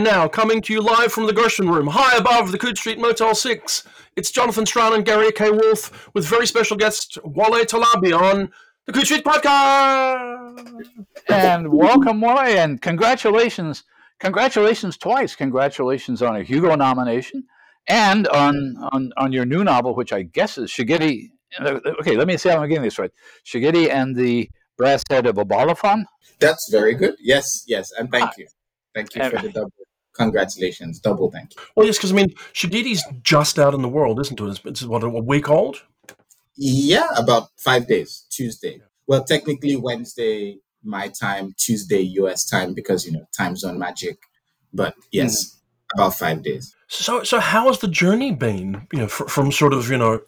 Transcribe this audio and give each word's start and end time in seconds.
And 0.00 0.06
now, 0.06 0.28
coming 0.28 0.62
to 0.62 0.72
you 0.72 0.80
live 0.80 1.12
from 1.12 1.26
the 1.26 1.32
Gershwin 1.34 1.70
Room, 1.70 1.88
high 1.88 2.16
above 2.16 2.52
the 2.52 2.58
Coode 2.58 2.78
Street 2.78 2.98
Motel 2.98 3.34
6, 3.34 3.84
it's 4.16 4.30
Jonathan 4.30 4.64
Strahan 4.64 4.94
and 4.94 5.04
Gary 5.04 5.30
K. 5.30 5.50
Wolfe 5.50 6.08
with 6.14 6.26
very 6.26 6.46
special 6.46 6.78
guest 6.78 7.18
Wole 7.22 7.66
Talabi 7.66 8.18
on 8.18 8.50
the 8.86 8.94
Coode 8.94 9.04
Street 9.04 9.24
Podcast. 9.26 10.94
And 11.28 11.68
welcome, 11.70 12.22
Wole, 12.22 12.38
and 12.38 12.80
congratulations. 12.80 13.84
Congratulations 14.20 14.96
twice. 14.96 15.36
Congratulations 15.36 16.22
on 16.22 16.34
a 16.34 16.42
Hugo 16.42 16.74
nomination 16.76 17.44
and 17.86 18.26
on, 18.28 18.76
on, 18.92 19.12
on 19.18 19.32
your 19.32 19.44
new 19.44 19.62
novel, 19.64 19.94
which 19.94 20.14
I 20.14 20.22
guess 20.22 20.56
is 20.56 20.70
Shigidi. 20.70 21.28
Okay, 21.60 22.16
let 22.16 22.26
me 22.26 22.38
see 22.38 22.48
how 22.48 22.62
I'm 22.62 22.70
getting 22.70 22.84
this 22.84 22.98
right. 22.98 23.12
Shigidi 23.44 23.90
and 23.90 24.16
the 24.16 24.48
Brass 24.78 25.04
Head 25.10 25.26
of 25.26 25.36
Obalufon. 25.36 26.04
That's 26.38 26.70
very 26.70 26.94
good. 26.94 27.16
Yes, 27.20 27.64
yes, 27.66 27.90
and 27.98 28.10
thank 28.10 28.30
ah. 28.30 28.34
you. 28.38 28.46
Thank 28.94 29.14
you 29.14 29.28
for 29.28 29.42
the 29.42 29.50
double. 29.50 29.72
Congratulations, 30.20 30.98
double 30.98 31.30
thank 31.30 31.56
you. 31.56 31.62
Well, 31.74 31.86
yes, 31.86 31.96
because 31.96 32.12
I 32.12 32.14
mean, 32.14 32.34
Shigidi's 32.52 33.02
just 33.22 33.58
out 33.58 33.72
in 33.72 33.80
the 33.80 33.88
world, 33.88 34.20
isn't 34.20 34.38
it? 34.38 34.44
It's, 34.44 34.60
it's 34.66 34.82
what 34.82 35.02
a 35.02 35.08
week 35.08 35.48
old. 35.48 35.82
Yeah, 36.56 37.08
about 37.16 37.48
five 37.56 37.86
days. 37.88 38.26
Tuesday. 38.30 38.82
Well, 39.06 39.24
technically 39.24 39.76
Wednesday 39.76 40.58
my 40.82 41.08
time, 41.08 41.54
Tuesday 41.56 42.00
US 42.20 42.44
time 42.44 42.74
because 42.74 43.06
you 43.06 43.12
know 43.12 43.26
time 43.34 43.56
zone 43.56 43.78
magic. 43.78 44.18
But 44.74 44.94
yes, 45.10 45.32
mm. 45.42 45.94
about 45.94 46.14
five 46.14 46.42
days. 46.42 46.74
So, 46.88 47.22
so 47.22 47.40
how 47.40 47.68
has 47.68 47.78
the 47.78 47.88
journey 47.88 48.32
been? 48.32 48.86
You 48.92 49.00
know, 49.00 49.08
fr- 49.08 49.26
from 49.26 49.50
sort 49.52 49.72
of 49.72 49.90
you 49.90 49.96
know, 49.96 50.20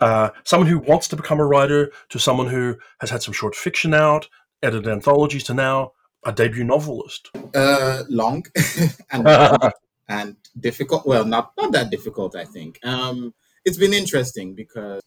uh, 0.00 0.30
someone 0.44 0.68
who 0.68 0.78
wants 0.78 1.08
to 1.08 1.16
become 1.16 1.40
a 1.40 1.44
writer 1.44 1.90
to 2.10 2.18
someone 2.20 2.46
who 2.46 2.76
has 3.00 3.10
had 3.10 3.22
some 3.22 3.34
short 3.34 3.56
fiction 3.56 3.94
out, 3.94 4.28
edited 4.62 4.86
anthologies 4.86 5.42
to 5.44 5.54
now 5.54 5.92
a 6.24 6.32
debut 6.32 6.64
novelist? 6.64 7.30
Uh, 7.54 8.04
long 8.08 8.44
and 9.10 9.26
and 10.08 10.36
difficult. 10.58 11.06
Well, 11.06 11.24
not 11.24 11.52
not 11.56 11.72
that 11.72 11.90
difficult. 11.90 12.36
I 12.36 12.44
think 12.44 12.78
um, 12.84 13.34
it's 13.64 13.78
been 13.78 13.94
interesting 13.94 14.54
because 14.54 15.02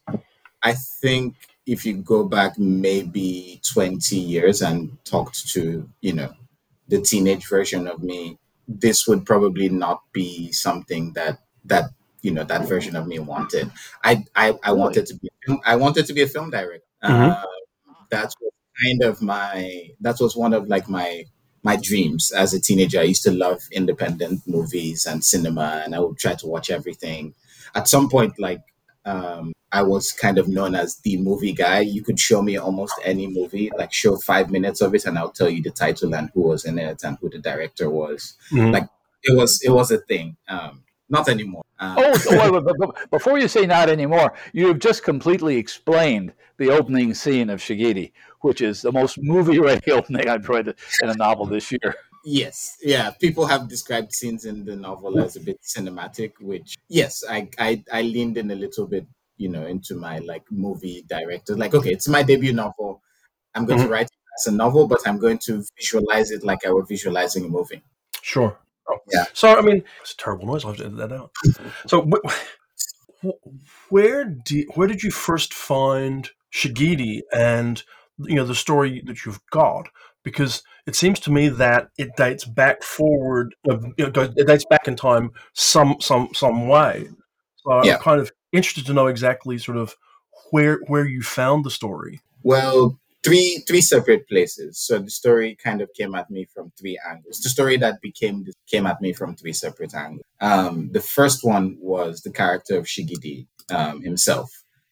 I 0.62 0.72
think 0.72 1.36
if 1.66 1.84
you 1.84 1.94
go 1.98 2.24
back 2.24 2.58
maybe 2.58 3.60
twenty 3.62 4.16
years 4.16 4.62
and 4.62 4.96
talked 5.04 5.48
to 5.50 5.88
you 6.00 6.12
know 6.12 6.32
the 6.88 7.00
teenage 7.00 7.46
version 7.48 7.86
of 7.86 8.02
me, 8.02 8.38
this 8.66 9.06
would 9.06 9.24
probably 9.24 9.68
not 9.68 10.02
be 10.12 10.52
something 10.52 11.12
that 11.12 11.38
that 11.64 11.90
you 12.22 12.30
know 12.30 12.44
that 12.44 12.66
version 12.66 12.96
of 12.96 13.06
me 13.06 13.18
wanted. 13.18 13.70
I 14.02 14.24
I, 14.34 14.58
I 14.62 14.72
wanted 14.72 15.06
to 15.06 15.14
be 15.14 15.30
I 15.64 15.76
wanted 15.76 16.06
to 16.06 16.14
be 16.14 16.22
a 16.22 16.26
film 16.26 16.50
director. 16.50 16.84
Mm-hmm. 17.02 17.30
Uh, 17.30 17.44
that's 18.10 18.34
what 18.40 18.53
kind 18.82 19.02
of 19.02 19.22
my 19.22 19.90
that 20.00 20.16
was 20.20 20.36
one 20.36 20.52
of 20.52 20.68
like 20.68 20.88
my 20.88 21.24
my 21.62 21.76
dreams 21.76 22.30
as 22.30 22.52
a 22.52 22.60
teenager. 22.60 23.00
I 23.00 23.04
used 23.04 23.22
to 23.24 23.32
love 23.32 23.62
independent 23.72 24.42
movies 24.46 25.06
and 25.06 25.24
cinema, 25.24 25.82
and 25.84 25.94
I 25.94 26.00
would 26.00 26.18
try 26.18 26.34
to 26.34 26.46
watch 26.46 26.70
everything. 26.70 27.34
At 27.74 27.88
some 27.88 28.08
point, 28.08 28.38
like 28.38 28.62
um, 29.04 29.52
I 29.72 29.82
was 29.82 30.12
kind 30.12 30.38
of 30.38 30.46
known 30.46 30.74
as 30.74 30.98
the 30.98 31.16
movie 31.16 31.52
guy. 31.52 31.80
You 31.80 32.02
could 32.02 32.20
show 32.20 32.42
me 32.42 32.56
almost 32.56 32.94
any 33.02 33.26
movie, 33.26 33.70
like 33.76 33.92
show 33.92 34.16
five 34.16 34.50
minutes 34.50 34.80
of 34.80 34.94
it, 34.94 35.04
and 35.06 35.18
I'll 35.18 35.30
tell 35.30 35.48
you 35.48 35.62
the 35.62 35.70
title 35.70 36.14
and 36.14 36.30
who 36.34 36.42
was 36.42 36.64
in 36.64 36.78
it 36.78 37.02
and 37.02 37.18
who 37.20 37.30
the 37.30 37.38
director 37.38 37.90
was. 37.90 38.34
Mm-hmm. 38.52 38.72
Like 38.72 38.88
it 39.22 39.36
was, 39.36 39.60
it 39.64 39.70
was 39.70 39.90
a 39.90 39.98
thing. 39.98 40.36
Um, 40.48 40.84
not 41.08 41.28
anymore. 41.28 41.63
Um, 41.80 41.96
oh, 41.98 42.92
before 43.10 43.38
you 43.38 43.48
say 43.48 43.66
not 43.66 43.88
anymore, 43.88 44.34
you 44.52 44.68
have 44.68 44.78
just 44.78 45.02
completely 45.02 45.56
explained 45.56 46.32
the 46.56 46.70
opening 46.70 47.14
scene 47.14 47.50
of 47.50 47.60
Shigidi, 47.60 48.12
which 48.40 48.60
is 48.60 48.82
the 48.82 48.92
most 48.92 49.18
movie-ready 49.20 49.90
opening 49.90 50.28
I've 50.28 50.48
read 50.48 50.68
in 51.02 51.10
a 51.10 51.14
novel 51.14 51.46
this 51.46 51.72
year. 51.72 51.94
Yes, 52.24 52.78
yeah. 52.82 53.10
People 53.10 53.46
have 53.46 53.68
described 53.68 54.14
scenes 54.14 54.46
in 54.46 54.64
the 54.64 54.76
novel 54.76 55.20
as 55.20 55.36
a 55.36 55.40
bit 55.40 55.60
cinematic, 55.62 56.32
which 56.40 56.78
yes, 56.88 57.22
I 57.28 57.48
I, 57.58 57.84
I 57.92 58.02
leaned 58.02 58.38
in 58.38 58.50
a 58.50 58.54
little 58.54 58.86
bit, 58.86 59.06
you 59.36 59.50
know, 59.50 59.66
into 59.66 59.94
my 59.94 60.18
like 60.20 60.44
movie 60.50 61.04
director. 61.06 61.54
Like, 61.54 61.74
okay, 61.74 61.90
it's 61.90 62.08
my 62.08 62.22
debut 62.22 62.54
novel. 62.54 63.02
I'm 63.54 63.66
going 63.66 63.80
mm-hmm. 63.80 63.88
to 63.88 63.92
write 63.92 64.06
it 64.06 64.40
as 64.40 64.46
a 64.46 64.56
novel, 64.56 64.86
but 64.86 65.00
I'm 65.06 65.18
going 65.18 65.38
to 65.44 65.62
visualize 65.76 66.30
it 66.30 66.44
like 66.44 66.64
I 66.66 66.70
were 66.70 66.86
visualizing 66.86 67.44
a 67.44 67.48
movie. 67.48 67.82
Sure. 68.22 68.58
Oh, 68.88 68.98
yeah. 69.12 69.24
So 69.32 69.56
I 69.56 69.62
mean, 69.62 69.82
it's 70.00 70.12
a 70.12 70.16
terrible 70.16 70.46
noise. 70.46 70.64
I'll 70.64 70.72
have 70.72 70.78
to 70.78 70.86
edit 70.86 70.98
that 70.98 71.12
out. 71.12 71.32
So 71.86 72.08
where 73.88 74.24
did 74.24 74.66
where 74.74 74.88
did 74.88 75.02
you 75.02 75.10
first 75.10 75.54
find 75.54 76.28
Shigidi 76.52 77.22
and 77.32 77.82
you 78.18 78.34
know 78.36 78.44
the 78.44 78.54
story 78.54 79.02
that 79.06 79.24
you've 79.24 79.40
got? 79.50 79.88
Because 80.22 80.62
it 80.86 80.96
seems 80.96 81.20
to 81.20 81.30
me 81.30 81.48
that 81.48 81.88
it 81.98 82.16
dates 82.16 82.44
back 82.44 82.82
forward. 82.82 83.54
You 83.64 84.10
know, 84.10 84.32
it 84.36 84.46
dates 84.46 84.64
back 84.66 84.88
in 84.88 84.96
time 84.96 85.32
some 85.52 85.96
some 86.00 86.28
some 86.34 86.68
way. 86.68 87.08
So 87.56 87.84
yeah. 87.84 87.94
I'm 87.94 88.00
kind 88.00 88.20
of 88.20 88.32
interested 88.52 88.86
to 88.86 88.92
know 88.92 89.06
exactly 89.06 89.58
sort 89.58 89.78
of 89.78 89.96
where 90.50 90.80
where 90.86 91.06
you 91.06 91.22
found 91.22 91.64
the 91.64 91.70
story. 91.70 92.20
Well, 92.42 92.98
three 93.24 93.64
three 93.66 93.80
separate 93.80 94.28
places. 94.28 94.78
So 94.78 94.98
the 94.98 95.10
story 95.10 95.56
kind 95.56 95.80
of 95.80 95.90
came 95.94 96.14
at 96.14 96.30
me 96.30 96.46
from 96.54 96.72
three 96.78 96.98
angles. 97.08 97.40
The 97.40 97.48
story 97.48 97.76
that 97.78 98.00
became 98.00 98.46
came 98.70 98.86
at 98.86 99.00
me 99.00 99.12
from 99.12 99.34
three 99.36 99.52
separate 99.52 99.94
angles. 99.94 100.24
Um, 100.40 100.90
the 100.92 101.00
first 101.00 101.44
one 101.44 101.76
was 101.80 102.20
the 102.20 102.30
character 102.30 102.76
of 102.78 102.84
Shigidi 102.84 103.46
um, 103.70 104.02
himself. 104.02 104.50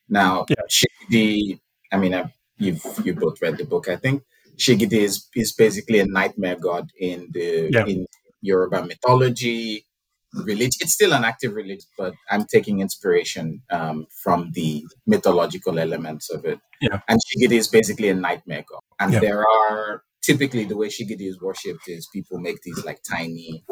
Now, 0.09 0.47
yeah. 0.49 0.57
Shigidi, 0.69 1.61
I 1.93 1.97
mean, 1.99 2.15
I've, 2.15 2.33
you've 2.59 2.85
you 3.05 3.15
both 3.15 3.41
read 3.43 3.59
the 3.59 3.65
book, 3.65 3.89
I 3.89 3.97
think. 3.97 4.23
Shigidi 4.57 5.01
is 5.09 5.29
is 5.35 5.53
basically 5.53 6.01
a 6.01 6.07
nightmare 6.07 6.57
god 6.57 6.91
in 6.99 7.29
the 7.33 7.69
yeah. 7.71 7.87
in 7.87 8.07
Yoruba 8.41 8.85
mythology 8.85 9.87
religion. 10.35 10.79
It's 10.81 10.93
still 10.93 11.13
an 11.13 11.25
active 11.25 11.55
religion, 11.55 11.89
but 11.97 12.15
I'm 12.31 12.45
taking 12.45 12.81
inspiration 12.81 13.63
um, 13.71 14.07
from 14.23 14.51
the 14.53 14.85
mythological 15.07 15.79
elements 15.79 16.31
of 16.31 16.45
it. 16.45 16.59
Yeah. 16.81 17.01
And 17.09 17.21
Shigidi 17.21 17.53
is 17.53 17.69
basically 17.69 18.09
a 18.09 18.15
nightmare 18.15 18.65
god. 18.69 18.81
And 19.01 19.13
yeah. 19.13 19.21
there 19.21 19.45
are 19.47 20.03
typically 20.23 20.65
the 20.65 20.77
way 20.77 20.89
Shigidi 20.89 21.29
is 21.29 21.41
worshipped 21.41 21.89
is 21.89 22.09
people 22.13 22.39
make 22.39 22.63
these 22.63 22.85
like 22.85 23.03
tiny 23.03 23.65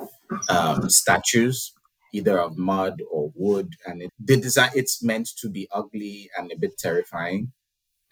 um, 0.48 0.88
statues, 0.90 1.72
either 2.12 2.38
of 2.38 2.58
mud 2.58 3.00
or 3.10 3.32
wood, 3.34 3.74
and 3.86 4.02
it, 4.02 4.10
the 4.22 4.36
design 4.36 4.70
it's 4.74 5.02
meant 5.02 5.28
to 5.38 5.48
be 5.48 5.68
ugly 5.72 6.28
and 6.36 6.52
a 6.52 6.58
bit 6.58 6.78
terrifying. 6.78 7.52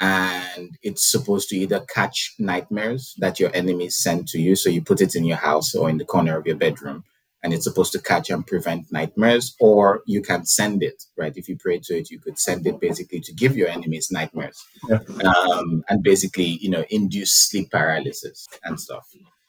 And 0.01 0.79
it's 0.81 1.11
supposed 1.11 1.49
to 1.49 1.57
either 1.57 1.81
catch 1.93 2.35
nightmares 2.39 3.15
that 3.19 3.41
your 3.41 3.51
enemies 3.53 3.97
send 3.97 4.29
to 4.29 4.41
you. 4.41 4.55
So 4.55 4.71
you 4.71 4.81
put 4.81 5.01
it 5.01 5.17
in 5.17 5.25
your 5.25 5.39
house 5.39 5.75
or 5.75 5.91
in 5.91 5.99
the 5.99 6.05
corner 6.05 6.39
of 6.39 6.47
your 6.47 6.55
bedroom 6.55 7.03
and 7.43 7.53
it's 7.53 7.65
supposed 7.65 7.93
to 7.93 8.03
catch 8.03 8.31
and 8.31 8.47
prevent 8.47 8.91
nightmares, 8.91 9.55
or 9.61 10.03
you 10.07 10.21
can 10.23 10.45
send 10.45 10.83
it, 10.83 11.05
right? 11.17 11.37
If 11.37 11.49
you 11.49 11.57
pray 11.57 11.79
to 11.85 11.97
it, 11.97 12.11
you 12.11 12.19
could 12.19 12.39
send 12.39 12.67
it 12.67 12.81
basically 12.81 13.21
to 13.21 13.33
give 13.33 13.57
your 13.57 13.69
enemies 13.69 14.09
nightmares 14.11 14.63
yeah. 14.89 14.99
um, 15.25 15.85
and 15.89 16.03
basically, 16.03 16.59
you 16.61 16.71
know, 16.71 16.85
induce 16.91 17.33
sleep 17.33 17.71
paralysis 17.71 18.47
and 18.65 18.81
stuff. 18.81 19.07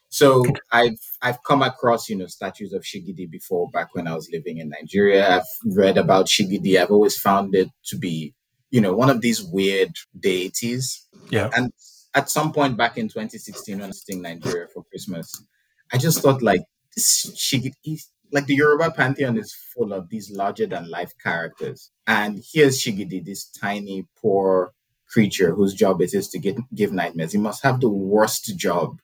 So 0.09 0.43
I've 0.71 0.99
I've 1.21 1.41
come 1.43 1.61
across 1.61 2.09
you 2.09 2.15
know 2.15 2.25
statues 2.25 2.73
of 2.73 2.81
Shigidi 2.81 3.29
before 3.29 3.69
back 3.69 3.93
when 3.93 4.07
I 4.07 4.15
was 4.15 4.29
living 4.31 4.57
in 4.57 4.69
Nigeria. 4.69 5.37
I've 5.37 5.75
read 5.75 5.97
about 5.97 6.25
Shigidi. 6.25 6.81
I've 6.81 6.91
always 6.91 7.17
found 7.17 7.55
it 7.55 7.69
to 7.85 7.97
be 7.97 8.33
you 8.71 8.81
know 8.81 8.93
one 8.93 9.09
of 9.09 9.21
these 9.21 9.43
weird 9.43 9.91
deities. 10.19 11.07
Yeah. 11.29 11.49
And 11.55 11.71
at 12.15 12.29
some 12.29 12.51
point 12.51 12.75
back 12.75 12.97
in 12.97 13.07
2016 13.07 13.75
when 13.77 13.83
I 13.83 13.87
was 13.87 14.03
in 14.07 14.23
Nigeria 14.23 14.67
for 14.73 14.83
Christmas, 14.85 15.31
I 15.93 15.97
just 15.97 16.21
thought 16.21 16.41
like 16.41 16.61
she 16.99 17.71
like 18.31 18.45
the 18.45 18.55
Yoruba 18.55 18.91
pantheon 18.91 19.37
is 19.37 19.53
full 19.53 19.93
of 19.93 20.09
these 20.09 20.31
larger 20.31 20.67
than 20.67 20.89
life 20.89 21.13
characters. 21.21 21.91
And 22.07 22.43
here's 22.53 22.79
Shigidi, 22.79 23.23
this 23.23 23.45
tiny, 23.45 24.07
poor 24.21 24.73
creature 25.09 25.53
whose 25.53 25.73
job 25.73 26.01
it 26.01 26.13
is 26.13 26.29
to 26.29 26.39
get, 26.39 26.57
give 26.73 26.91
nightmares. 26.91 27.31
He 27.31 27.37
must 27.39 27.63
have 27.63 27.79
the 27.81 27.89
worst 27.89 28.55
job 28.57 28.99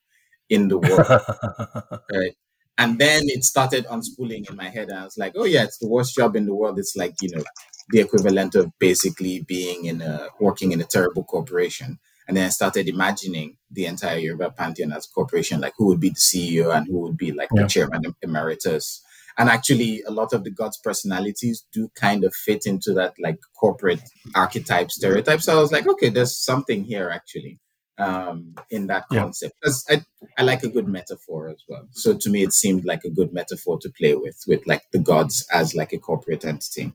in 0.50 0.68
the 0.68 0.78
world. 0.78 1.08
right? 2.12 2.36
And 2.78 3.00
then 3.00 3.24
it 3.26 3.44
started 3.44 3.86
unspooling 3.86 4.50
in 4.50 4.56
my 4.56 4.70
head. 4.70 4.90
And 4.90 5.00
I 5.00 5.04
was 5.06 5.18
like, 5.18 5.34
oh, 5.36 5.46
yeah, 5.46 5.64
it's 5.64 5.78
the 5.78 5.88
worst 5.88 6.14
job 6.16 6.36
in 6.36 6.46
the 6.46 6.54
world. 6.54 6.78
It's 6.78 6.96
like, 6.96 7.16
you 7.22 7.30
know, 7.36 7.44
the 7.90 8.02
equivalent 8.02 8.56
of 8.56 8.72
basically 8.80 9.42
being 9.42 9.86
in 9.86 10.02
a 10.02 10.28
working 10.40 10.72
in 10.72 10.82
a 10.82 10.86
terrible 10.86 11.24
corporation. 11.24 12.00
And 12.28 12.36
then 12.36 12.46
I 12.48 12.50
started 12.50 12.88
imagining 12.88 13.58
the 13.70 13.86
entire 13.86 14.18
Yoruba 14.18 14.52
pantheon 14.52 14.92
as 14.92 15.06
a 15.06 15.10
corporation, 15.10 15.62
like 15.62 15.74
who 15.78 15.88
would 15.88 16.00
be 16.00 16.10
the 16.10 16.16
CEO 16.16 16.76
and 16.76 16.88
who 16.88 17.00
would 17.00 17.18
be 17.18 17.32
like 17.32 17.50
yeah. 17.54 17.64
the 17.64 17.68
chairman 17.68 18.02
emeritus. 18.22 19.02
And 19.38 19.50
actually, 19.50 20.02
a 20.08 20.12
lot 20.12 20.34
of 20.34 20.44
the 20.44 20.50
gods' 20.50 20.78
personalities 20.78 21.66
do 21.74 21.90
kind 21.96 22.24
of 22.24 22.34
fit 22.34 22.66
into 22.66 22.94
that 22.94 23.14
like 23.20 23.38
corporate 23.60 24.02
archetype 24.34 24.92
stereotype. 24.92 25.42
So 25.42 25.58
I 25.58 25.62
was 25.62 25.72
like, 25.72 25.88
okay, 25.88 26.10
there's 26.10 26.38
something 26.38 26.84
here 26.86 27.10
actually 27.10 27.60
um, 27.98 28.56
in 28.70 28.88
that 28.88 29.06
concept. 29.12 29.56
Because 29.62 29.86
I, 29.90 30.04
I 30.38 30.44
like 30.44 30.64
a 30.64 30.70
good 30.70 30.88
metaphor 30.88 31.50
as 31.50 31.62
well. 31.68 31.88
So 31.92 32.16
to 32.18 32.30
me, 32.30 32.44
it 32.44 32.54
seemed 32.54 32.86
like 32.86 33.04
a 33.04 33.10
good 33.10 33.34
metaphor 33.34 33.78
to 33.80 33.90
play 33.90 34.16
with, 34.16 34.42
with 34.48 34.66
like 34.66 34.84
the 34.92 35.00
gods 35.00 35.46
as 35.52 35.76
like 35.76 35.94
a 35.94 35.98
corporate 36.00 36.46
entity 36.46 36.94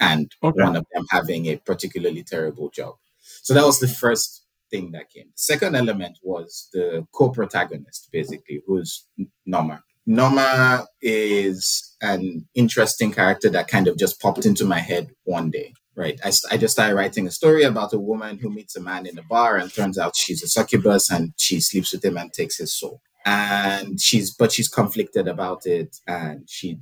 and 0.00 0.30
okay. 0.42 0.62
one 0.62 0.76
of 0.76 0.86
them 0.92 1.06
having 1.10 1.46
a 1.46 1.56
particularly 1.56 2.22
terrible 2.22 2.70
job. 2.70 2.96
So 3.42 3.54
that 3.54 3.64
was 3.64 3.80
the 3.80 3.88
first 3.88 4.37
thing 4.70 4.92
that 4.92 5.10
came. 5.10 5.26
The 5.26 5.32
second 5.36 5.74
element 5.74 6.18
was 6.22 6.68
the 6.72 7.06
co-protagonist, 7.12 8.08
basically, 8.12 8.62
who's 8.66 9.06
Nneoma. 9.48 9.80
Nneoma 10.08 10.86
is 11.02 11.96
an 12.00 12.46
interesting 12.54 13.12
character 13.12 13.50
that 13.50 13.68
kind 13.68 13.88
of 13.88 13.98
just 13.98 14.20
popped 14.20 14.46
into 14.46 14.64
my 14.64 14.78
head 14.78 15.10
one 15.24 15.50
day. 15.50 15.74
Right, 15.96 16.20
I, 16.24 16.30
I 16.52 16.56
just 16.56 16.74
started 16.74 16.94
writing 16.94 17.26
a 17.26 17.30
story 17.32 17.64
about 17.64 17.92
a 17.92 17.98
woman 17.98 18.38
who 18.38 18.50
meets 18.50 18.76
a 18.76 18.80
man 18.80 19.04
in 19.04 19.18
a 19.18 19.22
bar, 19.24 19.56
and 19.56 19.72
turns 19.74 19.98
out 19.98 20.14
she's 20.14 20.44
a 20.44 20.46
succubus, 20.46 21.10
and 21.10 21.32
she 21.36 21.58
sleeps 21.60 21.92
with 21.92 22.04
him 22.04 22.16
and 22.16 22.32
takes 22.32 22.58
his 22.58 22.72
soul. 22.72 23.00
And 23.26 24.00
she's, 24.00 24.32
but 24.32 24.52
she's 24.52 24.68
conflicted 24.68 25.26
about 25.26 25.66
it, 25.66 25.96
and 26.06 26.48
she 26.48 26.78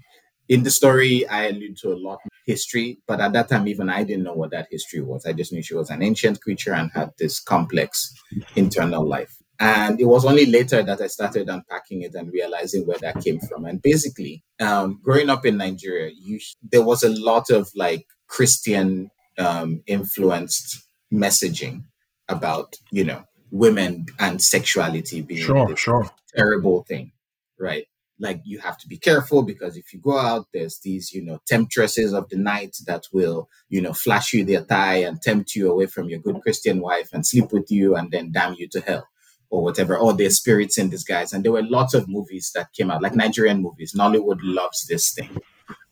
in 0.48 0.62
the 0.62 0.70
story, 0.70 1.26
I 1.26 1.48
allude 1.48 1.76
to 1.78 1.92
a 1.92 1.96
lot 1.96 2.20
history, 2.46 2.98
but 3.06 3.20
at 3.20 3.32
that 3.32 3.48
time, 3.48 3.69
even 3.69 3.90
I 3.90 4.04
didn't 4.04 4.22
know 4.22 4.32
what 4.32 4.52
that 4.52 4.69
history 4.70 5.02
was. 5.02 5.26
I 5.26 5.32
just 5.32 5.52
knew 5.52 5.62
she 5.62 5.75
was 5.75 5.90
an 5.90 6.02
ancient 6.02 6.40
creature 6.40 6.72
and 6.72 6.90
had 6.93 7.10
this 7.19 7.40
complex 7.40 8.14
internal 8.54 9.06
life. 9.06 9.37
And 9.58 10.00
it 10.00 10.04
was 10.04 10.25
only 10.25 10.46
later 10.46 10.82
that 10.82 11.00
I 11.00 11.06
started 11.06 11.48
unpacking 11.48 12.02
it 12.02 12.14
and 12.14 12.31
realizing 12.31 12.87
where 12.87 12.98
that 13.00 13.25
came 13.25 13.40
from. 13.40 13.64
And 13.64 13.81
basically, 13.81 14.44
um, 14.60 15.00
growing 15.02 15.31
up 15.31 15.46
in 15.46 15.56
Nigeria, 15.56 16.12
you, 16.14 16.38
there 16.62 16.82
was 16.82 17.02
a 17.02 17.08
lot 17.08 17.50
of 17.50 17.69
like 17.75 18.06
Christian 18.28 19.10
um, 19.38 19.82
influenced 19.87 20.87
messaging 21.12 21.84
about, 22.28 22.76
you 22.90 23.04
know, 23.04 23.25
women 23.50 24.06
and 24.19 24.42
sexuality 24.42 25.22
being 25.22 25.44
sure, 25.44 25.76
sure. 25.76 26.10
terrible 26.34 26.84
thing, 26.84 27.12
right? 27.58 27.87
Like 28.18 28.40
you 28.44 28.58
have 28.60 28.78
to 28.78 28.88
be 28.88 28.96
careful 28.96 29.42
because 29.42 29.76
if 29.76 29.92
you 29.92 30.00
go 30.00 30.16
out 30.18 30.46
there's 30.54 30.78
these 30.78 31.12
you 31.12 31.22
know 31.22 31.38
temptresses 31.46 32.14
of 32.14 32.28
the 32.30 32.36
night 32.36 32.74
that 32.86 33.04
will 33.12 33.48
you 33.68 33.82
know 33.82 33.92
flash 33.92 34.32
you 34.32 34.42
their 34.42 34.62
thigh 34.62 34.96
and 34.96 35.20
tempt 35.20 35.54
you 35.54 35.70
away 35.70 35.84
from 35.84 36.08
your 36.08 36.18
good 36.20 36.40
christian 36.40 36.80
wife 36.80 37.10
and 37.12 37.26
sleep 37.26 37.52
with 37.52 37.70
you 37.70 37.94
and 37.94 38.10
then 38.10 38.32
damn 38.32 38.54
you 38.54 38.66
to 38.68 38.80
hell 38.80 39.06
or 39.50 39.62
whatever. 39.62 39.96
Or 39.96 40.12
their 40.12 40.30
spirits 40.30 40.76
in 40.76 40.90
disguise. 40.90 41.32
And 41.32 41.44
there 41.44 41.52
were 41.52 41.62
lots 41.62 41.94
of 41.94 42.08
movies 42.08 42.50
that 42.54 42.72
came 42.72 42.90
out 42.90 43.00
like 43.02 43.14
nigerian 43.14 43.62
movies. 43.62 43.94
Nollywood 43.96 44.40
loves 44.42 44.86
this 44.88 45.12
thing. 45.12 45.36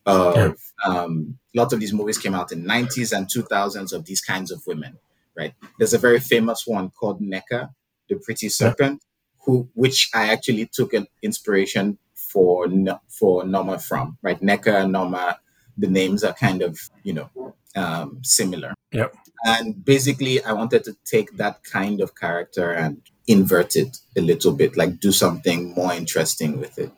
Yeah. 0.07 0.53
um, 0.85 1.39
lots 1.55 1.73
of 1.73 1.81
these 1.81 1.93
movies 1.93 2.19
came 2.19 2.35
out 2.35 2.53
in 2.53 2.65
90s 2.65 3.17
and 3.17 3.27
2000s 3.27 3.93
of 3.93 4.05
these 4.07 4.21
kinds 4.21 4.51
of 4.51 4.63
women 4.67 4.99
right? 5.37 5.55
There's 5.79 5.95
a 5.95 5.99
very 5.99 6.21
famous 6.21 6.65
one 6.67 6.91
called 6.91 7.21
Nneka 7.21 7.71
the 8.09 8.17
pretty 8.17 8.49
serpent 8.49 9.03
who 9.45 9.69
which 9.75 10.11
i 10.15 10.29
actually 10.29 10.69
took 10.73 10.93
an 10.93 11.07
inspiration 11.23 11.99
for 12.35 12.67
for 13.09 13.45
Nneoma 13.45 13.81
from, 13.81 14.19
right? 14.21 14.41
Nneka 14.41 14.83
and 14.83 14.93
Nneoma, 14.93 15.37
the 15.79 15.87
names 15.87 16.25
are 16.25 16.35
kind 16.35 16.61
of 16.63 16.79
you 17.05 17.15
know 17.15 17.31
um, 17.77 18.19
similar. 18.23 18.75
Yep. 18.93 19.15
And 19.47 19.85
basically, 19.85 20.43
I 20.43 20.53
wanted 20.53 20.85
to 20.85 20.97
take 21.05 21.37
that 21.37 21.63
kind 21.65 22.01
of 22.01 22.15
character 22.15 22.73
and 22.73 23.03
invert 23.27 23.77
it 23.77 23.99
a 24.17 24.21
little 24.21 24.53
bit, 24.53 24.77
like 24.77 25.01
do 25.01 25.13
something 25.13 25.75
more 25.75 25.93
interesting 25.93 26.59
with 26.59 26.79
it. 26.79 26.93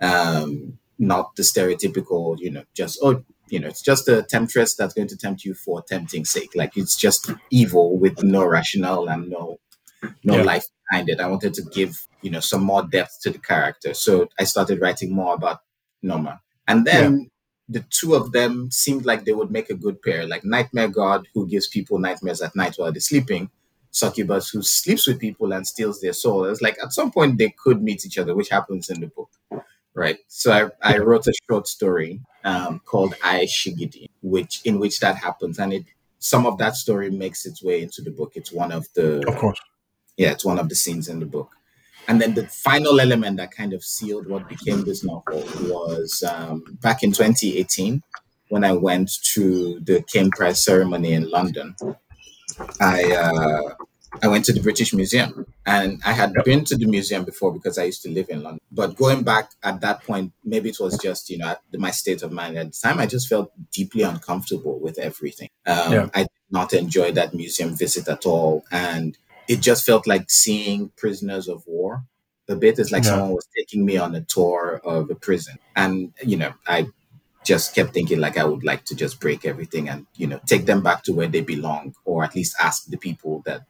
Um, 0.00 0.78
not 0.98 1.36
the 1.36 1.42
stereotypical, 1.42 2.38
you 2.38 2.50
know, 2.50 2.64
just 2.74 2.98
oh, 3.02 3.24
you 3.48 3.60
know, 3.60 3.68
it's 3.68 3.82
just 3.82 4.08
a 4.08 4.22
temptress 4.22 4.74
that's 4.74 4.94
going 4.94 5.08
to 5.08 5.16
tempt 5.16 5.44
you 5.44 5.54
for 5.54 5.82
tempting 5.82 6.24
sake. 6.24 6.52
Like 6.54 6.76
it's 6.76 6.96
just 6.96 7.30
evil 7.50 7.98
with 7.98 8.22
no 8.22 8.44
rationale 8.44 9.08
and 9.08 9.30
no 9.30 9.58
no 10.24 10.36
yeah. 10.36 10.42
life 10.42 10.66
behind 10.92 11.08
it. 11.08 11.20
I 11.20 11.26
wanted 11.26 11.54
to 11.54 11.62
give, 11.62 12.06
you 12.20 12.30
know, 12.30 12.40
some 12.40 12.62
more 12.62 12.82
depth 12.82 13.20
to 13.22 13.30
the 13.30 13.38
character. 13.38 13.94
So 13.94 14.28
I 14.38 14.44
started 14.44 14.80
writing 14.80 15.12
more 15.12 15.34
about 15.34 15.60
Nneoma. 16.04 16.40
And 16.68 16.86
then 16.86 17.20
yeah. 17.20 17.80
the 17.80 17.84
two 17.90 18.14
of 18.14 18.32
them 18.32 18.70
seemed 18.70 19.04
like 19.04 19.24
they 19.24 19.32
would 19.32 19.50
make 19.50 19.70
a 19.70 19.74
good 19.74 20.00
pair, 20.02 20.26
like 20.26 20.44
Nightmare 20.44 20.88
God, 20.88 21.26
who 21.34 21.46
gives 21.48 21.66
people 21.66 21.98
nightmares 21.98 22.42
at 22.42 22.54
night 22.54 22.74
while 22.76 22.92
they're 22.92 23.00
sleeping, 23.00 23.50
Succubus, 23.90 24.50
who 24.50 24.62
sleeps 24.62 25.06
with 25.06 25.18
people 25.18 25.52
and 25.52 25.66
steals 25.66 26.00
their 26.00 26.12
soul. 26.12 26.44
It's 26.44 26.62
like 26.62 26.76
at 26.82 26.92
some 26.92 27.10
point 27.10 27.38
they 27.38 27.54
could 27.62 27.82
meet 27.82 28.04
each 28.04 28.18
other, 28.18 28.34
which 28.34 28.50
happens 28.50 28.90
in 28.90 29.00
the 29.00 29.08
book. 29.08 29.30
Right. 29.94 30.18
So 30.28 30.70
I, 30.82 30.94
I 30.94 30.98
wrote 30.98 31.26
a 31.26 31.34
short 31.48 31.68
story 31.68 32.20
um, 32.44 32.80
called 32.86 33.14
I 33.22 33.44
Shigidi, 33.44 34.06
which 34.22 34.62
in 34.64 34.78
which 34.78 35.00
that 35.00 35.16
happens. 35.16 35.58
And 35.58 35.72
it 35.74 35.84
some 36.18 36.46
of 36.46 36.56
that 36.58 36.76
story 36.76 37.10
makes 37.10 37.44
its 37.44 37.62
way 37.62 37.82
into 37.82 38.00
the 38.00 38.10
book. 38.10 38.32
It's 38.34 38.52
one 38.52 38.72
of 38.72 38.86
the 38.94 39.26
of 39.28 39.36
course 39.36 39.60
yeah, 40.16 40.30
it's 40.30 40.44
one 40.44 40.58
of 40.58 40.68
the 40.68 40.74
scenes 40.74 41.08
in 41.08 41.20
the 41.20 41.26
book. 41.26 41.50
And 42.08 42.20
then 42.20 42.34
the 42.34 42.46
final 42.48 43.00
element 43.00 43.36
that 43.36 43.52
kind 43.52 43.72
of 43.72 43.84
sealed 43.84 44.26
what 44.26 44.48
became 44.48 44.84
this 44.84 45.04
novel 45.04 45.44
was 45.62 46.22
um, 46.22 46.64
back 46.80 47.02
in 47.02 47.12
2018 47.12 48.02
when 48.48 48.64
I 48.64 48.72
went 48.72 49.10
to 49.34 49.80
the 49.80 50.02
Caine 50.12 50.30
Prize 50.30 50.62
ceremony 50.62 51.12
in 51.12 51.30
London. 51.30 51.76
I 52.80 53.12
uh, 53.12 53.74
I 54.20 54.28
went 54.28 54.44
to 54.46 54.52
the 54.52 54.60
British 54.60 54.92
Museum, 54.92 55.46
and 55.64 56.02
I 56.04 56.12
had 56.12 56.34
been 56.44 56.64
to 56.66 56.76
the 56.76 56.84
museum 56.86 57.24
before 57.24 57.50
because 57.52 57.78
I 57.78 57.84
used 57.84 58.02
to 58.02 58.10
live 58.10 58.28
in 58.28 58.42
London. 58.42 58.60
But 58.70 58.96
going 58.96 59.22
back 59.22 59.52
at 59.62 59.80
that 59.80 60.04
point, 60.04 60.32
maybe 60.44 60.68
it 60.68 60.76
was 60.78 60.98
just 60.98 61.30
you 61.30 61.38
know 61.38 61.56
my 61.72 61.90
state 61.90 62.22
of 62.22 62.30
mind 62.30 62.58
at 62.58 62.72
the 62.72 62.78
time. 62.82 62.98
I 62.98 63.06
just 63.06 63.28
felt 63.28 63.52
deeply 63.70 64.02
uncomfortable 64.02 64.78
with 64.78 64.98
everything. 64.98 65.48
Um, 65.66 65.92
yeah. 65.92 66.08
I 66.14 66.22
did 66.22 66.30
not 66.50 66.74
enjoy 66.74 67.12
that 67.12 67.32
museum 67.32 67.74
visit 67.74 68.06
at 68.08 68.26
all, 68.26 68.64
and 68.70 69.16
it 69.52 69.60
just 69.60 69.84
felt 69.84 70.06
like 70.06 70.30
seeing 70.30 70.90
prisoners 70.96 71.46
of 71.46 71.62
war 71.66 72.04
a 72.48 72.56
bit. 72.56 72.78
It's 72.78 72.90
like 72.90 73.04
yeah. 73.04 73.10
someone 73.10 73.32
was 73.32 73.46
taking 73.54 73.84
me 73.84 73.98
on 73.98 74.14
a 74.14 74.22
tour 74.22 74.80
of 74.82 75.10
a 75.10 75.14
prison. 75.14 75.58
And, 75.76 76.14
you 76.22 76.38
know, 76.38 76.54
I 76.66 76.86
just 77.44 77.74
kept 77.74 77.92
thinking 77.92 78.18
like 78.18 78.38
I 78.38 78.44
would 78.44 78.64
like 78.64 78.84
to 78.86 78.94
just 78.96 79.20
break 79.20 79.44
everything 79.44 79.90
and, 79.90 80.06
you 80.16 80.26
know, 80.26 80.40
take 80.46 80.64
them 80.64 80.82
back 80.82 81.02
to 81.04 81.12
where 81.12 81.28
they 81.28 81.42
belong, 81.42 81.94
or 82.06 82.24
at 82.24 82.34
least 82.34 82.56
ask 82.58 82.86
the 82.86 82.96
people 82.96 83.42
that 83.44 83.62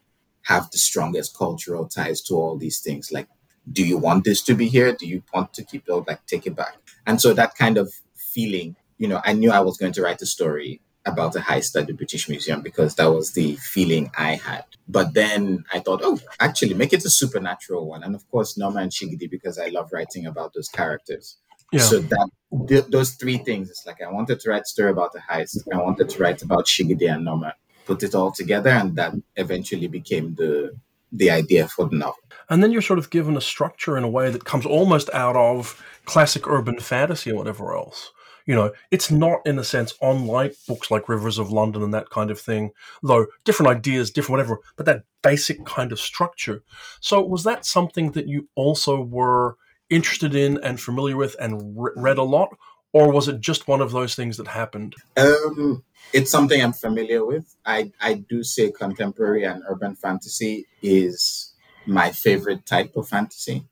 have 0.43 0.71
the 0.71 0.77
strongest 0.77 1.37
cultural 1.37 1.85
ties 1.87 2.21
to 2.21 2.35
all 2.35 2.57
these 2.57 2.79
things. 2.79 3.11
Like, 3.11 3.27
do 3.69 3.85
you 3.85 3.97
want 3.97 4.23
this 4.23 4.41
to 4.43 4.53
be 4.53 4.69
here? 4.69 4.93
Do 4.93 5.05
you 5.05 5.23
want 5.33 5.53
to 5.55 5.65
keep 5.65 5.83
it? 5.87 6.07
Like, 6.07 6.25
take 6.27 6.47
it 6.47 6.55
back. 6.55 6.77
And 7.05 7.19
so 7.19 7.33
that 7.33 7.55
kind 7.55 7.77
of 7.77 7.91
feeling, 8.15 8.77
you 8.97 9.09
know, 9.09 9.21
I 9.25 9.33
knew 9.33 9.51
I 9.51 9.59
was 9.59 9.77
going 9.77 9.93
to 9.93 10.01
write 10.01 10.21
a 10.21 10.25
story 10.25 10.79
about 11.05 11.35
a 11.35 11.39
heist 11.39 11.77
at 11.79 11.87
the 11.87 11.93
British 11.93 12.29
Museum 12.29 12.61
because 12.61 12.95
that 12.95 13.11
was 13.11 13.33
the 13.33 13.57
feeling 13.57 14.11
I 14.17 14.35
had. 14.35 14.63
But 14.87 15.13
then 15.13 15.63
I 15.73 15.79
thought, 15.79 16.01
oh, 16.03 16.19
actually, 16.39 16.73
make 16.73 16.93
it 16.93 17.05
a 17.05 17.09
supernatural 17.09 17.87
one. 17.87 18.03
And 18.03 18.15
of 18.15 18.29
course, 18.29 18.57
Nneoma 18.57 18.81
and 18.81 18.91
Shigidi 18.91 19.29
because 19.29 19.57
I 19.57 19.67
love 19.67 19.91
writing 19.93 20.25
about 20.25 20.53
those 20.53 20.67
characters. 20.67 21.37
Yeah. 21.71 21.81
So 21.81 21.99
that 21.99 22.29
th- 22.67 22.85
those 22.87 23.11
three 23.11 23.37
things, 23.37 23.69
it's 23.69 23.85
like 23.85 24.01
I 24.01 24.11
wanted 24.11 24.39
to 24.41 24.49
write 24.49 24.63
a 24.63 24.65
story 24.65 24.91
about 24.91 25.15
a 25.15 25.31
heist. 25.31 25.57
I 25.73 25.77
wanted 25.77 26.09
to 26.09 26.19
write 26.19 26.41
about 26.43 26.65
Shigidi 26.65 27.11
and 27.11 27.25
Nneoma, 27.25 27.53
put 27.85 28.03
it 28.03 28.13
all 28.13 28.31
together, 28.31 28.69
and 28.69 28.95
that 28.97 29.13
eventually 29.35 29.87
became 29.87 30.35
the 30.35 30.75
the 31.13 31.29
idea 31.29 31.67
for 31.67 31.87
the 31.87 31.95
novel. 31.95 32.19
And 32.49 32.61
then 32.61 32.71
you're 32.71 32.81
sort 32.81 32.99
of 32.99 33.09
given 33.09 33.37
a 33.37 33.41
structure 33.41 33.97
in 33.97 34.03
a 34.03 34.09
way 34.09 34.29
that 34.31 34.45
comes 34.45 34.65
almost 34.65 35.09
out 35.13 35.35
of 35.35 35.81
classic 36.05 36.47
urban 36.47 36.79
fantasy 36.79 37.31
or 37.31 37.35
whatever 37.35 37.75
else. 37.75 38.11
You 38.45 38.55
know, 38.55 38.71
it's 38.91 39.09
not 39.09 39.39
in 39.45 39.57
a 39.57 39.63
sense 39.63 39.93
unlike 40.01 40.55
books 40.67 40.91
like 40.91 41.07
Rivers 41.07 41.37
of 41.37 41.51
London 41.51 41.81
and 41.81 41.93
that 41.93 42.09
kind 42.09 42.29
of 42.29 42.39
thing, 42.39 42.71
though 43.01 43.27
different 43.45 43.71
ideas, 43.71 44.11
different 44.11 44.31
whatever, 44.31 44.59
but 44.75 44.85
that 44.85 45.03
basic 45.21 45.65
kind 45.65 45.91
of 45.91 45.99
structure. 45.99 46.63
So, 46.99 47.21
was 47.21 47.43
that 47.43 47.65
something 47.65 48.11
that 48.11 48.27
you 48.27 48.49
also 48.55 49.01
were 49.01 49.57
interested 49.89 50.35
in 50.35 50.61
and 50.63 50.79
familiar 50.79 51.15
with 51.15 51.35
and 51.39 51.77
re- 51.77 51.91
read 51.95 52.17
a 52.17 52.23
lot, 52.23 52.49
or 52.91 53.11
was 53.11 53.27
it 53.27 53.39
just 53.39 53.67
one 53.67 53.81
of 53.81 53.91
those 53.91 54.15
things 54.15 54.37
that 54.37 54.47
happened? 54.47 54.95
Um, 55.17 55.83
it's 56.11 56.31
something 56.31 56.61
I'm 56.61 56.73
familiar 56.73 57.25
with. 57.25 57.55
I, 57.65 57.91
I 58.01 58.15
do 58.15 58.43
say 58.43 58.71
contemporary 58.71 59.43
and 59.43 59.63
urban 59.67 59.95
fantasy 59.95 60.67
is 60.81 61.53
my 61.85 62.11
favorite 62.11 62.65
type 62.65 62.95
of 62.95 63.07
fantasy. 63.07 63.65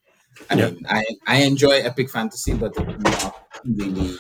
I 0.50 0.55
yeah. 0.55 0.69
mean, 0.69 0.86
I, 0.89 1.05
I 1.27 1.38
enjoy 1.43 1.81
epic 1.81 2.10
fantasy, 2.10 2.53
but 2.53 2.75
not 2.77 3.36
really 3.63 4.17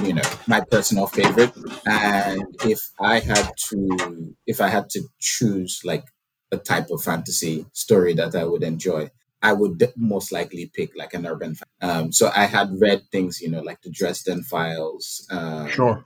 you 0.00 0.14
know 0.14 0.22
my 0.46 0.60
personal 0.60 1.06
favorite. 1.06 1.52
And 1.86 2.44
if 2.64 2.80
i 3.00 3.18
had 3.18 3.50
to 3.68 4.34
if 4.46 4.60
i 4.60 4.68
had 4.68 4.88
to 4.90 5.00
choose 5.18 5.80
like 5.84 6.04
a 6.52 6.56
type 6.56 6.90
of 6.90 7.02
fantasy 7.02 7.66
story 7.72 8.12
that 8.14 8.34
i 8.34 8.44
would 8.44 8.62
enjoy 8.62 9.10
i 9.42 9.52
would 9.52 9.82
most 9.96 10.32
likely 10.32 10.70
pick 10.74 10.90
like 10.96 11.14
an 11.14 11.26
urban 11.26 11.56
um, 11.80 12.12
so 12.12 12.30
i 12.36 12.44
had 12.44 12.80
read 12.80 13.02
things 13.10 13.40
you 13.40 13.50
know 13.50 13.62
like 13.62 13.80
the 13.82 13.90
dresden 13.90 14.42
files 14.42 15.26
um, 15.30 15.68
sure. 15.68 16.04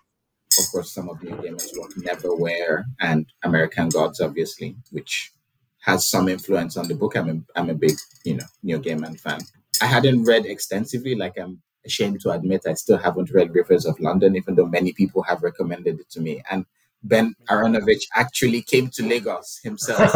of 0.58 0.64
course 0.70 0.92
some 0.92 1.08
of 1.08 1.22
Neil 1.22 1.36
Gaiman's 1.36 1.72
work 1.78 1.92
neverwhere 1.94 2.84
and 3.00 3.26
american 3.42 3.88
gods 3.88 4.20
obviously 4.20 4.76
which 4.90 5.32
has 5.86 6.06
some 6.06 6.28
influence 6.28 6.76
on 6.76 6.88
the 6.88 6.94
book. 6.96 7.16
I'm 7.16 7.28
a, 7.30 7.58
I'm 7.58 7.70
a 7.70 7.74
big 7.74 7.96
you 8.24 8.34
know 8.34 8.46
Neil 8.62 8.80
Gaiman 8.80 9.18
fan. 9.20 9.40
I 9.80 9.86
hadn't 9.86 10.24
read 10.24 10.44
extensively 10.46 11.14
like 11.14 11.38
i'm 11.38 11.62
ashamed 11.86 12.20
to 12.22 12.30
admit 12.30 12.66
I 12.66 12.74
still 12.74 12.98
haven't 12.98 13.30
read 13.30 13.54
Rivers 13.54 13.86
of 13.86 13.98
London, 14.00 14.36
even 14.36 14.54
though 14.54 14.66
many 14.66 14.92
people 14.92 15.22
have 15.22 15.42
recommended 15.42 16.00
it 16.00 16.10
to 16.10 16.20
me. 16.20 16.42
And 16.50 16.66
Ben 17.02 17.34
Aaronovitch 17.48 18.04
actually 18.14 18.62
came 18.62 18.88
to 18.90 19.06
Lagos 19.06 19.60
himself, 19.62 20.12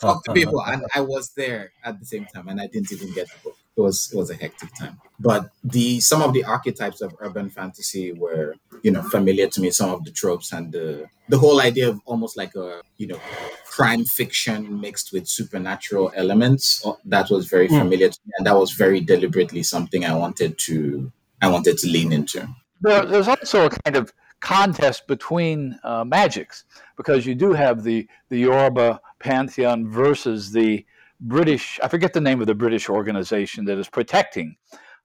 talked 0.00 0.26
to 0.26 0.32
people, 0.32 0.62
and 0.64 0.84
I 0.94 1.00
was 1.00 1.30
there 1.30 1.72
at 1.82 1.98
the 1.98 2.06
same 2.06 2.26
time, 2.26 2.48
and 2.48 2.60
I 2.60 2.66
didn't 2.66 2.92
even 2.92 3.12
get 3.14 3.28
the 3.28 3.38
book. 3.42 3.56
It 3.76 3.80
was 3.80 4.10
it 4.12 4.16
was 4.16 4.30
a 4.30 4.34
hectic 4.34 4.74
time. 4.78 5.00
But 5.18 5.50
the 5.62 6.00
some 6.00 6.22
of 6.22 6.32
the 6.32 6.44
archetypes 6.44 7.00
of 7.00 7.14
urban 7.20 7.50
fantasy 7.50 8.12
were 8.12 8.56
you 8.82 8.90
know 8.90 9.02
familiar 9.02 9.48
to 9.48 9.60
me. 9.60 9.70
Some 9.70 9.90
of 9.90 10.04
the 10.04 10.10
tropes 10.10 10.52
and 10.52 10.72
the 10.72 11.06
the 11.28 11.38
whole 11.38 11.60
idea 11.60 11.88
of 11.88 12.00
almost 12.04 12.36
like 12.36 12.54
a 12.54 12.82
you 12.98 13.06
know 13.08 13.18
crime 13.66 14.04
fiction 14.04 14.80
mixed 14.80 15.12
with 15.12 15.26
supernatural 15.26 16.12
elements 16.14 16.84
uh, 16.86 16.92
that 17.04 17.30
was 17.30 17.46
very 17.46 17.68
mm. 17.68 17.78
familiar 17.78 18.08
to 18.08 18.18
me, 18.26 18.32
and 18.38 18.46
that 18.46 18.56
was 18.56 18.72
very 18.72 19.00
deliberately 19.00 19.62
something 19.62 20.04
I 20.04 20.14
wanted 20.16 20.58
to 20.66 21.10
I 21.42 21.48
wanted 21.50 21.78
to 21.78 21.86
lean 21.88 22.12
into. 22.12 22.48
There, 22.80 23.04
there's 23.06 23.28
also 23.28 23.66
a 23.66 23.70
kind 23.70 23.96
of 23.96 24.12
contest 24.40 25.06
between 25.06 25.78
uh, 25.84 26.04
magics 26.04 26.64
because 26.96 27.24
you 27.26 27.34
do 27.34 27.52
have 27.52 27.82
the 27.82 28.06
the 28.28 28.38
Yoruba 28.38 29.00
pantheon 29.18 29.88
versus 29.88 30.52
the 30.52 30.84
British. 31.20 31.80
I 31.82 31.88
forget 31.88 32.12
the 32.12 32.20
name 32.20 32.40
of 32.40 32.46
the 32.46 32.54
British 32.54 32.88
organization 32.88 33.64
that 33.66 33.78
is 33.78 33.88
protecting 33.88 34.56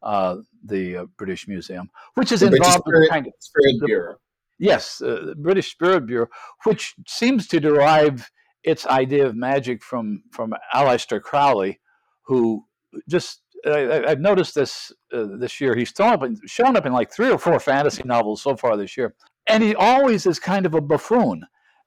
uh, 0.02 0.38
the 0.64 0.98
uh, 0.98 1.06
British 1.18 1.48
Museum, 1.48 1.90
which 2.16 2.32
is 2.32 2.42
the 2.42 2.48
involved 2.48 2.84
Spirit, 2.88 3.04
in 3.06 3.10
kind 3.10 3.28
of 3.28 3.34
Spirit 3.40 3.76
Bureau. 3.86 4.16
Yes, 4.58 5.02
uh, 5.02 5.24
the 5.28 5.36
British 5.36 5.72
Spirit 5.72 6.06
Bureau, 6.06 6.28
which 6.66 6.96
seems 7.08 7.48
to 7.48 7.60
derive 7.60 8.30
its 8.64 8.86
idea 8.88 9.26
of 9.26 9.36
magic 9.36 9.84
from 9.84 10.24
from 10.32 10.54
Aleister 10.74 11.22
Crowley, 11.22 11.80
who 12.24 12.66
just 13.08 13.42
I, 13.66 14.04
have 14.08 14.20
noticed 14.20 14.56
this 14.56 14.92
uh, 15.14 15.28
this 15.38 15.60
year. 15.62 15.76
He's 15.76 15.94
shown 15.96 16.14
up, 16.14 16.24
in, 16.24 16.38
shown 16.46 16.76
up 16.76 16.86
in 16.86 16.94
like 16.94 17.12
three 17.12 17.32
or 17.32 17.38
four 17.38 17.60
fantasy 17.60 18.04
novels 18.04 18.42
so 18.42 18.56
far 18.56 18.78
this 18.78 18.98
year, 18.98 19.16
and 19.48 19.64
he 19.64 19.76
always 19.76 20.26
is 20.26 20.40
kind 20.40 20.66
of 20.66 20.74
a 20.74 20.82
buffoon. 20.82 21.44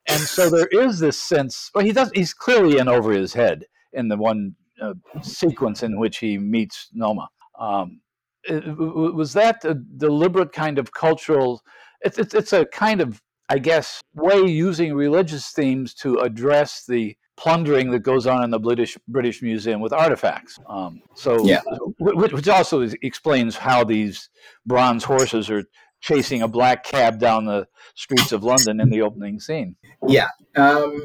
And 0.08 0.20
so 0.20 0.50
there 0.50 0.66
is 0.66 0.98
this 0.98 1.18
sense. 1.18 1.70
Well, 1.74 1.84
he 1.84 1.92
does. 1.92 2.10
He's 2.14 2.34
clearly 2.34 2.78
in 2.78 2.88
over 2.88 3.12
his 3.12 3.34
head 3.34 3.66
in 3.92 4.08
the 4.08 4.16
one 4.16 4.54
uh, 4.80 4.94
sequence 5.22 5.82
in 5.82 5.98
which 5.98 6.18
he 6.18 6.38
meets 6.38 6.88
Nneoma. 6.96 7.26
Um, 7.58 8.00
it, 8.44 8.64
was 8.76 9.32
that 9.34 9.64
a 9.64 9.74
deliberate 9.74 10.52
kind 10.52 10.78
of 10.78 10.92
cultural? 10.92 11.62
It's, 12.00 12.18
it's 12.18 12.34
it's 12.34 12.52
a 12.52 12.64
kind 12.66 13.00
of 13.00 13.22
I 13.48 13.58
guess 13.58 14.00
way 14.14 14.40
using 14.40 14.94
religious 14.94 15.50
themes 15.50 15.94
to 15.94 16.18
address 16.18 16.84
the 16.86 17.16
plundering 17.36 17.90
that 17.90 18.00
goes 18.00 18.26
on 18.26 18.42
in 18.44 18.50
the 18.50 18.58
British 18.58 18.96
British 19.08 19.42
Museum 19.42 19.80
with 19.80 19.92
artifacts. 19.92 20.58
Um, 20.68 21.02
so, 21.14 21.44
yeah. 21.44 21.60
which, 21.98 22.32
which, 22.32 22.48
also 22.48 22.80
explains 23.02 23.56
how 23.56 23.84
these 23.84 24.30
bronze 24.66 25.04
horses 25.04 25.50
are 25.50 25.64
chasing 26.00 26.42
a 26.42 26.48
black 26.48 26.84
cab 26.84 27.18
down 27.18 27.44
the 27.44 27.66
streets 27.94 28.32
of 28.32 28.42
London 28.42 28.80
in 28.80 28.90
the 28.90 29.02
opening 29.02 29.40
scene. 29.40 29.76
Yeah, 30.06 30.28
um, 30.56 31.00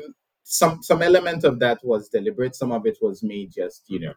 some 0.49 0.81
some 0.81 1.01
element 1.01 1.43
of 1.43 1.59
that 1.59 1.83
was 1.83 2.07
deliberate. 2.07 2.55
Some 2.55 2.71
of 2.71 2.85
it 2.85 2.97
was 3.01 3.21
me 3.21 3.47
just 3.47 3.83
you 3.87 3.99
know 3.99 4.13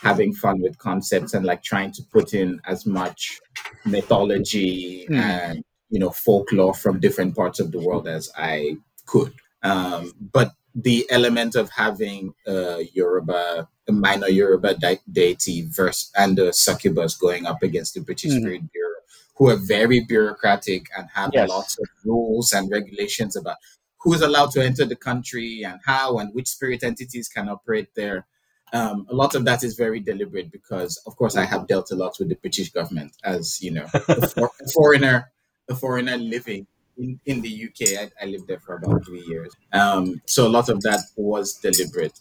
having 0.00 0.32
fun 0.32 0.60
with 0.60 0.78
concepts 0.78 1.34
and 1.34 1.44
like 1.44 1.62
trying 1.62 1.92
to 1.92 2.02
put 2.10 2.34
in 2.34 2.60
as 2.66 2.84
much 2.86 3.40
mythology 3.84 5.06
mm. 5.08 5.14
and 5.14 5.62
you 5.90 5.98
know 6.00 6.10
folklore 6.10 6.74
from 6.74 7.00
different 7.00 7.36
parts 7.36 7.60
of 7.60 7.70
the 7.70 7.78
world 7.78 8.08
as 8.08 8.30
I 8.36 8.78
could. 9.04 9.34
Um, 9.62 10.12
but 10.32 10.52
the 10.74 11.06
element 11.10 11.54
of 11.54 11.70
having 11.70 12.34
a 12.46 12.88
Yoruba, 12.94 13.68
a 13.86 13.92
minor 13.92 14.28
Yoruba 14.28 14.74
de- 14.74 15.00
deity 15.12 15.66
versus 15.68 16.10
and 16.16 16.38
a 16.38 16.52
succubus 16.52 17.14
going 17.16 17.44
up 17.44 17.62
against 17.62 17.92
the 17.92 18.00
British 18.00 18.32
mm. 18.32 18.40
Spirit 18.40 18.72
Bureau, 18.72 19.00
who 19.36 19.50
are 19.50 19.56
very 19.56 20.00
bureaucratic 20.00 20.86
and 20.96 21.08
have 21.14 21.30
yes. 21.34 21.48
lots 21.48 21.78
of 21.78 21.86
rules 22.04 22.52
and 22.52 22.70
regulations 22.70 23.36
about 23.36 23.56
who's 24.04 24.20
allowed 24.20 24.50
to 24.52 24.62
enter 24.62 24.84
the 24.84 24.94
country 24.94 25.64
and 25.64 25.80
how 25.84 26.18
and 26.18 26.32
which 26.34 26.48
spirit 26.48 26.84
entities 26.84 27.26
can 27.28 27.48
operate 27.48 27.88
there. 27.96 28.26
Um, 28.72 29.06
a 29.08 29.14
lot 29.14 29.34
of 29.34 29.44
that 29.46 29.64
is 29.64 29.74
very 29.74 29.98
deliberate 29.98 30.52
because, 30.52 31.00
of 31.06 31.16
course, 31.16 31.36
I 31.36 31.44
have 31.46 31.66
dealt 31.66 31.90
a 31.90 31.96
lot 31.96 32.16
with 32.18 32.28
the 32.28 32.34
British 32.34 32.70
government 32.70 33.16
as 33.24 33.62
you 33.62 33.70
know, 33.70 33.86
a, 33.94 34.28
for, 34.28 34.50
a 34.60 34.68
foreigner, 34.74 35.32
a 35.70 35.74
foreigner 35.74 36.18
living 36.18 36.66
in, 36.98 37.18
in 37.24 37.40
the 37.40 37.68
UK. 37.68 37.98
I, 37.98 38.24
I, 38.24 38.26
lived 38.26 38.46
there 38.46 38.60
for 38.60 38.76
about 38.76 39.06
three 39.06 39.24
years. 39.26 39.54
Um, 39.72 40.20
so 40.26 40.46
a 40.46 40.50
lot 40.50 40.68
of 40.68 40.82
that 40.82 41.00
was 41.16 41.54
deliberate. 41.54 42.18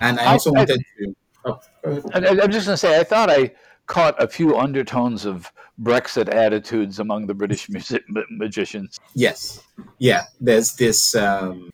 And 0.00 0.20
I 0.20 0.26
also 0.26 0.50
I, 0.50 0.58
wanted 0.58 0.80
I, 0.80 1.04
to. 1.04 1.16
Oh, 1.46 1.60
I'm 2.14 2.50
just 2.50 2.66
going 2.66 2.74
to 2.74 2.76
say, 2.76 2.98
I 2.98 3.04
thought 3.04 3.28
I 3.28 3.50
caught 3.86 4.20
a 4.22 4.28
few 4.28 4.56
undertones 4.56 5.24
of 5.24 5.52
Brexit 5.80 6.32
attitudes 6.32 6.98
among 6.98 7.26
the 7.26 7.34
British 7.34 7.68
music, 7.68 8.04
magicians. 8.30 8.98
Yes. 9.14 9.62
Yeah. 9.98 10.22
There's 10.40 10.74
this. 10.74 11.14
Um, 11.14 11.70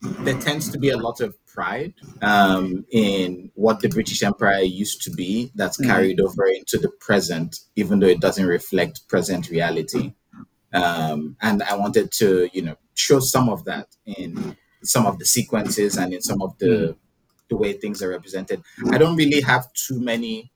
there 0.00 0.38
tends 0.38 0.70
to 0.70 0.78
be 0.78 0.90
a 0.90 0.98
lot 0.98 1.20
of 1.20 1.34
pride 1.46 1.94
um, 2.20 2.84
in 2.90 3.50
what 3.54 3.80
the 3.80 3.88
British 3.88 4.22
Empire 4.22 4.62
used 4.62 5.02
to 5.02 5.10
be 5.10 5.50
that's 5.54 5.78
mm-hmm. 5.80 5.90
carried 5.90 6.18
mm-hmm. 6.18 6.26
over 6.26 6.46
into 6.46 6.76
the 6.78 6.90
present, 7.00 7.60
even 7.76 8.00
though 8.00 8.08
it 8.08 8.20
doesn't 8.20 8.46
reflect 8.46 9.08
present 9.08 9.48
reality. 9.48 10.12
Um, 10.72 11.36
and 11.40 11.62
I 11.62 11.76
wanted 11.76 12.10
to, 12.12 12.50
you 12.52 12.62
know, 12.62 12.76
show 12.94 13.20
some 13.20 13.48
of 13.48 13.64
that 13.64 13.86
in 14.04 14.56
some 14.82 15.06
of 15.06 15.18
the 15.18 15.24
sequences 15.24 15.96
and 15.96 16.12
in 16.12 16.20
some 16.20 16.42
of 16.42 16.58
the 16.58 16.66
mm. 16.66 16.96
the 17.48 17.56
way 17.56 17.72
things 17.72 18.02
are 18.02 18.10
represented. 18.10 18.62
I 18.90 18.98
don't 18.98 19.16
really 19.16 19.40
have 19.40 19.72
too 19.72 20.00
many, 20.00 20.50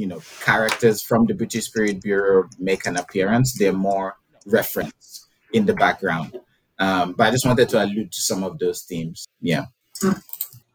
you 0.00 0.06
know, 0.06 0.22
characters 0.40 1.02
from 1.02 1.26
the 1.26 1.34
British 1.34 1.66
Spirit 1.66 2.00
Bureau 2.00 2.48
make 2.58 2.86
an 2.86 2.96
appearance. 2.96 3.48
They're 3.58 3.74
more 3.90 4.16
reference 4.46 5.28
in 5.52 5.66
the 5.66 5.74
background. 5.74 6.40
Um, 6.78 7.12
but 7.12 7.26
I 7.26 7.30
just 7.32 7.44
wanted 7.44 7.68
to 7.68 7.84
allude 7.84 8.10
to 8.10 8.20
some 8.22 8.42
of 8.42 8.58
those 8.58 8.82
themes. 8.82 9.26
Yeah. 9.42 9.66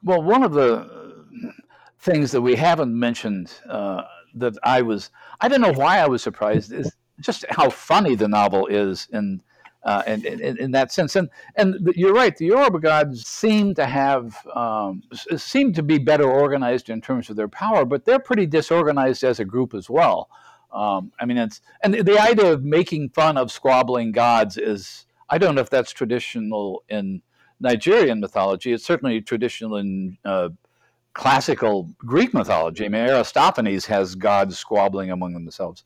Well, 0.04 0.22
one 0.22 0.44
of 0.44 0.54
the 0.54 0.70
things 2.00 2.32
that 2.34 2.42
we 2.42 2.56
haven't 2.56 2.94
mentioned 3.08 3.52
uh, 3.68 4.04
that 4.36 4.54
I 4.62 4.84
was, 4.84 5.10
I 5.42 5.48
don't 5.48 5.62
know 5.62 5.74
why 5.74 5.98
I 5.98 6.08
was 6.08 6.22
surprised, 6.22 6.72
is 6.72 6.92
just 7.20 7.46
how 7.50 7.72
funny 7.72 8.14
the 8.14 8.28
novel 8.28 8.68
is 8.68 9.08
in, 9.12 9.42
uh, 9.86 10.02
in, 10.08 10.26
in, 10.26 10.58
in, 10.58 10.72
that 10.72 10.92
sense. 10.92 11.16
And, 11.16 11.30
and 11.56 11.94
you're 11.96 12.14
right, 12.14 12.36
the 12.36 12.48
Yoruba 12.48 12.80
gods 12.80 13.26
seem 13.26 13.76
to 13.76 13.86
have, 13.86 14.36
um, 14.56 15.04
seem 15.38 15.74
to 15.74 15.84
be 15.84 16.00
better 16.00 16.30
organized 16.30 16.90
in 16.90 17.02
terms 17.02 17.30
of 17.30 17.36
their 17.36 17.48
power, 17.48 17.86
but 17.86 18.04
they're 18.04 18.20
pretty 18.20 18.48
disorganized 18.48 19.24
as 19.24 19.40
a 19.40 19.46
group 19.46 19.76
as 19.76 19.90
well. 19.90 20.30
Um, 20.74 21.12
I 21.20 21.26
mean, 21.26 21.38
it's, 21.38 21.62
and 21.84 21.94
the 21.94 22.20
idea 22.20 22.52
of 22.52 22.64
making 22.64 23.10
fun 23.10 23.38
of 23.38 23.52
squabbling 23.52 24.12
gods 24.12 24.58
is, 24.58 25.06
I 25.30 25.38
don't 25.38 25.56
know 25.56 25.62
if 25.62 25.70
that's 25.70 25.92
traditional 25.92 26.84
in 26.90 27.22
Nigerian 27.60 28.20
mythology. 28.20 28.74
It's 28.74 28.84
certainly 28.84 29.22
traditional 29.22 29.78
in 29.78 30.18
uh, 30.26 30.50
classical 31.14 31.90
Greek 32.00 32.34
mythology. 32.34 32.86
I 32.86 32.90
mean, 32.90 33.08
Aristophanes 33.08 33.86
has 33.86 34.16
gods 34.16 34.58
squabbling 34.58 35.12
among 35.12 35.34
themselves. 35.34 35.84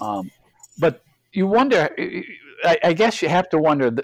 Um, 0.00 0.30
but 0.78 1.02
you 1.32 1.46
wonder. 1.46 1.94
I, 2.64 2.78
I, 2.84 2.92
guess 2.92 3.22
you 3.22 3.28
have 3.28 3.48
to 3.50 3.58
wonder 3.58 3.94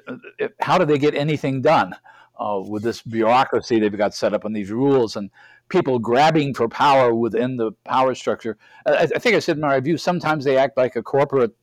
how 0.60 0.78
do 0.78 0.84
they 0.84 0.98
get 0.98 1.14
anything 1.14 1.62
done 1.62 1.94
uh, 2.38 2.60
with 2.66 2.82
this 2.82 3.02
bureaucracy 3.02 3.78
they've 3.78 3.96
got 3.96 4.14
set 4.14 4.34
up 4.34 4.44
and 4.44 4.54
these 4.54 4.70
rules 4.70 5.16
and 5.16 5.30
people 5.68 5.98
grabbing 5.98 6.54
for 6.54 6.68
power 6.68 7.14
within 7.14 7.56
the 7.56 7.72
power 7.84 8.14
structure. 8.14 8.56
I, 8.86 9.08
I 9.14 9.18
think 9.18 9.34
I 9.36 9.38
said 9.38 9.56
in 9.56 9.62
my 9.62 9.76
review. 9.76 9.96
Sometimes 9.96 10.44
they 10.44 10.56
act 10.56 10.76
like 10.76 10.96
a 10.96 11.02
corporate, 11.02 11.54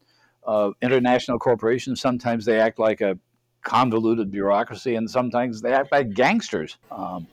uh, 0.45 0.71
international 0.81 1.39
corporation. 1.39 1.95
Sometimes 1.95 2.45
they 2.45 2.59
act 2.59 2.79
like 2.79 3.01
a 3.01 3.17
convoluted 3.63 4.31
bureaucracy, 4.31 4.95
and 4.95 5.09
sometimes 5.09 5.61
they 5.61 5.73
act 5.73 5.91
like 5.91 6.13
gangsters. 6.13 6.77
Um, 6.89 7.27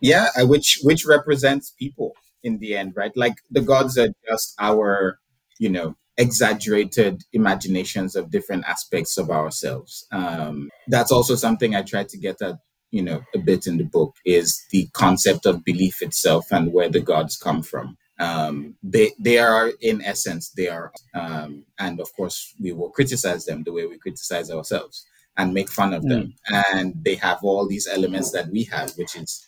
yeah, 0.00 0.26
which 0.38 0.80
which 0.82 1.06
represents 1.06 1.70
people 1.70 2.12
in 2.42 2.58
the 2.58 2.76
end, 2.76 2.92
right? 2.96 3.12
Like 3.16 3.34
the 3.50 3.62
gods 3.62 3.96
are 3.98 4.08
just 4.28 4.54
our, 4.58 5.18
you 5.58 5.70
know, 5.70 5.96
exaggerated 6.16 7.22
imaginations 7.32 8.14
of 8.16 8.30
different 8.30 8.64
aspects 8.66 9.18
of 9.18 9.30
ourselves. 9.30 10.06
Um, 10.12 10.70
that's 10.88 11.12
also 11.12 11.34
something 11.34 11.74
I 11.74 11.82
try 11.82 12.04
to 12.04 12.18
get 12.18 12.40
at, 12.42 12.58
you 12.90 13.02
know, 13.02 13.22
a 13.34 13.38
bit 13.38 13.66
in 13.66 13.78
the 13.78 13.84
book 13.84 14.14
is 14.24 14.62
the 14.70 14.88
concept 14.92 15.46
of 15.46 15.64
belief 15.64 16.02
itself 16.02 16.46
and 16.52 16.72
where 16.72 16.88
the 16.88 17.00
gods 17.00 17.36
come 17.36 17.62
from. 17.62 17.96
Um, 18.20 18.76
they 18.82 19.10
they 19.18 19.38
are 19.38 19.72
in 19.80 20.00
essence 20.00 20.50
they 20.50 20.68
are, 20.68 20.92
um, 21.14 21.64
and 21.80 22.00
of 22.00 22.14
course 22.14 22.54
we 22.60 22.70
will 22.70 22.90
criticize 22.90 23.44
them 23.44 23.64
the 23.64 23.72
way 23.72 23.86
we 23.86 23.98
criticize 23.98 24.52
ourselves 24.52 25.04
and 25.36 25.52
make 25.52 25.68
fun 25.68 25.92
of 25.92 26.04
mm. 26.04 26.08
them. 26.10 26.34
And 26.72 26.94
they 27.04 27.16
have 27.16 27.40
all 27.42 27.66
these 27.66 27.88
elements 27.88 28.30
that 28.30 28.50
we 28.52 28.64
have, 28.64 28.92
which 28.92 29.16
is 29.16 29.44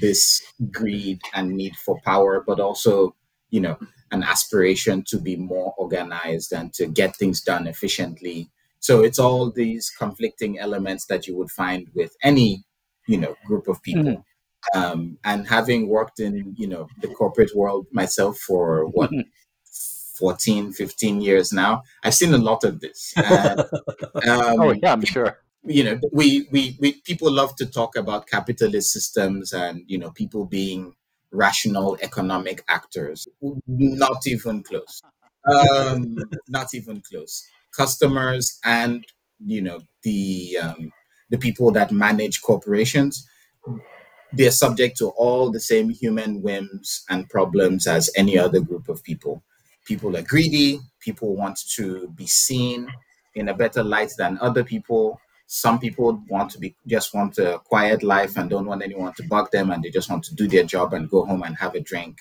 this 0.00 0.42
greed 0.70 1.20
and 1.34 1.56
need 1.56 1.76
for 1.76 1.98
power, 2.04 2.44
but 2.46 2.60
also, 2.60 3.14
you 3.50 3.60
know, 3.60 3.78
an 4.10 4.22
aspiration 4.22 5.04
to 5.08 5.18
be 5.18 5.36
more 5.36 5.74
organized 5.76 6.52
and 6.52 6.72
to 6.74 6.86
get 6.86 7.16
things 7.16 7.40
done 7.40 7.66
efficiently. 7.66 8.50
So 8.80 9.02
it's 9.02 9.18
all 9.18 9.50
these 9.50 9.90
conflicting 9.90 10.58
elements 10.58 11.06
that 11.06 11.26
you 11.26 11.36
would 11.36 11.50
find 11.50 11.88
with 11.94 12.16
any, 12.22 12.64
you 13.06 13.18
know, 13.18 13.36
group 13.46 13.68
of 13.68 13.82
people. 13.82 14.02
Mm-hmm. 14.04 14.78
Um, 14.78 15.18
and 15.24 15.48
having 15.48 15.88
worked 15.88 16.20
in, 16.20 16.54
you 16.56 16.66
know, 16.66 16.86
the 17.00 17.08
corporate 17.08 17.54
world 17.54 17.86
myself 17.92 18.38
for 18.38 18.86
what, 18.86 19.10
mm-hmm. 19.10 19.28
14, 20.18 20.72
15 20.72 21.20
years 21.22 21.50
now, 21.50 21.82
I've 22.04 22.14
seen 22.14 22.34
a 22.34 22.38
lot 22.38 22.62
of 22.64 22.80
this. 22.80 23.14
And, 23.16 23.60
um, 23.60 24.60
oh, 24.60 24.72
yeah, 24.72 24.92
I'm 24.92 25.04
sure 25.04 25.38
you 25.64 25.84
know 25.84 26.00
we, 26.12 26.48
we 26.50 26.76
we 26.80 26.92
people 27.02 27.30
love 27.30 27.54
to 27.56 27.66
talk 27.66 27.96
about 27.96 28.26
capitalist 28.26 28.92
systems 28.92 29.52
and 29.52 29.82
you 29.86 29.98
know 29.98 30.10
people 30.10 30.46
being 30.46 30.94
rational 31.32 31.96
economic 32.02 32.64
actors. 32.68 33.28
Not 33.66 34.26
even 34.26 34.62
close. 34.62 35.02
Um, 35.46 36.18
not 36.48 36.74
even 36.74 37.00
close. 37.00 37.46
customers 37.74 38.58
and 38.64 39.04
you 39.44 39.62
know 39.62 39.80
the 40.02 40.58
um, 40.62 40.92
the 41.30 41.38
people 41.38 41.70
that 41.72 41.92
manage 41.92 42.42
corporations 42.42 43.26
they're 44.32 44.50
subject 44.50 44.96
to 44.98 45.08
all 45.10 45.50
the 45.50 45.60
same 45.60 45.90
human 45.90 46.40
whims 46.42 47.04
and 47.10 47.28
problems 47.28 47.86
as 47.86 48.10
any 48.16 48.38
other 48.38 48.60
group 48.60 48.88
of 48.88 49.02
people. 49.02 49.42
People 49.86 50.16
are 50.16 50.22
greedy, 50.22 50.78
people 51.00 51.34
want 51.34 51.58
to 51.74 52.08
be 52.10 52.26
seen 52.26 52.86
in 53.34 53.48
a 53.48 53.54
better 53.54 53.82
light 53.82 54.12
than 54.18 54.38
other 54.40 54.62
people. 54.62 55.20
Some 55.52 55.80
people 55.80 56.22
want 56.28 56.52
to 56.52 56.58
be 56.58 56.76
just 56.86 57.12
want 57.12 57.36
a 57.38 57.58
quiet 57.64 58.04
life 58.04 58.36
and 58.36 58.48
don't 58.48 58.66
want 58.66 58.84
anyone 58.84 59.12
to 59.14 59.24
bug 59.24 59.50
them 59.50 59.70
and 59.70 59.82
they 59.82 59.90
just 59.90 60.08
want 60.08 60.22
to 60.24 60.34
do 60.34 60.46
their 60.46 60.62
job 60.62 60.94
and 60.94 61.10
go 61.10 61.24
home 61.24 61.42
and 61.42 61.56
have 61.56 61.74
a 61.74 61.80
drink. 61.80 62.18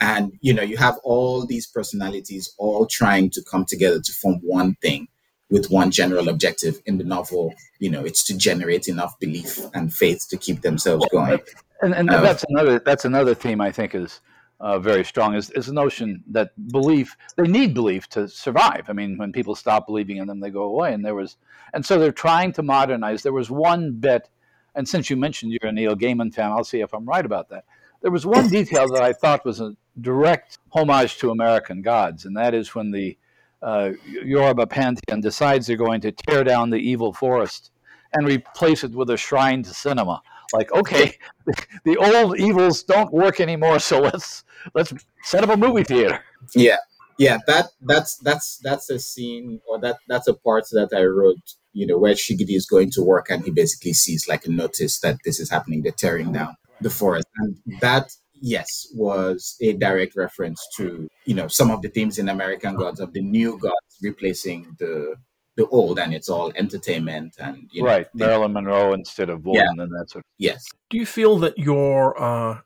And 0.00 0.32
you 0.40 0.54
know, 0.54 0.62
you 0.62 0.78
have 0.78 0.96
all 1.04 1.44
these 1.44 1.66
personalities 1.66 2.54
all 2.56 2.86
trying 2.86 3.28
to 3.30 3.42
come 3.50 3.66
together 3.66 4.00
to 4.00 4.12
form 4.12 4.40
one 4.42 4.76
thing 4.76 5.08
with 5.50 5.70
one 5.70 5.90
general 5.90 6.28
objective 6.28 6.80
in 6.86 6.96
the 6.98 7.04
novel 7.04 7.52
you 7.80 7.90
know 7.90 8.04
it's 8.04 8.24
to 8.24 8.36
generate 8.36 8.88
enough 8.88 9.18
belief 9.18 9.58
and 9.74 9.92
faith 9.92 10.26
to 10.30 10.36
keep 10.36 10.62
themselves 10.62 11.04
going 11.10 11.40
and, 11.82 11.94
and 11.94 12.08
uh, 12.08 12.20
that's 12.20 12.44
another 12.48 12.78
that's 12.78 13.04
another 13.04 13.34
theme 13.34 13.60
i 13.60 13.72
think 13.72 13.94
is 13.94 14.20
uh, 14.60 14.78
very 14.78 15.04
strong 15.04 15.34
is, 15.34 15.50
is 15.50 15.66
the 15.66 15.72
notion 15.72 16.22
that 16.30 16.52
belief 16.70 17.16
they 17.36 17.48
need 17.48 17.74
belief 17.74 18.08
to 18.10 18.28
survive. 18.28 18.84
I 18.88 18.92
mean 18.92 19.16
when 19.16 19.32
people 19.32 19.54
stop 19.54 19.86
believing 19.86 20.18
in 20.18 20.26
them 20.26 20.40
they 20.40 20.50
go 20.50 20.64
away. 20.64 20.92
And 20.92 21.04
there 21.04 21.14
was 21.14 21.36
and 21.72 21.84
so 21.84 21.98
they're 21.98 22.12
trying 22.12 22.52
to 22.52 22.62
modernize. 22.62 23.22
There 23.22 23.32
was 23.32 23.50
one 23.50 23.92
bit 23.92 24.28
and 24.74 24.88
since 24.88 25.10
you 25.10 25.16
mentioned 25.16 25.52
you're 25.52 25.70
a 25.70 25.72
neil 25.72 25.96
gaiman 25.96 26.32
fan 26.32 26.52
i'll 26.52 26.62
see 26.62 26.80
if 26.80 26.92
i'm 26.92 27.06
right 27.06 27.24
about 27.24 27.48
that. 27.48 27.64
There 28.02 28.10
was 28.10 28.26
one 28.26 28.48
detail 28.48 28.86
that 28.92 29.02
i 29.02 29.12
thought 29.12 29.44
was 29.44 29.60
a 29.60 29.76
direct 30.00 30.58
homage 30.70 31.18
to 31.18 31.30
american 31.30 31.82
gods 31.82 32.24
and 32.24 32.36
that 32.36 32.54
is 32.54 32.74
when 32.74 32.90
the 32.90 33.16
uh, 33.62 33.90
Yoruba 34.06 34.66
pantheon 34.66 35.20
decides 35.20 35.66
they're 35.66 35.76
going 35.76 36.00
to 36.00 36.12
tear 36.12 36.44
down 36.44 36.70
the 36.70 36.78
evil 36.78 37.12
forest 37.12 37.70
and 38.12 38.26
replace 38.26 38.84
it 38.84 38.92
with 38.92 39.10
a 39.10 39.16
shrine 39.16 39.62
to 39.62 39.70
cinema. 39.74 40.22
Like, 40.52 40.72
okay, 40.72 41.16
the 41.84 41.96
old 41.96 42.38
evils 42.38 42.82
don't 42.82 43.12
work 43.12 43.40
anymore, 43.40 43.78
so 43.78 44.00
let's 44.00 44.44
let's 44.74 44.92
set 45.22 45.44
up 45.44 45.50
a 45.50 45.56
movie 45.56 45.84
theater. 45.84 46.22
Yeah, 46.54 46.76
yeah, 47.18 47.38
that 47.46 47.68
that's 47.82 48.16
that's 48.18 48.58
that's 48.58 48.90
a 48.90 48.98
scene 48.98 49.60
or 49.68 49.78
that 49.80 49.98
that's 50.08 50.28
a 50.28 50.34
part 50.34 50.64
that 50.72 50.90
I 50.94 51.04
wrote. 51.04 51.54
You 51.72 51.86
know, 51.86 51.98
where 51.98 52.14
Shigidi 52.14 52.56
is 52.56 52.66
going 52.66 52.90
to 52.92 53.02
work, 53.02 53.30
and 53.30 53.44
he 53.44 53.50
basically 53.50 53.92
sees 53.92 54.26
like 54.26 54.44
a 54.46 54.50
notice 54.50 54.98
that 55.00 55.18
this 55.24 55.38
is 55.38 55.50
happening. 55.50 55.82
They're 55.82 55.92
tearing 55.92 56.32
down 56.32 56.56
the 56.80 56.90
forest, 56.90 57.26
and 57.36 57.56
that 57.80 58.10
yes, 58.40 58.88
was 58.94 59.56
a 59.60 59.74
direct 59.74 60.16
reference 60.16 60.66
to 60.76 61.08
you 61.26 61.34
know 61.34 61.48
some 61.48 61.70
of 61.70 61.82
the 61.82 61.88
themes 61.88 62.18
in 62.18 62.28
American 62.28 62.74
Gods 62.74 63.00
of 63.00 63.12
the 63.12 63.22
new 63.22 63.58
gods 63.58 63.98
replacing 64.02 64.76
the 64.78 65.14
the 65.56 65.66
old, 65.68 65.98
and 65.98 66.14
it's 66.14 66.28
all 66.28 66.52
entertainment 66.56 67.36
and 67.38 67.68
you 67.72 67.82
know, 67.82 67.88
right 67.88 68.08
the, 68.14 68.26
Marilyn 68.26 68.52
Monroe 68.52 68.92
instead 68.92 69.30
of 69.30 69.44
Woman 69.44 69.62
yeah. 69.76 69.82
and 69.82 69.92
that 69.92 70.10
sort. 70.10 70.24
Of. 70.24 70.30
Yes. 70.38 70.64
Do 70.88 70.96
you 70.96 71.06
feel 71.06 71.38
that 71.38 71.58
your 71.58 72.20
uh, 72.20 72.60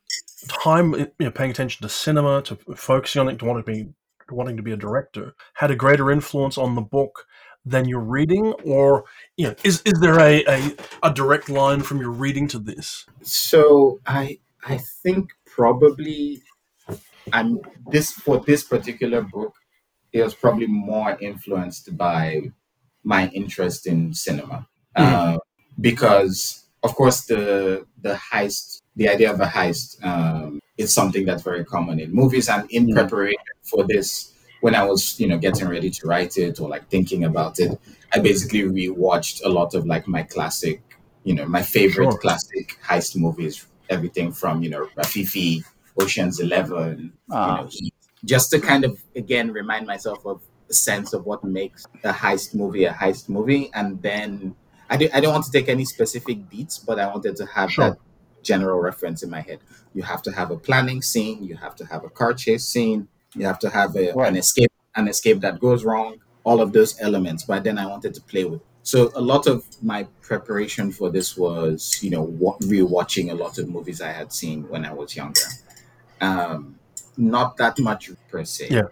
time, 0.49 0.95
you 0.95 1.12
know, 1.19 1.31
paying 1.31 1.50
attention 1.50 1.83
to 1.83 1.88
cinema, 1.88 2.43
to 2.43 2.57
focusing 2.76 3.21
on 3.21 3.29
it, 3.29 3.38
to 3.38 3.45
wanting 3.45 3.64
to 3.64 3.73
be 3.73 3.88
wanting 4.31 4.57
to 4.57 4.62
be 4.62 4.73
a 4.73 4.76
director, 4.76 5.35
had 5.55 5.71
a 5.71 5.76
greater 5.76 6.11
influence 6.11 6.57
on 6.57 6.75
the 6.75 6.81
book 6.81 7.26
than 7.64 7.88
your 7.88 8.00
reading, 8.00 8.53
or 8.64 9.05
you 9.37 9.49
know, 9.49 9.55
is 9.64 9.83
is 9.83 10.00
there 10.00 10.19
a, 10.21 10.45
a, 10.45 10.76
a 11.03 11.12
direct 11.12 11.49
line 11.49 11.81
from 11.81 11.99
your 11.99 12.11
reading 12.11 12.47
to 12.49 12.59
this? 12.59 13.07
So 13.23 14.00
I 14.07 14.38
I 14.67 14.79
think 14.79 15.31
probably 15.47 16.43
I'm 17.33 17.61
this 17.91 18.12
for 18.12 18.38
this 18.41 18.64
particular 18.64 19.23
book, 19.23 19.55
it 20.12 20.23
was 20.23 20.35
probably 20.35 20.67
more 20.67 21.17
influenced 21.21 21.97
by 21.97 22.53
my 23.05 23.29
interest 23.29 23.87
in 23.87 24.13
cinema. 24.15 24.67
Mm-hmm. 24.97 25.15
Uh, 25.15 25.39
because 25.81 26.65
of 26.83 26.95
course 26.95 27.25
the 27.27 27.87
the 28.01 28.15
heist, 28.15 28.83
the 28.97 29.09
idea 29.09 29.33
of 29.33 29.41
a 29.41 29.47
heist 29.47 30.05
um, 30.05 30.61
is 30.77 30.95
something 30.95 31.25
that's 31.25 31.43
very 31.43 31.65
common 31.65 32.01
in 32.01 32.13
movies 32.13 32.49
and 32.49 32.71
in 32.71 32.87
mm-hmm. 32.87 32.95
preparation 32.95 33.55
for 33.63 33.85
this 33.87 34.33
when 34.61 34.75
I 34.75 34.85
was, 34.85 35.21
you 35.21 35.27
know, 35.27 35.37
getting 35.37 35.69
ready 35.69 35.91
to 35.91 36.07
write 36.07 36.39
it 36.39 36.59
or 36.59 36.71
like 36.71 36.89
thinking 36.89 37.25
about 37.25 37.59
it, 37.59 37.79
I 38.15 38.21
basically 38.21 38.63
rewatched 38.63 39.45
a 39.45 39.49
lot 39.51 39.75
of 39.75 39.85
like 39.85 40.09
my 40.09 40.23
classic, 40.23 40.81
you 41.23 41.35
know, 41.35 41.45
my 41.45 41.61
favorite 41.61 42.12
sure. 42.12 42.19
classic 42.19 42.79
heist 42.83 43.14
movies 43.14 43.67
everything 43.90 44.33
from 44.33 44.62
you 44.62 44.71
know 44.71 44.87
Rififi, 44.97 45.62
Ocean's 46.01 46.40
Eleven, 46.40 47.12
you 47.29 47.37
ah. 47.37 47.62
know, 47.62 47.69
just 48.25 48.51
to 48.51 48.61
kind 48.61 48.85
of 48.85 49.03
again 49.17 49.53
remind 49.53 49.87
myself 49.87 50.25
of 50.25 50.43
sense 50.70 51.12
of 51.12 51.27
what 51.27 51.44
makes 51.44 51.87
a 52.05 52.12
heist 52.12 52.55
movie 52.55 52.85
a 52.85 52.92
heist 52.92 53.29
movie, 53.29 53.70
and 53.74 54.00
then 54.03 54.55
I, 54.90 54.96
do, 54.96 55.09
I 55.12 55.20
don't 55.20 55.33
want 55.33 55.44
to 55.44 55.53
take 55.53 55.68
any 55.68 55.85
specific 55.85 56.48
beats, 56.48 56.79
but 56.79 56.98
I 56.98 57.07
wanted 57.07 57.37
to 57.37 57.46
have 57.46 57.70
sure. 57.70 57.90
that 57.90 57.98
general 58.42 58.81
reference 58.81 59.22
in 59.22 59.31
my 59.31 59.40
head. 59.40 59.61
You 59.94 60.03
have 60.03 60.22
to 60.22 60.33
have 60.33 60.50
a 60.50 60.57
planning 60.57 61.03
scene, 61.03 61.42
you 61.42 61.57
have 61.57 61.74
to 61.77 61.85
have 61.87 62.05
a 62.05 62.11
car 62.11 62.35
chase 62.35 62.64
scene, 62.64 63.09
you 63.35 63.46
have 63.46 63.59
to 63.61 63.70
have 63.70 63.96
a, 63.96 64.12
right. 64.12 64.29
an 64.29 64.37
escape 64.37 64.70
an 64.96 65.09
escape 65.09 65.40
that 65.40 65.59
goes 65.59 65.85
wrong, 65.85 66.18
all 66.44 66.61
of 66.61 66.72
those 66.72 67.00
elements. 67.00 67.42
But 67.44 67.64
then 67.64 67.79
I 67.79 67.87
wanted 67.87 68.14
to 68.14 68.20
play 68.20 68.44
with 68.44 68.61
so 68.85 69.11
a 69.14 69.20
lot 69.20 69.46
of 69.46 69.64
my 69.83 70.07
preparation 70.20 70.92
for 70.92 71.11
this 71.11 71.38
was, 71.38 71.98
you 72.03 72.11
know, 72.11 72.27
rewatching 72.62 73.31
a 73.31 73.35
lot 73.35 73.57
of 73.59 73.66
movies 73.66 74.03
I 74.03 74.12
had 74.12 74.31
seen 74.31 74.68
when 74.68 74.85
I 74.85 74.92
was 74.92 75.16
younger. 75.16 75.40
Um, 76.20 76.79
not 77.16 77.57
that 77.57 77.79
much 77.79 78.11
per 78.29 78.44
se. 78.44 78.68
Yeah. 78.70 78.83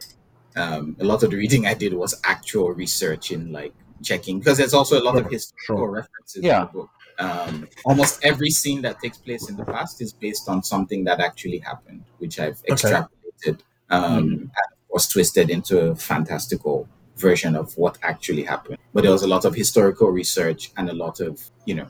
Um, 0.56 0.96
a 1.00 1.04
lot 1.04 1.22
of 1.22 1.30
the 1.30 1.36
reading 1.36 1.66
I 1.66 1.74
did 1.74 1.94
was 1.94 2.20
actual 2.24 2.72
research 2.72 3.30
in 3.30 3.52
like 3.52 3.74
checking 4.02 4.38
because 4.38 4.58
there's 4.58 4.74
also 4.74 5.00
a 5.00 5.04
lot 5.04 5.14
sure, 5.14 5.24
of 5.24 5.30
historical 5.30 5.86
sure. 5.86 5.90
references 5.90 6.42
yeah. 6.42 6.60
in 6.62 6.66
the 6.66 6.72
book. 6.72 6.90
Um, 7.18 7.68
almost 7.84 8.24
every 8.24 8.50
scene 8.50 8.82
that 8.82 9.00
takes 9.00 9.18
place 9.18 9.48
in 9.48 9.56
the 9.56 9.64
past 9.64 10.00
is 10.00 10.12
based 10.12 10.48
on 10.48 10.62
something 10.62 11.04
that 11.04 11.20
actually 11.20 11.58
happened, 11.58 12.04
which 12.18 12.40
I've 12.40 12.62
extrapolated 12.64 13.08
okay. 13.46 13.62
um, 13.90 14.24
mm. 14.24 14.40
and 14.40 14.50
was 14.90 15.06
twisted 15.08 15.50
into 15.50 15.78
a 15.90 15.96
fantastical 15.96 16.88
version 17.16 17.54
of 17.54 17.76
what 17.76 17.98
actually 18.02 18.42
happened. 18.42 18.78
But 18.92 19.02
there 19.02 19.12
was 19.12 19.22
a 19.22 19.28
lot 19.28 19.44
of 19.44 19.54
historical 19.54 20.08
research 20.08 20.72
and 20.76 20.88
a 20.88 20.94
lot 20.94 21.20
of, 21.20 21.50
you 21.64 21.74
know, 21.74 21.88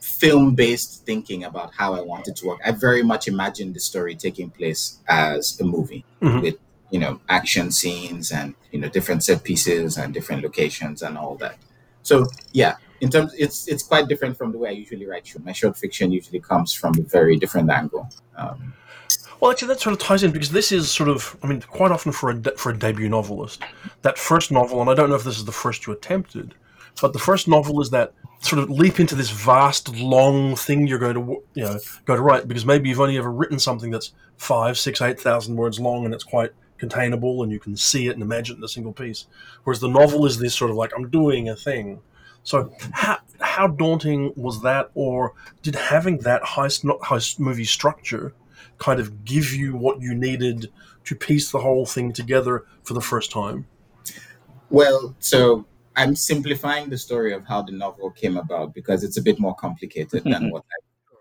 film 0.00 0.54
based 0.54 1.06
thinking 1.06 1.44
about 1.44 1.72
how 1.74 1.94
I 1.94 2.00
wanted 2.00 2.36
to 2.36 2.46
work. 2.46 2.60
I 2.64 2.72
very 2.72 3.02
much 3.02 3.26
imagined 3.28 3.74
the 3.74 3.80
story 3.80 4.14
taking 4.14 4.50
place 4.50 4.98
as 5.08 5.58
a 5.60 5.64
movie 5.64 6.04
mm-hmm. 6.20 6.40
with, 6.40 6.56
you 6.94 7.00
know, 7.02 7.14
action 7.28 7.66
scenes 7.72 8.30
and, 8.38 8.54
you 8.72 8.78
know, 8.80 8.88
different 8.96 9.20
set 9.26 9.40
pieces 9.48 9.98
and 9.98 10.14
different 10.14 10.40
locations 10.48 11.02
and 11.02 11.18
all 11.18 11.34
that. 11.44 11.56
So 12.02 12.16
yeah, 12.52 12.74
in 13.00 13.08
terms 13.10 13.30
it's 13.44 13.58
it's 13.72 13.82
quite 13.82 14.06
different 14.10 14.34
from 14.38 14.52
the 14.52 14.58
way 14.58 14.68
I 14.68 14.76
usually 14.84 15.06
write. 15.10 15.26
My 15.42 15.54
short 15.60 15.76
fiction 15.76 16.12
usually 16.12 16.42
comes 16.50 16.72
from 16.72 16.92
a 16.96 17.02
very 17.18 17.36
different 17.42 17.68
angle. 17.80 18.04
Um, 18.36 18.74
well, 19.40 19.50
actually, 19.50 19.68
that 19.68 19.80
sort 19.80 19.94
of 19.94 19.98
ties 19.98 20.22
in 20.22 20.30
because 20.30 20.52
this 20.58 20.70
is 20.78 20.84
sort 21.00 21.08
of, 21.14 21.36
I 21.42 21.48
mean, 21.48 21.60
quite 21.62 21.90
often 21.90 22.12
for 22.12 22.30
a 22.30 22.34
de- 22.34 22.56
for 22.62 22.70
a 22.70 22.78
debut 22.78 23.08
novelist, 23.08 23.60
that 24.02 24.16
first 24.16 24.52
novel, 24.52 24.80
and 24.80 24.88
I 24.88 24.94
don't 24.94 25.08
know 25.10 25.16
if 25.16 25.24
this 25.24 25.38
is 25.38 25.44
the 25.44 25.58
first 25.64 25.86
you 25.86 25.92
attempted, 25.92 26.54
but 27.02 27.12
the 27.12 27.18
first 27.18 27.48
novel 27.48 27.80
is 27.80 27.90
that 27.90 28.12
sort 28.40 28.62
of 28.62 28.70
leap 28.70 29.00
into 29.00 29.16
this 29.16 29.30
vast, 29.30 29.84
long 29.96 30.54
thing 30.54 30.86
you're 30.86 31.04
going 31.06 31.18
to, 31.20 31.42
you 31.54 31.64
know, 31.64 31.78
go 32.04 32.14
to 32.14 32.22
write 32.22 32.46
because 32.46 32.64
maybe 32.64 32.88
you've 32.88 33.00
only 33.00 33.18
ever 33.18 33.32
written 33.32 33.58
something 33.58 33.90
that's 33.90 34.12
five, 34.36 34.78
six, 34.78 35.02
eight 35.02 35.18
thousand 35.20 35.56
words 35.56 35.80
long, 35.80 36.04
and 36.04 36.14
it's 36.14 36.24
quite 36.24 36.52
containable, 36.84 37.42
and 37.42 37.50
you 37.50 37.60
can 37.60 37.76
see 37.76 38.08
it 38.08 38.14
and 38.14 38.22
imagine 38.22 38.56
it 38.56 38.58
in 38.58 38.64
a 38.64 38.68
single 38.68 38.92
piece. 38.92 39.26
Whereas 39.64 39.80
the 39.80 39.88
novel 39.88 40.26
is 40.26 40.38
this 40.38 40.54
sort 40.54 40.70
of 40.70 40.76
like 40.76 40.92
I'm 40.96 41.08
doing 41.10 41.48
a 41.48 41.56
thing. 41.56 42.00
So 42.42 42.70
how 42.92 43.18
how 43.40 43.66
daunting 43.68 44.32
was 44.36 44.62
that, 44.62 44.90
or 44.94 45.34
did 45.62 45.74
having 45.74 46.18
that 46.18 46.42
heist, 46.42 46.84
not 46.84 47.00
heist 47.00 47.38
movie 47.38 47.64
structure 47.64 48.34
kind 48.78 49.00
of 49.00 49.24
give 49.24 49.52
you 49.52 49.76
what 49.76 50.00
you 50.00 50.14
needed 50.14 50.70
to 51.04 51.14
piece 51.14 51.50
the 51.50 51.60
whole 51.60 51.86
thing 51.86 52.12
together 52.12 52.64
for 52.82 52.94
the 52.94 53.00
first 53.00 53.30
time? 53.30 53.66
Well, 54.70 55.14
so 55.20 55.64
I'm 55.96 56.16
simplifying 56.16 56.90
the 56.90 56.98
story 56.98 57.32
of 57.32 57.46
how 57.46 57.62
the 57.62 57.72
novel 57.72 58.10
came 58.10 58.36
about 58.36 58.74
because 58.74 59.04
it's 59.04 59.16
a 59.16 59.22
bit 59.22 59.38
more 59.38 59.54
complicated 59.54 60.24
than 60.24 60.50
what 60.52 60.64
I 60.70 60.78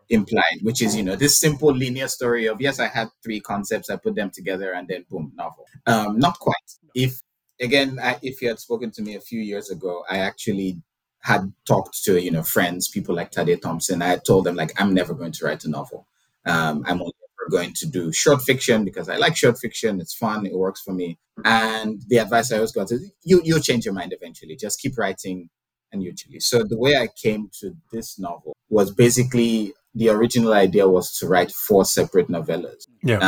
implied, 0.09 0.59
which 0.61 0.81
is, 0.81 0.95
you 0.95 1.03
know, 1.03 1.15
this 1.15 1.39
simple 1.39 1.73
linear 1.73 2.07
story 2.07 2.47
of 2.47 2.61
yes, 2.61 2.79
I 2.79 2.87
had 2.87 3.09
three 3.23 3.39
concepts, 3.39 3.89
I 3.89 3.97
put 3.97 4.15
them 4.15 4.31
together, 4.31 4.73
and 4.73 4.87
then 4.87 5.05
boom, 5.09 5.31
novel. 5.35 5.65
Um, 5.85 6.19
not 6.19 6.39
quite. 6.39 6.55
If 6.95 7.21
again, 7.61 7.99
I, 8.01 8.17
if 8.21 8.41
you 8.41 8.49
had 8.49 8.59
spoken 8.59 8.91
to 8.91 9.01
me 9.01 9.15
a 9.15 9.21
few 9.21 9.41
years 9.41 9.69
ago, 9.69 10.03
I 10.09 10.19
actually 10.19 10.81
had 11.21 11.53
talked 11.65 12.03
to 12.03 12.21
you 12.21 12.31
know 12.31 12.43
friends, 12.43 12.89
people 12.89 13.15
like 13.15 13.31
Tade 13.31 13.61
Thompson. 13.61 14.01
I 14.01 14.07
had 14.07 14.25
told 14.25 14.45
them 14.45 14.55
like 14.55 14.79
I'm 14.79 14.93
never 14.93 15.13
going 15.13 15.31
to 15.33 15.45
write 15.45 15.63
a 15.65 15.69
novel. 15.69 16.07
Um, 16.45 16.83
I'm 16.87 17.01
only 17.01 17.13
going 17.49 17.73
to 17.73 17.85
do 17.85 18.11
short 18.11 18.41
fiction 18.41 18.85
because 18.85 19.09
I 19.09 19.17
like 19.17 19.35
short 19.35 19.57
fiction. 19.57 19.99
It's 19.99 20.13
fun. 20.13 20.45
It 20.45 20.53
works 20.53 20.81
for 20.81 20.93
me. 20.93 21.17
And 21.43 22.01
the 22.07 22.17
advice 22.17 22.51
I 22.51 22.55
always 22.55 22.71
got 22.71 22.91
is 22.91 23.11
you 23.23 23.41
you'll 23.43 23.59
change 23.59 23.85
your 23.85 23.93
mind 23.93 24.13
eventually. 24.13 24.55
Just 24.55 24.79
keep 24.79 24.97
writing 24.97 25.49
and 25.91 26.03
usually. 26.03 26.39
So 26.39 26.63
the 26.63 26.77
way 26.77 26.95
I 26.95 27.07
came 27.21 27.49
to 27.59 27.75
this 27.91 28.19
novel 28.19 28.55
was 28.69 28.91
basically 28.91 29.73
the 29.95 30.09
original 30.09 30.53
idea 30.53 30.87
was 30.87 31.17
to 31.19 31.27
write 31.27 31.51
four 31.51 31.85
separate 31.85 32.27
novellas. 32.29 32.87
Yeah. 33.03 33.19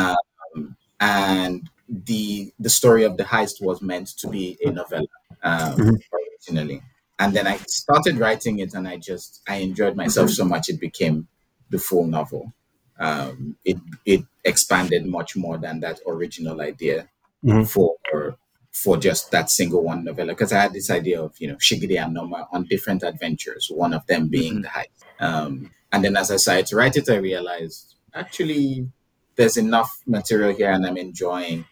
Um, 0.56 0.76
and 1.00 1.70
the 1.88 2.52
the 2.60 2.70
story 2.70 3.04
of 3.04 3.18
the 3.18 3.24
heist 3.24 3.62
was 3.62 3.82
meant 3.82 4.08
to 4.18 4.28
be 4.28 4.58
a 4.66 4.72
novella. 4.72 5.08
Um, 5.44 5.78
mm-hmm. 5.78 5.96
originally. 6.50 6.82
And 7.20 7.34
then 7.34 7.48
I 7.48 7.58
started 7.68 8.18
writing 8.18 8.60
it, 8.60 8.74
and 8.74 8.88
I 8.88 8.98
just 8.98 9.42
I 9.48 9.58
enjoyed 9.58 9.96
myself 9.96 10.32
so 10.32 10.46
much 10.46 10.70
it 10.70 10.80
became 10.80 11.28
the 11.70 11.78
full 11.78 12.08
novel. 12.08 12.54
Um, 13.00 13.58
it 13.64 13.78
it 14.06 14.24
expanded 14.44 15.06
much 15.06 15.36
more 15.36 15.58
than 15.58 15.80
that 15.82 16.00
original 16.08 16.62
idea 16.62 17.10
Mhm. 17.44 17.68
for 17.68 17.96
for 18.82 18.98
just 18.98 19.32
that 19.32 19.50
single 19.50 19.82
one 19.92 20.04
novella 20.04 20.34
because 20.34 20.52
I 20.52 20.60
had 20.64 20.74
this 20.74 20.90
idea 21.00 21.22
of 21.22 21.32
you 21.40 21.48
know 21.48 21.56
Shigidi 21.56 21.98
and 21.98 22.12
Nneoma 22.16 22.48
on 22.52 22.66
different 22.74 23.04
adventures, 23.04 23.64
one 23.84 23.94
of 23.94 24.06
them 24.08 24.28
being 24.28 24.56
the 24.64 24.68
heist. 24.68 25.02
Um, 25.28 25.72
and 25.94 26.04
then 26.04 26.16
as 26.18 26.30
I 26.30 26.36
started 26.36 26.66
to 26.68 26.76
write 26.76 26.98
it, 26.98 27.10
I 27.10 27.16
realized 27.32 27.96
actually 28.14 28.90
there's 29.38 29.56
enough 29.56 29.92
material 30.06 30.54
here, 30.60 30.72
and 30.72 30.86
I'm 30.86 30.98
enjoying 30.98 31.64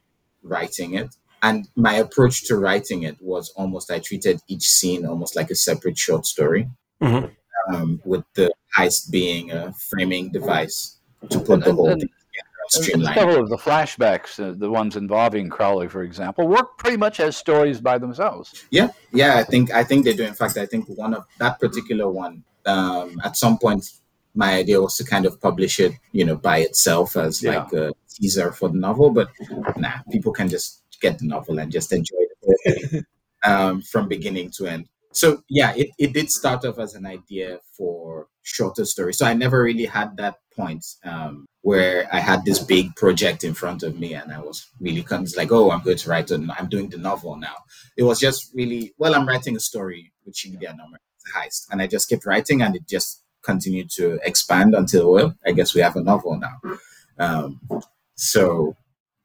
writing 0.43 0.93
it. 1.01 1.09
And 1.41 1.67
my 1.75 1.95
approach 1.95 2.35
to 2.47 2.55
writing 2.55 3.03
it 3.03 3.17
was 3.21 3.45
almost 3.57 3.91
I 3.91 3.99
treated 3.99 4.39
each 4.47 4.63
scene 4.77 5.05
almost 5.05 5.35
like 5.35 5.49
a 5.51 5.55
separate 5.55 5.97
short 5.97 6.25
story, 6.25 6.69
Mhm. 7.01 7.31
um, 7.69 8.01
with 8.05 8.23
the 8.35 8.49
heist 8.77 9.11
being 9.11 9.51
a 9.51 9.73
framing 9.89 10.25
device 10.31 10.77
to 11.31 11.37
put 11.39 11.65
the 11.65 11.73
whole 11.73 11.89
and- 11.89 12.01
thing 12.01 12.09
together 12.69 12.93
and 12.93 13.04
And. 13.04 13.15
Several 13.15 13.43
of 13.43 13.49
the 13.49 13.58
flashbacks, 13.58 14.39
uh, 14.39 14.54
the 14.58 14.69
ones 14.69 14.95
involving 14.95 15.49
Crowley, 15.49 15.88
for 15.88 16.04
example, 16.04 16.47
work 16.47 16.78
pretty 16.78 16.97
much 16.97 17.19
as 17.19 17.36
stories 17.38 17.82
by 17.82 17.97
themselves. 17.97 18.65
Yeah, 18.71 18.89
yeah, 19.12 19.38
I 19.38 19.43
think 19.43 19.71
I 19.71 19.84
think 19.84 20.06
they 20.06 20.13
do. 20.13 20.23
In 20.23 20.34
fact, 20.34 20.58
I 20.58 20.65
think 20.65 20.86
one 20.89 21.13
of 21.13 21.26
that 21.39 21.60
particular 21.60 22.10
one, 22.10 22.43
um, 22.65 23.19
at 23.23 23.38
some 23.38 23.58
point, 23.58 23.86
my 24.36 24.56
idea 24.56 24.82
was 24.82 24.97
to 24.97 25.04
kind 25.04 25.26
of 25.26 25.39
publish 25.39 25.80
it, 25.80 25.93
you 26.12 26.26
know, 26.26 26.36
by 26.36 26.58
itself 26.60 27.15
as 27.17 27.41
Yeah. 27.43 27.60
like 27.63 27.73
a 27.73 27.91
teaser 28.10 28.52
for 28.52 28.69
the 28.69 28.78
novel. 28.78 29.12
But 29.12 29.30
nah, 29.78 29.99
people 30.12 30.32
can 30.32 30.49
just 30.49 30.84
get 31.02 31.19
the 31.19 31.28
novel 31.28 31.60
and 31.60 31.71
just 31.71 31.91
enjoy 31.93 32.15
it 32.65 33.06
um, 33.43 33.82
from 33.82 34.08
beginning 34.08 34.49
to 34.52 34.67
end. 34.67 34.88
So 35.12 35.43
yeah, 35.49 35.73
it, 35.76 35.89
it 35.99 36.13
did 36.13 36.32
start 36.32 36.65
off 36.65 36.80
as 36.80 36.95
an 36.95 37.06
idea 37.06 37.60
for 37.78 38.28
shorter 38.41 38.86
stories. 38.86 39.17
So 39.19 39.26
I 39.28 39.34
never 39.34 39.62
really 39.62 39.86
had 39.86 40.17
that 40.17 40.38
point 40.56 40.84
um, 41.06 41.45
where 41.63 42.08
I 42.12 42.19
had 42.19 42.43
this 42.43 42.60
big 42.60 42.93
project 42.95 43.43
in 43.43 43.54
front 43.54 43.84
of 43.84 43.97
me 43.97 44.13
and 44.13 44.32
I 44.32 44.39
was 44.39 44.67
really 44.80 45.02
con- 45.02 45.23
it's 45.23 45.38
like, 45.38 45.52
oh, 45.52 45.71
I'm 45.71 45.82
going 45.82 45.97
to 45.97 46.10
write, 46.10 46.30
a, 46.30 46.36
I'm 46.58 46.67
doing 46.67 46.89
the 46.89 46.97
novel 46.97 47.38
now. 47.38 47.56
It 47.97 48.04
was 48.04 48.19
just 48.19 48.52
really, 48.54 48.93
well, 48.97 49.15
I'm 49.15 49.28
writing 49.28 49.56
a 49.56 49.62
story 49.62 50.12
with 50.26 50.36
Shigidi 50.36 50.63
Anoma, 50.63 50.97
it's 51.15 51.34
a 51.34 51.39
heist. 51.39 51.67
And 51.71 51.82
I 51.82 51.88
just 51.88 52.10
kept 52.10 52.26
writing 52.26 52.62
and 52.62 52.76
it 52.76 52.88
just 52.88 53.23
continued 53.43 53.89
to 53.91 54.19
expand 54.23 54.76
until, 54.76 55.12
well, 55.12 55.36
I 55.45 55.54
guess 55.54 55.73
we 55.73 55.82
have 55.82 55.95
a 55.95 56.04
novel 56.04 56.38
now. 56.38 56.78
Um, 57.17 57.62
so 58.15 58.76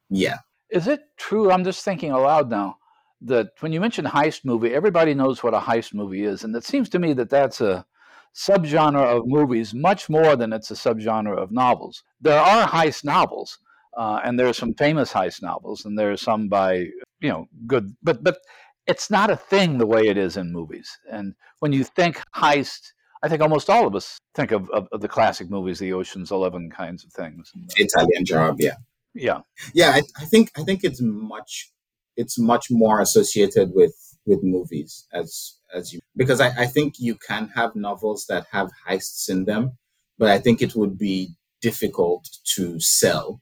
yeah. 0.08 0.38
Is 0.70 0.86
it 0.86 1.00
true? 1.16 1.50
I'm 1.50 1.64
just 1.64 1.84
thinking 1.84 2.12
aloud 2.12 2.50
now 2.50 2.78
that 3.22 3.48
when 3.60 3.72
you 3.72 3.80
mention 3.80 4.04
heist 4.04 4.44
movie, 4.44 4.74
everybody 4.74 5.12
knows 5.12 5.42
what 5.42 5.54
a 5.54 5.58
heist 5.58 5.92
movie 5.92 6.24
is, 6.24 6.44
and 6.44 6.54
it 6.54 6.64
seems 6.64 6.88
to 6.90 6.98
me 6.98 7.14
that 7.14 7.30
that's 7.30 7.60
a 7.60 7.84
subgenre 8.34 9.16
of 9.16 9.26
movies 9.26 9.74
much 9.74 10.08
more 10.08 10.36
than 10.36 10.52
it's 10.52 10.70
a 10.70 10.74
subgenre 10.74 11.36
of 11.36 11.50
novels. 11.50 12.02
There 12.20 12.38
are 12.38 12.66
heist 12.66 13.04
novels, 13.04 13.58
uh, 13.96 14.20
and 14.24 14.38
there 14.38 14.48
are 14.48 14.54
some 14.54 14.74
famous 14.74 15.12
heist 15.12 15.42
novels, 15.42 15.84
and 15.84 15.98
there 15.98 16.12
are 16.12 16.16
some 16.16 16.48
by 16.48 16.88
you 17.20 17.28
know 17.28 17.46
good, 17.66 17.96
but 18.02 18.22
but 18.22 18.38
it's 18.86 19.10
not 19.10 19.30
a 19.30 19.36
thing 19.36 19.78
the 19.78 19.86
way 19.86 20.08
it 20.08 20.16
is 20.16 20.36
in 20.36 20.52
movies. 20.52 20.98
And 21.10 21.34
when 21.58 21.72
you 21.72 21.84
think 21.84 22.22
heist, 22.34 22.92
I 23.22 23.28
think 23.28 23.42
almost 23.42 23.68
all 23.68 23.86
of 23.86 23.94
us 23.94 24.18
think 24.34 24.50
of, 24.50 24.70
of, 24.70 24.88
of 24.92 25.00
the 25.00 25.08
classic 25.08 25.50
movies, 25.50 25.78
the 25.78 25.92
Ocean's 25.92 26.30
Eleven 26.30 26.70
kinds 26.70 27.04
of 27.04 27.12
things. 27.12 27.52
Italian 27.76 28.24
job, 28.24 28.56
yeah. 28.60 28.76
Yeah, 29.14 29.40
yeah 29.74 29.90
I, 29.90 30.02
I 30.20 30.24
think 30.26 30.52
i 30.56 30.62
think 30.62 30.84
it's 30.84 31.00
much 31.00 31.72
it's 32.16 32.38
much 32.38 32.66
more 32.70 33.00
associated 33.00 33.72
with 33.74 33.94
with 34.26 34.42
movies 34.42 35.06
as 35.12 35.56
as 35.74 35.92
you 35.92 36.00
because 36.18 36.40
I, 36.40 36.48
I 36.64 36.66
think 36.66 36.94
you 36.98 37.16
can 37.16 37.50
have 37.56 37.76
novels 37.76 38.26
that 38.28 38.46
have 38.52 38.70
heists 38.88 39.30
in 39.30 39.46
them 39.46 39.78
but 40.18 40.30
i 40.30 40.38
think 40.38 40.62
it 40.62 40.74
would 40.74 40.98
be 40.98 41.34
difficult 41.62 42.28
to 42.56 42.80
sell 42.80 43.40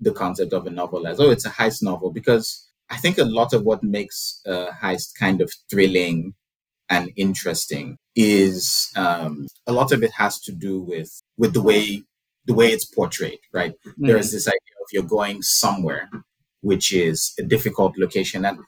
the 0.00 0.12
concept 0.12 0.52
of 0.52 0.66
a 0.66 0.70
novel 0.70 1.06
as 1.06 1.20
oh 1.20 1.30
it's 1.30 1.46
a 1.46 1.50
heist 1.50 1.82
novel 1.82 2.12
because 2.12 2.68
i 2.90 2.96
think 2.96 3.18
a 3.18 3.24
lot 3.24 3.52
of 3.52 3.64
what 3.64 3.82
makes 3.82 4.40
a 4.46 4.68
heist 4.82 5.18
kind 5.18 5.40
of 5.40 5.52
thrilling 5.70 6.34
and 6.90 7.12
interesting 7.16 7.98
is 8.16 8.90
um, 8.96 9.46
a 9.66 9.72
lot 9.72 9.92
of 9.92 10.02
it 10.02 10.12
has 10.12 10.40
to 10.40 10.52
do 10.52 10.80
with 10.80 11.20
with 11.36 11.52
the 11.54 11.62
way 11.62 12.02
the 12.46 12.54
way 12.54 12.68
it's 12.68 12.86
portrayed 12.86 13.40
right? 13.52 13.74
There 13.98 14.16
is 14.16 14.32
this 14.32 14.48
idea 14.48 14.76
of 14.82 14.88
you're 14.92 15.02
going 15.02 15.42
somewhere 15.42 16.08
which 16.60 16.92
is 16.92 17.32
a 17.38 17.42
difficult 17.42 17.94
location. 17.98 18.44
And 18.44 18.58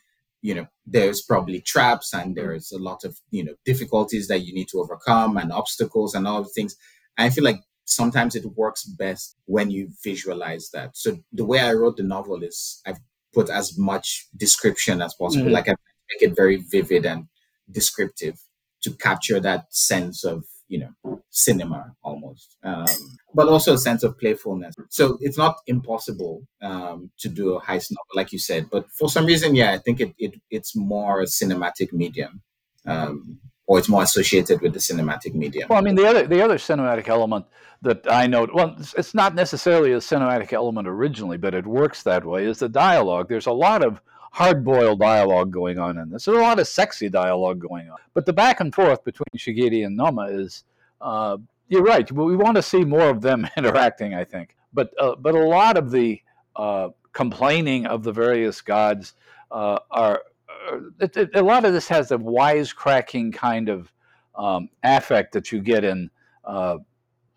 you 0.43 0.55
know 0.55 0.67
there's 0.87 1.23
probably 1.23 1.61
traps 1.61 2.13
and 2.15 2.35
there's 2.37 2.73
a 2.73 2.79
lot 2.79 3.05
of 3.05 3.19
you 3.31 3.45
know 3.45 3.55
difficulties 3.65 4.29
that 4.29 4.41
you 4.41 4.53
need 4.55 4.69
to 4.69 4.81
overcome 4.81 5.37
and 5.37 5.53
obstacles 5.53 6.15
and 6.15 6.27
all 6.27 6.43
the 6.43 6.49
things. 6.51 6.77
And 7.19 7.27
i 7.27 7.31
feel 7.31 7.45
like 7.45 7.61
sometimes 7.85 8.35
it 8.37 8.45
works 8.57 8.85
best 8.85 9.37
when 9.47 9.71
you 9.71 9.89
visualize 10.05 10.71
that. 10.73 10.97
So 10.97 11.19
the 11.33 11.45
way 11.45 11.61
i 11.61 11.73
wrote 11.73 11.97
the 11.99 12.03
novel 12.05 12.43
is 12.43 12.81
i've 12.87 12.99
put 13.35 13.51
as 13.51 13.79
much 13.79 14.27
description 14.37 15.03
as 15.03 15.15
possible. 15.15 15.47
Mhm. 15.51 15.53
like 15.53 15.69
i 15.69 15.75
make 16.13 16.23
it 16.31 16.35
very 16.37 16.57
vivid 16.71 17.07
and 17.07 17.27
descriptive 17.71 18.37
to 18.83 18.91
capture 18.93 19.41
that 19.41 19.67
sense 19.75 20.25
of 20.25 20.45
you 20.71 20.79
know 20.79 21.21
cinema 21.31 21.81
almost 22.03 22.57
um, 22.63 22.87
but 23.35 23.49
also 23.49 23.75
a 23.75 23.79
sense 23.79 24.03
of 24.03 24.19
playfulness 24.19 24.75
so 24.89 25.19
it's 25.21 25.37
not 25.37 25.57
impossible 25.67 26.43
um, 26.63 27.11
to 27.19 27.29
do 27.29 27.55
a 27.57 27.61
heist 27.61 27.91
novel 27.91 28.15
like 28.15 28.33
you 28.33 28.39
said 28.39 28.69
but 28.71 28.91
for 28.91 29.09
some 29.11 29.27
reason 29.27 29.55
yeah 29.55 29.73
i 29.73 29.79
think 29.79 30.01
it, 30.01 30.15
it 30.19 30.35
it's 30.51 30.75
more 30.75 31.21
a 31.21 31.25
cinematic 31.25 31.93
medium 31.93 32.41
um, 32.87 33.39
or 33.67 33.79
it's 33.79 33.89
more 33.89 34.03
associated 34.03 34.61
with 34.63 34.73
the 34.73 34.81
cinematic 34.81 35.33
medium 35.33 35.69
Well, 35.69 35.79
I 35.79 35.83
mean, 35.83 35.95
the 35.95 36.09
other 36.09 36.27
the 36.27 36.43
other 36.43 36.57
cinematic 36.57 37.07
element 37.07 37.47
that 37.83 38.01
I 38.11 38.27
know, 38.27 38.49
well, 38.53 38.75
it's, 38.79 38.95
it's 38.95 39.15
not 39.15 39.37
necessarily 39.37 39.93
a 39.93 39.99
cinematic 39.99 40.53
element 40.53 40.89
originally, 40.89 41.37
but 41.37 41.55
it 41.55 41.67
works 41.67 42.03
that 42.03 42.25
way. 42.25 42.47
Is 42.47 42.59
the 42.59 42.69
dialogue? 42.69 43.29
There's 43.29 43.47
a 43.47 43.53
lot 43.53 43.85
of 43.85 44.01
hard 44.31 44.65
boiled 44.65 45.01
dialogue 45.01 45.51
going 45.51 45.79
on 45.79 45.99
in 45.99 46.11
this. 46.11 46.25
There's 46.25 46.39
a 46.39 46.41
lot 46.41 46.59
of 46.59 46.67
sexy 46.69 47.09
dialogue 47.09 47.59
going 47.61 47.91
on, 47.91 47.99
but 48.15 48.27
the 48.27 48.33
back 48.33 48.61
and 48.61 48.75
forth 48.75 49.05
between 49.05 49.27
Shigidi 49.37 49.85
and 49.87 49.99
Nneoma 49.99 50.33
is. 50.39 50.65
Uh, 51.01 51.39
you're 51.69 51.83
right. 51.85 52.11
We 52.11 52.37
want 52.37 52.57
to 52.57 52.63
see 52.63 52.85
more 52.85 53.09
of 53.09 53.21
them 53.21 53.47
interacting. 53.57 54.15
I 54.15 54.25
think, 54.25 54.57
but 54.73 54.93
uh, 54.99 55.15
but 55.17 55.35
a 55.35 55.39
lot 55.47 55.77
of 55.77 55.91
the 55.91 56.21
uh, 56.57 56.89
complaining 57.13 57.87
of 57.87 58.03
the 58.03 58.13
various 58.13 58.61
gods 58.61 59.15
uh, 59.51 59.79
are. 59.91 60.23
are- 60.71 60.81
It, 61.01 61.17
it, 61.17 61.31
a 61.35 61.43
lot 61.43 61.65
of 61.65 61.73
this 61.73 61.89
has 61.89 62.11
a 62.13 62.19
wisecracking 62.19 63.33
kind 63.35 63.69
of 63.69 63.93
um, 64.35 64.69
affect 64.85 65.33
that 65.33 65.51
you 65.53 65.61
get 65.61 65.85
in. 65.85 66.11
Uh, 66.45 66.79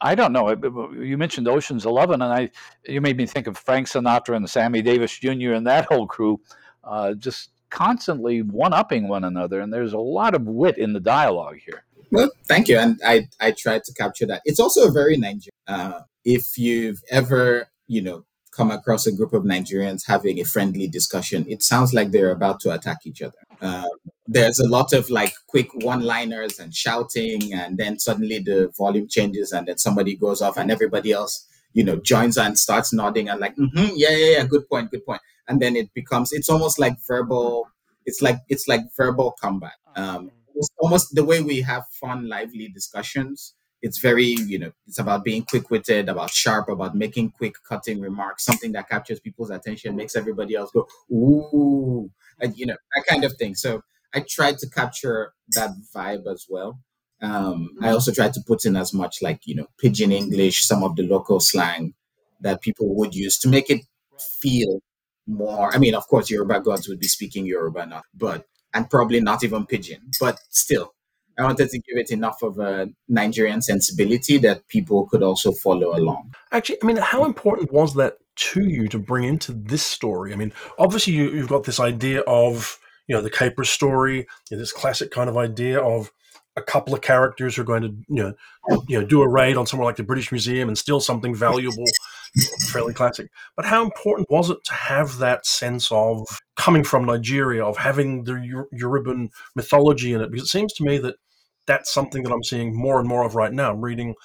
I 0.01 0.15
don't 0.15 0.33
know. 0.33 0.49
You 0.91 1.17
mentioned 1.17 1.47
Ocean's 1.47 1.85
Eleven, 1.85 2.21
and 2.21 2.33
I 2.33 2.49
you 2.85 2.99
made 3.01 3.15
me 3.17 3.25
think 3.25 3.47
of 3.47 3.57
Frank 3.57 3.87
Sinatra 3.87 4.35
and 4.35 4.49
Sammy 4.49 4.81
Davis 4.81 5.17
Jr. 5.17 5.53
and 5.53 5.65
that 5.67 5.85
whole 5.85 6.05
crew, 6.07 6.41
uh, 6.83 7.13
just 7.13 7.49
constantly 7.69 8.41
one 8.41 8.73
upping 8.73 9.07
one 9.07 9.23
another. 9.23 9.59
And 9.59 9.73
there's 9.73 9.93
a 9.93 9.99
lot 9.99 10.35
of 10.35 10.43
wit 10.43 10.77
in 10.77 10.93
the 10.93 10.99
dialogue 10.99 11.57
here. 11.65 11.83
Well, 12.11 12.29
thank 12.47 12.67
you, 12.67 12.77
and 12.77 12.99
I 13.03 13.27
I 13.39 13.51
tried 13.51 13.83
to 13.85 13.93
capture 13.93 14.27
that. 14.27 14.43
It's 14.45 14.59
also 14.59 14.87
a 14.87 14.91
very 14.91 15.17
Nigerian. 15.17 15.49
Uh, 15.67 16.01
if 16.23 16.59
you've 16.59 17.01
ever 17.09 17.67
you 17.87 18.03
know 18.03 18.25
come 18.51 18.69
across 18.69 19.07
a 19.07 19.11
group 19.11 19.33
of 19.33 19.43
Nigerians 19.43 20.03
having 20.05 20.39
a 20.39 20.43
friendly 20.43 20.87
discussion, 20.87 21.43
it 21.49 21.63
sounds 21.63 21.91
like 21.91 22.11
they're 22.11 22.31
about 22.31 22.59
to 22.59 22.71
attack 22.71 22.99
each 23.05 23.23
other. 23.23 23.39
Um, 23.61 23.89
there's 24.27 24.59
a 24.59 24.67
lot 24.67 24.93
of 24.93 25.09
like 25.09 25.33
quick 25.47 25.69
one-liners 25.73 26.59
and 26.59 26.71
shouting, 26.71 27.51
and 27.51 27.79
then 27.79 27.97
suddenly 27.97 28.37
the 28.37 28.71
volume 28.77 29.07
changes, 29.07 29.51
and 29.51 29.67
then 29.67 29.79
somebody 29.79 30.15
goes 30.15 30.39
off, 30.39 30.57
and 30.57 30.69
everybody 30.69 31.11
else 31.11 31.47
you 31.73 31.83
know 31.83 31.95
joins 31.95 32.37
and 32.37 32.59
starts 32.59 32.93
nodding 32.93 33.27
and 33.27 33.39
like, 33.39 33.55
mm-hmm, 33.55 33.93
yeah, 33.95 34.11
yeah, 34.11 34.37
yeah, 34.37 34.45
good 34.45 34.69
point, 34.69 34.91
good 34.91 35.03
point, 35.03 35.21
and 35.47 35.61
then 35.61 35.75
it 35.75 35.93
becomes 35.93 36.31
it's 36.31 36.49
almost 36.49 36.79
like 36.79 36.97
verbal. 37.07 37.67
It's 38.05 38.21
like 38.21 38.39
it's 38.49 38.67
like 38.67 38.81
verbal 38.97 39.35
combat. 39.41 39.73
Um, 39.95 40.31
it's 40.55 40.69
almost 40.77 41.15
the 41.15 41.23
way 41.23 41.41
we 41.41 41.61
have 41.61 41.83
fun, 41.99 42.27
lively 42.29 42.67
discussions. 42.67 43.53
It's 43.81 43.99
very, 43.99 44.35
you 44.47 44.59
know, 44.59 44.71
it's 44.87 44.99
about 44.99 45.25
being 45.25 45.43
quick 45.43 45.69
witted, 45.69 46.07
about 46.07 46.29
sharp, 46.31 46.69
about 46.69 46.95
making 46.95 47.31
quick 47.31 47.55
cutting 47.67 47.99
remarks, 47.99 48.45
something 48.45 48.71
that 48.73 48.87
captures 48.87 49.19
people's 49.19 49.49
attention, 49.49 49.95
makes 49.97 50.15
everybody 50.15 50.55
else 50.55 50.71
go, 50.71 50.87
ooh, 51.11 52.09
and, 52.39 52.55
you 52.57 52.65
know, 52.65 52.77
that 52.95 53.05
kind 53.09 53.25
of 53.25 53.33
thing. 53.33 53.55
So 53.55 53.81
I 54.13 54.21
tried 54.21 54.57
to 54.59 54.69
capture 54.69 55.33
that 55.49 55.71
vibe 55.93 56.31
as 56.31 56.45
well. 56.49 56.79
Um, 57.21 57.71
I 57.81 57.89
also 57.89 58.11
tried 58.13 58.33
to 58.33 58.41
put 58.45 58.65
in 58.65 58.75
as 58.77 58.93
much 58.93 59.21
like, 59.21 59.41
you 59.45 59.55
know, 59.55 59.67
pidgin 59.77 60.11
English, 60.13 60.65
some 60.65 60.83
of 60.83 60.95
the 60.95 61.03
local 61.03 61.39
slang 61.41 61.93
that 62.39 62.61
people 62.61 62.95
would 62.95 63.13
use 63.15 63.37
to 63.39 63.49
make 63.49 63.69
it 63.69 63.81
feel 64.41 64.81
more. 65.27 65.73
I 65.73 65.77
mean, 65.77 65.95
of 65.95 66.07
course, 66.07 66.29
Yoruba 66.29 66.61
gods 66.61 66.87
would 66.87 66.99
be 66.99 67.07
speaking 67.07 67.45
Yoruba, 67.45 67.85
not, 67.85 68.05
but 68.13 68.45
and 68.73 68.89
probably 68.89 69.19
not 69.19 69.43
even 69.43 69.65
pidgin, 69.65 70.01
but 70.19 70.39
still, 70.49 70.93
I 71.37 71.43
wanted 71.43 71.69
to 71.69 71.77
give 71.77 71.97
it 71.97 72.11
enough 72.11 72.41
of 72.41 72.59
a 72.59 72.89
Nigerian 73.07 73.61
sensibility 73.61 74.37
that 74.39 74.67
people 74.67 75.07
could 75.07 75.21
also 75.21 75.51
follow 75.51 75.95
along. 75.95 76.33
Actually, 76.51 76.77
I 76.81 76.85
mean, 76.85 76.97
how 76.97 77.25
important 77.25 77.71
was 77.71 77.93
that 77.95 78.17
to 78.35 78.63
you 78.63 78.87
to 78.87 78.97
bring 78.97 79.25
into 79.25 79.53
this 79.53 79.83
story? 79.83 80.33
I 80.33 80.35
mean, 80.35 80.53
obviously, 80.79 81.13
you, 81.13 81.29
you've 81.29 81.49
got 81.49 81.65
this 81.65 81.79
idea 81.79 82.21
of 82.21 82.79
you 83.07 83.15
know, 83.15 83.21
the 83.21 83.29
caper 83.29 83.63
story, 83.63 84.17
you 84.17 84.25
know, 84.51 84.57
this 84.57 84.71
classic 84.71 85.11
kind 85.11 85.29
of 85.29 85.37
idea 85.37 85.79
of 85.79 86.11
a 86.55 86.61
couple 86.61 86.93
of 86.93 87.01
characters 87.01 87.55
who 87.55 87.63
are 87.63 87.65
going 87.65 87.81
to, 87.81 87.95
you 88.07 88.23
know, 88.23 88.83
you 88.87 88.99
know, 88.99 89.05
do 89.05 89.21
a 89.21 89.27
raid 89.27 89.57
on 89.57 89.65
somewhere 89.65 89.85
like 89.85 89.95
the 89.95 90.03
British 90.03 90.31
Museum 90.31 90.69
and 90.69 90.77
steal 90.77 90.99
something 90.99 91.35
valuable, 91.35 91.85
fairly 92.73 92.93
classic. 92.93 93.29
But 93.55 93.65
how 93.65 93.83
important 93.83 94.29
was 94.29 94.49
it 94.49 94.57
to 94.65 94.73
have 94.73 95.17
that 95.19 95.45
sense 95.45 95.91
of 95.91 96.27
coming 96.55 96.83
from 96.83 97.05
Nigeria, 97.05 97.63
of 97.63 97.77
having 97.77 98.23
the 98.23 98.67
Yoruban 98.73 99.29
mythology 99.55 100.13
in 100.13 100.21
it? 100.21 100.31
Because 100.31 100.47
it 100.47 100.51
seems 100.51 100.73
to 100.73 100.83
me 100.83 100.97
that 100.97 101.15
that's 101.67 101.93
something 101.93 102.23
that 102.23 102.33
I'm 102.33 102.43
seeing 102.43 102.75
more 102.75 102.99
and 102.99 103.07
more 103.07 103.23
of 103.23 103.35
right 103.35 103.53
now. 103.53 103.71
I'm 103.71 103.81
reading 103.81 104.15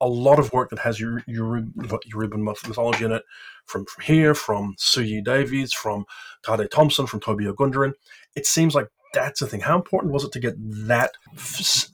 a 0.00 0.08
lot 0.08 0.38
of 0.38 0.52
work 0.52 0.70
that 0.70 0.80
has 0.80 0.98
Yoruban 0.98 1.72
mythology 1.74 3.04
in 3.04 3.12
it, 3.12 3.22
from, 3.66 3.86
from 3.86 4.04
here, 4.04 4.34
from 4.34 4.74
Suyi 4.78 5.24
Davies, 5.24 5.72
from 5.72 6.04
Tade 6.44 6.68
Thompson, 6.70 7.06
from 7.06 7.20
Tobi 7.20 7.50
Ogundiran. 7.50 7.92
It 8.36 8.46
seems 8.46 8.74
like 8.74 8.88
that's 9.14 9.40
the 9.40 9.46
thing. 9.46 9.60
How 9.60 9.76
important 9.76 10.12
was 10.12 10.24
it 10.24 10.32
to 10.32 10.40
get 10.40 10.54
that 10.58 11.12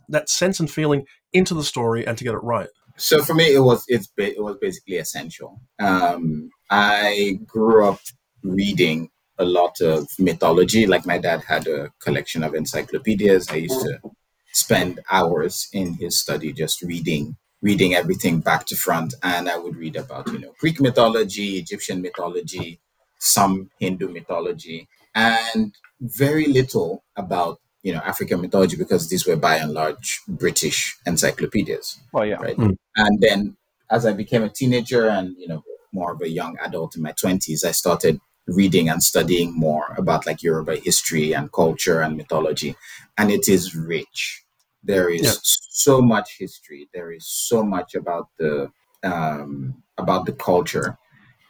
that 0.09 0.29
sense 0.29 0.59
and 0.59 0.71
feeling 0.71 1.07
into 1.33 1.55
the 1.55 1.63
story 1.63 2.07
and 2.07 2.19
to 2.19 2.25
get 2.25 2.35
it 2.35 2.43
right? 2.43 2.69
So 3.01 3.23
for 3.23 3.35
me, 3.35 3.55
it 3.55 3.61
was 3.61 3.85
it's 3.89 4.09
it 4.17 4.43
was 4.43 4.57
basically 4.61 4.97
essential. 4.97 5.61
Um, 5.79 6.51
I 6.71 7.39
grew 7.47 7.89
up 7.89 8.01
reading 8.43 9.11
a 9.39 9.45
lot 9.45 9.81
of 9.81 10.07
mythology. 10.19 10.87
Like 10.87 11.07
my 11.07 11.19
dad 11.19 11.43
had 11.45 11.67
a 11.67 11.91
collection 12.01 12.45
of 12.45 12.55
encyclopedias. 12.55 13.49
I 13.51 13.57
used 13.57 13.81
to 13.81 14.01
spend 14.53 15.01
hours 15.11 15.69
in 15.73 15.95
his 15.95 16.19
study 16.19 16.53
just 16.53 16.83
reading 16.83 17.37
reading 17.63 17.95
everything 17.95 18.41
back 18.41 18.65
to 18.65 18.75
front 18.75 19.15
and 19.23 19.49
i 19.49 19.57
would 19.57 19.77
read 19.77 19.95
about 19.95 20.27
you 20.33 20.39
know 20.39 20.53
greek 20.59 20.81
mythology 20.81 21.59
egyptian 21.59 22.03
mythology 22.03 22.81
some 23.19 23.71
hindu 23.79 24.09
mythology 24.09 24.89
and 25.15 25.75
very 26.01 26.47
little 26.47 27.05
about 27.17 27.61
you 27.83 27.93
know 27.93 28.01
African 28.01 28.41
mythology 28.41 28.77
because 28.77 29.09
these 29.09 29.27
were 29.27 29.37
by 29.37 29.57
and 29.57 29.73
large 29.73 30.21
British 30.29 30.99
encyclopedias. 31.07 31.99
Oh 32.13 32.23
yeah, 32.23 32.37
right. 32.37 32.57
Mm. 32.57 32.77
And 32.97 33.21
then 33.21 33.57
as 33.91 34.07
I 34.07 34.13
became 34.13 34.43
a 34.43 34.49
teenager 34.49 35.09
and 35.09 35.37
you 35.39 35.49
know 35.49 35.63
more 35.93 36.13
of 36.13 36.23
a 36.23 36.29
young 36.29 36.57
adult 36.63 36.97
in 36.97 37.03
my 37.03 37.13
twenties, 37.13 37.65
I 37.65 37.73
started 37.73 38.21
reading 38.47 38.89
and 38.89 39.03
studying 39.03 39.57
more 39.57 39.95
about 39.97 40.27
like 40.27 40.43
Yoruba 40.43 40.77
history 40.77 41.33
and 41.33 41.53
culture 41.53 42.01
and 42.01 42.17
mythology, 42.17 42.77
and 43.19 43.31
it 43.31 43.49
is 43.49 43.75
rich. 43.75 44.45
There 44.83 45.11
is 45.11 45.23
yeah. 45.23 45.33
so 45.43 46.01
much 46.01 46.37
history. 46.39 46.89
There 46.95 47.13
is 47.13 47.27
so 47.27 47.63
much 47.63 47.95
about 47.95 48.29
the 48.39 48.71
um, 49.03 49.83
about 49.99 50.27
the 50.27 50.33
culture 50.33 50.99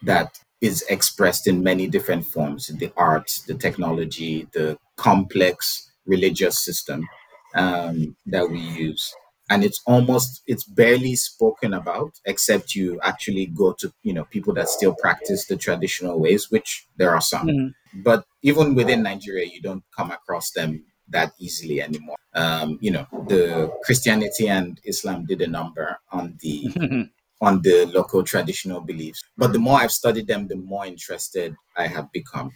that 0.03 0.39
is 0.61 0.83
expressed 0.89 1.47
in 1.47 1.63
many 1.63 1.87
different 1.87 2.25
forms 2.25 2.67
the 2.67 2.91
art, 2.95 3.39
the 3.47 3.55
technology, 3.55 4.47
the 4.53 4.77
complex 4.95 5.91
religious 6.05 6.63
system 6.63 7.07
um, 7.55 8.15
that 8.27 8.49
we 8.49 8.59
use. 8.59 9.13
And 9.51 9.65
it's 9.65 9.81
almost, 9.85 10.43
it's 10.47 10.63
barely 10.63 11.15
spoken 11.15 11.73
about, 11.73 12.13
except 12.25 12.73
you 12.73 13.01
actually 13.03 13.47
go 13.47 13.73
to, 13.79 13.91
you 14.01 14.13
know, 14.13 14.23
people 14.23 14.53
that 14.53 14.69
still 14.69 14.95
practice 14.95 15.45
the 15.45 15.57
traditional 15.57 16.21
ways, 16.21 16.49
which 16.49 16.87
there 16.95 17.13
are 17.13 17.19
some. 17.19 17.47
Mm-hmm. 17.47 18.01
But 18.01 18.23
even 18.43 18.75
within 18.75 19.03
Nigeria, 19.03 19.45
you 19.45 19.61
don't 19.61 19.83
come 19.93 20.09
across 20.09 20.51
them 20.51 20.85
that 21.09 21.33
easily 21.37 21.81
anymore. 21.81 22.15
Um, 22.33 22.79
you 22.79 22.91
know, 22.91 23.05
the 23.27 23.69
Christianity 23.83 24.47
and 24.47 24.79
Islam 24.85 25.25
did 25.25 25.41
a 25.41 25.47
number 25.47 25.99
on 26.13 26.37
the 26.39 27.09
on 27.41 27.61
the 27.61 27.91
local 27.93 28.23
traditional 28.23 28.79
beliefs. 28.79 29.21
But 29.37 29.51
the 29.51 29.59
more 29.59 29.79
I've 29.79 29.91
studied 29.91 30.27
them, 30.27 30.47
the 30.47 30.55
more 30.55 30.85
interested 30.85 31.57
I 31.75 31.87
have 31.87 32.09
become. 32.13 32.51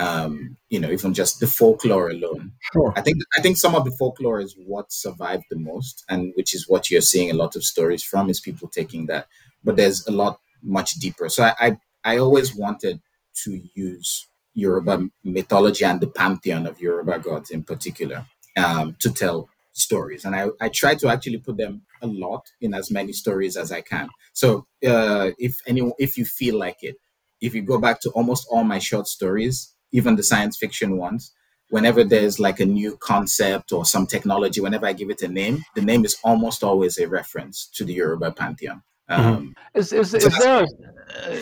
Um, 0.00 0.56
you 0.70 0.80
know, 0.80 0.90
even 0.90 1.12
just 1.12 1.40
the 1.40 1.46
folklore 1.46 2.08
alone. 2.10 2.52
Sure. 2.72 2.92
I 2.96 3.02
think 3.02 3.18
I 3.36 3.42
think 3.42 3.58
some 3.58 3.74
of 3.74 3.84
the 3.84 3.90
folklore 3.92 4.40
is 4.40 4.56
what 4.66 4.90
survived 4.92 5.44
the 5.50 5.58
most, 5.58 6.04
and 6.08 6.32
which 6.36 6.54
is 6.54 6.68
what 6.68 6.90
you're 6.90 7.02
seeing 7.02 7.30
a 7.30 7.34
lot 7.34 7.54
of 7.56 7.64
stories 7.64 8.02
from 8.02 8.30
is 8.30 8.40
people 8.40 8.68
taking 8.68 9.06
that. 9.06 9.26
But 9.62 9.76
there's 9.76 10.06
a 10.06 10.10
lot 10.12 10.40
much 10.62 10.92
deeper. 10.94 11.28
So 11.28 11.44
I 11.44 11.54
I, 11.60 11.76
I 12.04 12.18
always 12.18 12.54
wanted 12.54 13.00
to 13.44 13.60
use 13.74 14.26
Yoruba 14.54 15.08
mythology 15.24 15.84
and 15.84 16.00
the 16.00 16.08
pantheon 16.08 16.66
of 16.66 16.80
Yoruba 16.80 17.18
gods 17.20 17.50
in 17.50 17.62
particular 17.62 18.26
um, 18.56 18.96
to 19.00 19.10
tell 19.12 19.48
stories 19.72 20.24
and 20.24 20.34
I, 20.34 20.48
I 20.60 20.68
try 20.68 20.94
to 20.96 21.08
actually 21.08 21.38
put 21.38 21.56
them 21.56 21.82
a 22.02 22.06
lot 22.06 22.50
in 22.60 22.74
as 22.74 22.90
many 22.90 23.12
stories 23.12 23.56
as 23.56 23.70
i 23.70 23.80
can 23.80 24.08
so 24.32 24.66
uh, 24.86 25.30
if 25.38 25.58
any 25.66 25.92
if 25.98 26.18
you 26.18 26.24
feel 26.24 26.58
like 26.58 26.78
it 26.82 26.96
if 27.40 27.54
you 27.54 27.62
go 27.62 27.78
back 27.78 28.00
to 28.00 28.10
almost 28.10 28.46
all 28.50 28.64
my 28.64 28.78
short 28.80 29.06
stories 29.06 29.72
even 29.92 30.16
the 30.16 30.22
science 30.22 30.56
fiction 30.56 30.96
ones 30.96 31.32
whenever 31.70 32.02
there's 32.02 32.40
like 32.40 32.60
a 32.60 32.66
new 32.66 32.96
concept 32.96 33.72
or 33.72 33.84
some 33.84 34.06
technology 34.06 34.60
whenever 34.60 34.86
i 34.86 34.92
give 34.92 35.10
it 35.10 35.22
a 35.22 35.28
name 35.28 35.62
the 35.74 35.82
name 35.82 36.04
is 36.04 36.16
almost 36.24 36.62
always 36.62 36.98
a 36.98 37.08
reference 37.08 37.66
to 37.66 37.84
the 37.84 37.94
yoruba 37.94 38.30
pantheon 38.32 38.82
mm-hmm. 39.10 39.28
um, 39.28 39.54
is, 39.74 39.92
is, 39.92 40.14
is, 40.14 40.38
there, 40.38 40.64
uh, 40.64 41.38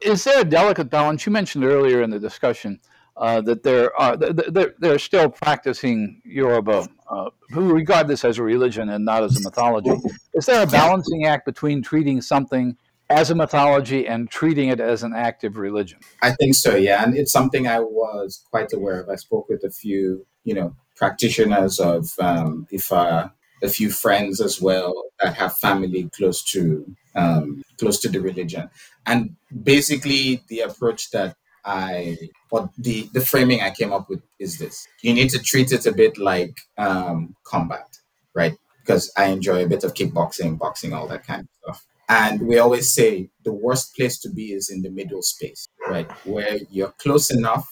is 0.00 0.24
there 0.24 0.40
a 0.40 0.44
delicate 0.44 0.90
balance 0.90 1.26
you 1.26 1.32
mentioned 1.32 1.64
earlier 1.64 2.02
in 2.02 2.10
the 2.10 2.18
discussion 2.18 2.80
uh, 3.20 3.40
that 3.42 3.62
there 3.62 3.94
are 4.00 4.16
they're, 4.16 4.74
they're 4.78 4.98
still 4.98 5.28
practicing 5.28 6.22
Yoruba, 6.24 6.88
uh, 7.10 7.28
who 7.50 7.74
regard 7.74 8.08
this 8.08 8.24
as 8.24 8.38
a 8.38 8.42
religion 8.42 8.88
and 8.88 9.04
not 9.04 9.22
as 9.22 9.36
a 9.36 9.42
mythology. 9.42 9.92
Is 10.34 10.46
there 10.46 10.62
a 10.62 10.66
balancing 10.66 11.26
act 11.26 11.44
between 11.44 11.82
treating 11.82 12.22
something 12.22 12.78
as 13.10 13.30
a 13.30 13.34
mythology 13.34 14.06
and 14.06 14.30
treating 14.30 14.68
it 14.68 14.80
as 14.80 15.02
an 15.02 15.12
active 15.14 15.56
religion? 15.56 15.98
I 16.22 16.30
think 16.30 16.54
so, 16.54 16.76
yeah, 16.76 17.02
and 17.02 17.16
it's 17.16 17.32
something 17.32 17.66
I 17.66 17.80
was 17.80 18.42
quite 18.50 18.72
aware 18.72 19.00
of. 19.00 19.10
I 19.10 19.16
spoke 19.16 19.48
with 19.48 19.64
a 19.64 19.70
few, 19.70 20.24
you 20.44 20.54
know, 20.54 20.74
practitioners 20.96 21.80
of 21.80 22.12
um, 22.20 22.66
Ifa, 22.72 23.32
a 23.62 23.68
few 23.68 23.90
friends 23.90 24.40
as 24.40 24.60
well 24.62 24.94
that 25.20 25.34
have 25.34 25.56
family 25.56 26.08
close 26.16 26.42
to 26.52 26.86
um, 27.14 27.62
close 27.78 27.98
to 28.00 28.08
the 28.08 28.20
religion, 28.20 28.70
and 29.04 29.36
basically 29.64 30.42
the 30.48 30.60
approach 30.60 31.10
that 31.10 31.34
I 31.64 32.16
what 32.48 32.70
the 32.78 33.08
the 33.12 33.20
framing 33.20 33.60
I 33.60 33.70
came 33.70 33.92
up 33.92 34.08
with 34.08 34.22
is 34.38 34.58
this: 34.58 34.86
you 35.02 35.12
need 35.12 35.30
to 35.30 35.38
treat 35.38 35.72
it 35.72 35.84
a 35.86 35.92
bit 35.92 36.16
like 36.16 36.56
um, 36.78 37.34
combat, 37.44 37.98
right? 38.34 38.56
Because 38.80 39.12
I 39.16 39.26
enjoy 39.26 39.64
a 39.64 39.68
bit 39.68 39.84
of 39.84 39.94
kickboxing, 39.94 40.58
boxing, 40.58 40.92
all 40.92 41.08
that 41.08 41.26
kind 41.26 41.42
of 41.42 41.48
stuff. 41.62 41.86
And 42.10 42.42
we 42.42 42.58
always 42.58 42.92
say 42.92 43.30
the 43.44 43.52
worst 43.52 43.94
place 43.94 44.18
to 44.18 44.28
be 44.28 44.52
is 44.52 44.68
in 44.68 44.82
the 44.82 44.90
middle 44.90 45.22
space, 45.22 45.68
right? 45.86 46.10
Where 46.26 46.58
you're 46.68 46.92
close 46.98 47.30
enough 47.30 47.64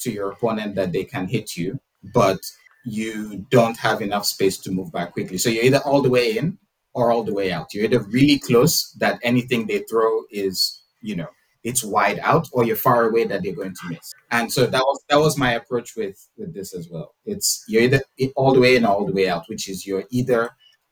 to 0.00 0.10
your 0.10 0.32
opponent 0.32 0.74
that 0.74 0.90
they 0.90 1.04
can 1.04 1.28
hit 1.28 1.56
you, 1.56 1.78
but 2.12 2.40
you 2.84 3.46
don't 3.48 3.76
have 3.76 4.02
enough 4.02 4.26
space 4.26 4.58
to 4.58 4.72
move 4.72 4.90
back 4.90 5.12
quickly. 5.12 5.38
So 5.38 5.50
you're 5.50 5.62
either 5.62 5.78
all 5.78 6.02
the 6.02 6.10
way 6.10 6.36
in 6.36 6.58
or 6.94 7.12
all 7.12 7.22
the 7.22 7.32
way 7.32 7.52
out. 7.52 7.72
You're 7.72 7.84
either 7.84 8.00
really 8.00 8.40
close 8.40 8.92
that 8.98 9.20
anything 9.22 9.68
they 9.68 9.84
throw 9.88 10.22
is, 10.32 10.82
you 11.00 11.14
know, 11.14 11.28
it's 11.62 11.84
wide 11.84 12.18
out 12.24 12.48
or 12.52 12.64
you're 12.64 12.74
far 12.74 13.08
away 13.08 13.22
that 13.22 13.44
they're 13.44 13.54
going 13.54 13.74
to 13.74 13.88
miss. 13.88 14.12
And 14.32 14.52
so 14.52 14.66
that 14.66 14.82
was 14.82 15.04
that 15.08 15.20
was 15.20 15.38
my 15.38 15.52
approach 15.52 15.94
with 15.94 16.28
with 16.36 16.52
this 16.52 16.74
as 16.74 16.88
well. 16.88 17.14
It's 17.24 17.64
you're 17.68 17.82
either 17.82 18.02
all 18.34 18.52
the 18.52 18.60
way 18.60 18.74
in 18.74 18.84
or 18.84 18.88
all 18.88 19.06
the 19.06 19.12
way 19.12 19.28
out, 19.28 19.44
which 19.48 19.68
is 19.68 19.86
you're 19.86 20.04
either 20.10 20.50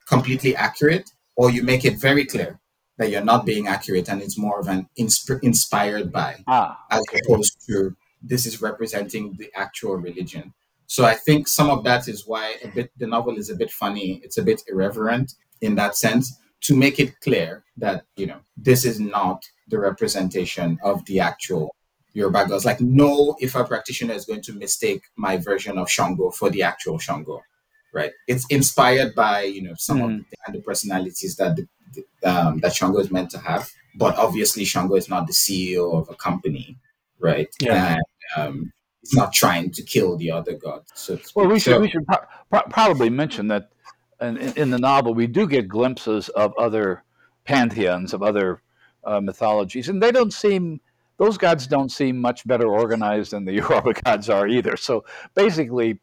completely 0.09 0.55
accurate 0.55 1.11
or 1.35 1.51
you 1.51 1.65
make 1.65 1.85
it 1.85 1.99
very 1.99 2.25
clear 2.25 2.61
that 2.99 3.11
you're 3.11 3.25
not 3.25 3.45
being 3.45 3.67
accurate 3.67 4.09
and 4.09 4.23
it's 4.23 4.39
more 4.39 4.61
of 4.61 4.69
an 4.69 4.89
insp- 4.99 5.43
inspired 5.43 6.13
by 6.13 6.43
ah, 6.47 6.79
okay. 6.93 7.19
as 7.19 7.21
opposed 7.27 7.67
to 7.67 7.97
this 8.23 8.47
is 8.47 8.63
representing 8.63 9.35
the 9.39 9.51
actual 9.55 9.97
religion. 9.97 10.53
So 10.87 11.05
I 11.05 11.15
think 11.15 11.49
some 11.49 11.71
of 11.71 11.85
that 11.85 12.09
is 12.09 12.27
why 12.27 12.57
a 12.63 12.69
bit 12.69 12.91
the 12.97 13.07
novel 13.07 13.37
is 13.37 13.51
a 13.51 13.57
bit 13.57 13.71
funny. 13.71 14.21
It's 14.23 14.39
a 14.39 14.43
bit 14.43 14.63
irreverent 14.69 15.35
in 15.61 15.75
that 15.77 15.97
sense 15.97 16.39
to 16.63 16.77
make 16.77 16.99
it 16.99 17.21
clear 17.21 17.65
that 17.77 18.05
you 18.17 18.27
know 18.27 18.39
this 18.57 18.85
is 18.85 19.01
not 19.01 19.43
the 19.69 19.79
representation 19.79 20.79
of 20.83 21.05
the 21.07 21.21
actual 21.21 21.75
Yoruba 22.13 22.47
gods. 22.49 22.65
Like 22.65 22.81
no 22.81 23.37
Ifa 23.43 23.67
practitioner 23.67 24.15
is 24.15 24.25
going 24.25 24.43
to 24.43 24.53
mistake 24.53 25.03
my 25.17 25.37
version 25.37 25.79
of 25.79 25.91
Shango 25.91 26.31
for 26.31 26.49
the 26.51 26.63
actual 26.63 26.99
Shango, 26.99 27.43
right? 27.93 28.13
It's 28.29 28.47
inspired 28.51 29.15
by 29.15 29.43
you 29.43 29.63
know 29.63 29.75
some 29.77 29.99
mm. 29.99 30.05
of 30.05 30.11
hmm. 30.11 30.17
the, 30.31 30.37
and 30.47 30.55
the 30.55 30.61
personalities 30.63 31.37
that 31.37 31.57
the, 31.57 31.67
um, 32.25 32.59
that 32.61 32.75
Shango 32.75 32.99
is 32.99 33.11
meant 33.11 33.31
to 33.31 33.39
have, 33.39 33.71
but 33.95 34.17
obviously 34.17 34.65
Shango 34.65 34.95
is 34.97 35.09
not 35.09 35.27
the 35.27 35.33
CEO 35.33 35.95
of 35.95 36.09
a 36.09 36.15
company, 36.15 36.79
right? 37.19 37.49
Yeah. 37.61 37.97
And, 37.97 38.03
um, 38.37 38.73
it's 39.03 39.15
not 39.15 39.35
trying 39.35 39.71
to 39.73 39.83
kill 39.83 40.17
the 40.17 40.31
other 40.31 40.55
gods. 40.55 40.91
So 40.95 41.19
well, 41.35 41.47
we 41.47 41.59
should, 41.59 41.75
so, 41.75 41.81
we 41.81 41.91
should 41.91 42.07
pro- 42.07 42.25
pro- 42.51 42.69
probably 42.71 43.11
mention 43.11 43.49
that 43.49 43.71
in, 44.21 44.39
in, 44.39 44.71
the 44.71 44.79
novel 44.79 45.13
we 45.13 45.27
do 45.27 45.47
get 45.47 45.69
glimpses 45.69 46.31
of 46.31 46.55
other 46.57 47.05
pantheons, 47.45 48.15
of 48.15 48.23
other 48.23 48.63
uh, 49.05 49.21
mythologies, 49.21 49.91
and 49.91 50.03
they 50.03 50.11
don't 50.11 50.33
seem 50.33 50.81
those 51.19 51.39
gods 51.39 51.67
don't 51.67 51.91
seem 51.91 52.19
much 52.21 52.47
better 52.47 52.67
organized 52.67 53.33
than 53.33 53.45
the 53.45 53.53
Yoruba 53.59 53.93
gods 53.93 54.31
are 54.31 54.49
either. 54.49 54.77
So 54.77 55.05
basically, 55.35 55.99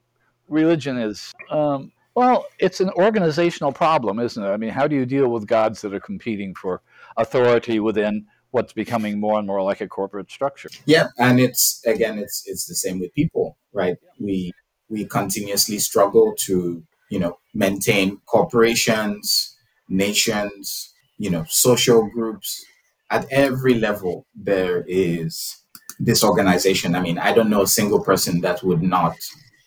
religion 0.47 0.97
is 0.97 1.33
um, 1.49 1.91
well, 2.15 2.45
it's 2.59 2.81
an 2.81 2.89
organizational 2.91 3.71
problem, 3.71 4.19
isn't 4.19 4.43
it? 4.43 4.47
I 4.47 4.57
mean, 4.57 4.71
how 4.71 4.87
do 4.87 4.95
you 4.95 5.05
deal 5.05 5.29
with 5.29 5.47
gods 5.47 5.81
that 5.81 5.93
are 5.93 5.99
competing 5.99 6.53
for 6.55 6.81
authority 7.17 7.79
within 7.79 8.25
what's 8.51 8.73
becoming 8.73 9.19
more 9.19 9.39
and 9.39 9.47
more 9.47 9.61
like 9.63 9.81
a 9.81 9.87
corporate 9.87 10.29
structure. 10.29 10.69
Yeah, 10.85 11.07
and 11.17 11.39
it's 11.39 11.81
again, 11.85 12.19
it's 12.19 12.43
it's 12.45 12.65
the 12.65 12.75
same 12.75 12.99
with 12.99 13.13
people, 13.13 13.57
right? 13.73 13.97
We 14.19 14.53
we 14.89 15.05
continuously 15.05 15.79
struggle 15.79 16.33
to 16.39 16.83
you 17.09 17.19
know 17.19 17.39
maintain 17.53 18.21
corporations, 18.25 19.57
nations, 19.89 20.93
you 21.17 21.29
know, 21.29 21.45
social 21.49 22.07
groups 22.09 22.63
at 23.09 23.25
every 23.31 23.73
level. 23.73 24.27
There 24.35 24.83
is 24.87 25.57
disorganization. 26.03 26.95
I 26.95 27.01
mean, 27.01 27.17
I 27.17 27.33
don't 27.33 27.49
know 27.49 27.63
a 27.63 27.67
single 27.67 28.03
person 28.03 28.41
that 28.41 28.63
would 28.63 28.83
not 28.83 29.15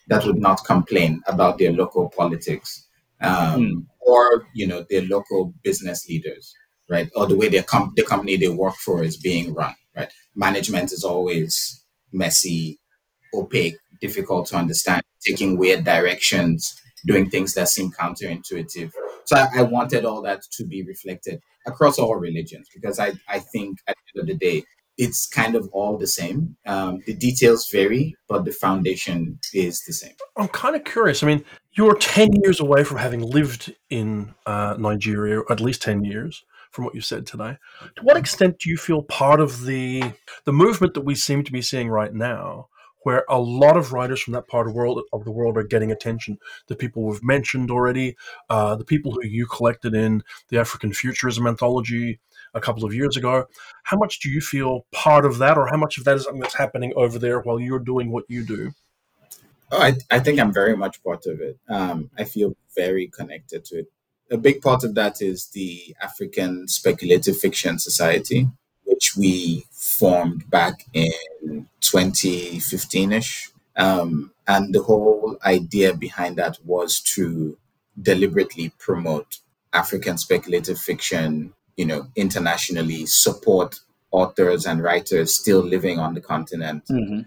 that 0.09 0.25
would 0.25 0.39
not 0.39 0.65
complain 0.65 1.23
about 1.27 1.59
their 1.59 1.73
local 1.73 2.09
politics 2.11 2.87
um, 3.21 3.61
mm. 3.61 3.87
or 4.01 4.47
you 4.55 4.67
know 4.67 4.85
their 4.91 5.03
local 5.03 5.55
business 5.63 6.09
leaders 6.09 6.55
right? 6.89 7.11
Or 7.15 7.27
the 7.27 7.37
way 7.37 7.49
their 7.49 7.63
com- 7.63 7.93
the 7.97 8.03
company 8.05 8.37
they 8.37 8.49
work 8.49 8.75
for 8.77 9.03
is 9.03 9.17
being 9.17 9.55
run, 9.55 9.75
right? 9.97 10.13
Management 10.35 10.93
is 10.93 11.05
always 11.05 11.85
messy, 12.13 12.79
opaque, 13.33 13.77
difficult 14.01 14.47
to 14.49 14.57
understand, 14.57 15.03
taking 15.25 15.57
weird 15.57 15.85
directions, 15.85 16.75
doing 17.07 17.31
things 17.31 17.55
that 17.55 17.69
seem 17.69 17.91
counterintuitive. 17.93 18.93
So 19.25 19.37
I, 19.37 19.61
I 19.61 19.63
wanted 19.63 20.05
all 20.05 20.23
that 20.23 20.43
to 20.53 20.65
be 20.65 20.83
reflected 20.83 21.41
across 21.67 21.99
all 21.99 22.17
religions 22.17 22.69
because 22.75 22.99
I, 22.99 23.13
I 23.29 23.39
think 23.39 23.79
at 23.89 23.97
the 23.97 24.21
end 24.21 24.31
of 24.31 24.39
the 24.39 24.47
day, 24.47 24.65
it's 24.97 25.27
kind 25.27 25.55
of 25.57 25.69
all 25.73 25.99
the 25.99 26.07
same. 26.07 26.57
Um, 26.67 27.01
the 27.07 27.15
details 27.15 27.69
vary, 27.71 28.17
but 28.29 28.45
the 28.45 28.53
foundation 28.53 29.39
is 29.53 29.83
the 29.85 29.93
same. 29.93 30.15
I'm 30.37 30.49
kind 30.49 30.77
of 30.77 30.85
curious. 30.85 31.23
I 31.23 31.27
mean, 31.27 31.45
you're 31.73 31.97
10 31.97 32.33
years 32.43 32.61
away 32.61 32.85
from 32.85 32.99
having 32.99 33.21
lived 33.21 33.75
in 33.91 34.35
uh, 34.47 34.77
Nigeria, 34.79 35.43
at 35.51 35.61
least 35.61 35.83
10 35.83 36.05
years 36.05 36.45
from 36.71 36.85
what 36.85 36.95
you 36.95 37.01
said 37.01 37.27
today. 37.27 37.57
To 37.97 38.03
what 38.03 38.17
extent 38.17 38.59
do 38.59 38.69
you 38.69 38.77
feel 38.77 39.03
part 39.03 39.41
of 39.41 39.65
the 39.65 40.03
the 40.45 40.53
movement 40.53 40.95
that 40.95 41.05
we 41.05 41.15
seem 41.15 41.45
to 41.45 41.53
be 41.53 41.63
seeing 41.63 41.89
right 41.89 42.13
now, 42.13 42.69
where 43.03 43.25
a 43.29 43.39
lot 43.39 43.77
of 43.77 43.93
writers 43.93 44.21
from 44.21 44.33
that 44.33 44.49
part 44.49 44.67
of 44.67 44.73
the 44.73 44.77
world 44.77 45.01
of 45.13 45.25
the 45.25 45.31
world 45.31 45.57
are 45.57 45.63
getting 45.63 45.93
attention? 45.93 46.39
The 46.67 46.75
people 46.75 47.05
we've 47.05 47.23
mentioned 47.23 47.71
already, 47.71 48.17
uh, 48.51 48.75
the 48.75 48.85
people 48.85 49.13
who 49.13 49.25
you 49.25 49.47
collected 49.47 49.95
in 49.95 50.25
the 50.49 50.59
African 50.59 50.93
Futurism 50.93 51.47
anthology 51.47 52.19
a 52.55 52.61
couple 52.61 52.85
of 52.85 52.95
years 52.95 53.17
ago. 53.17 53.47
How 53.83 53.97
much 53.97 54.21
do 54.21 54.31
you 54.31 54.41
feel 54.41 54.87
part 54.93 55.25
of 55.25 55.39
that, 55.39 55.59
or 55.59 55.67
how 55.67 55.77
much 55.77 55.99
of 55.99 56.05
that 56.05 56.17
is 56.17 56.25
something 56.25 56.41
that's 56.41 56.55
happening 56.57 56.93
over 56.97 57.19
there 57.19 57.41
while 57.41 57.61
you're 57.61 57.79
doing 57.79 58.11
what 58.11 58.25
you 58.29 58.45
do? 58.45 58.73
Oh, 59.71 59.81
I, 59.81 59.95
I 60.11 60.21
think 60.21 60.39
I'm 60.39 60.53
very 60.53 60.77
much 60.77 61.03
part 61.03 61.27
of 61.27 61.41
it. 61.41 61.59
Um, 61.69 62.11
I 62.17 62.25
feel 62.25 62.57
very 62.77 63.09
connected 63.09 63.65
to 63.67 63.81
it 63.81 63.87
a 64.31 64.37
big 64.37 64.61
part 64.61 64.85
of 64.85 64.95
that 64.95 65.21
is 65.21 65.47
the 65.49 65.95
African 66.01 66.69
Speculative 66.69 67.39
Fiction 67.39 67.79
Society, 67.79 68.49
which 68.85 69.17
we 69.17 69.65
formed 69.71 70.51
back 70.51 70.87
in 70.93 71.69
2015 71.81 73.13
ish. 73.13 73.51
Um, 73.77 74.33
and 74.47 74.75
the 74.75 74.83
whole 74.83 75.37
idea 75.45 75.95
behind 75.95 76.37
that 76.37 76.59
was 76.65 77.01
to 77.01 77.59
deliberately 78.01 78.73
promote 78.79 79.39
African 79.73 80.19
speculative 80.19 80.79
fiction, 80.79 81.53
you 81.77 81.85
know, 81.85 82.07
internationally, 82.17 83.07
support 83.07 83.81
authors 84.11 84.65
and 84.67 84.83
writers 84.83 85.35
still 85.35 85.61
living 85.61 85.99
on 85.99 86.15
the 86.15 86.21
continent. 86.21 86.85
Mm-hmm. 86.87 87.15
And, 87.15 87.27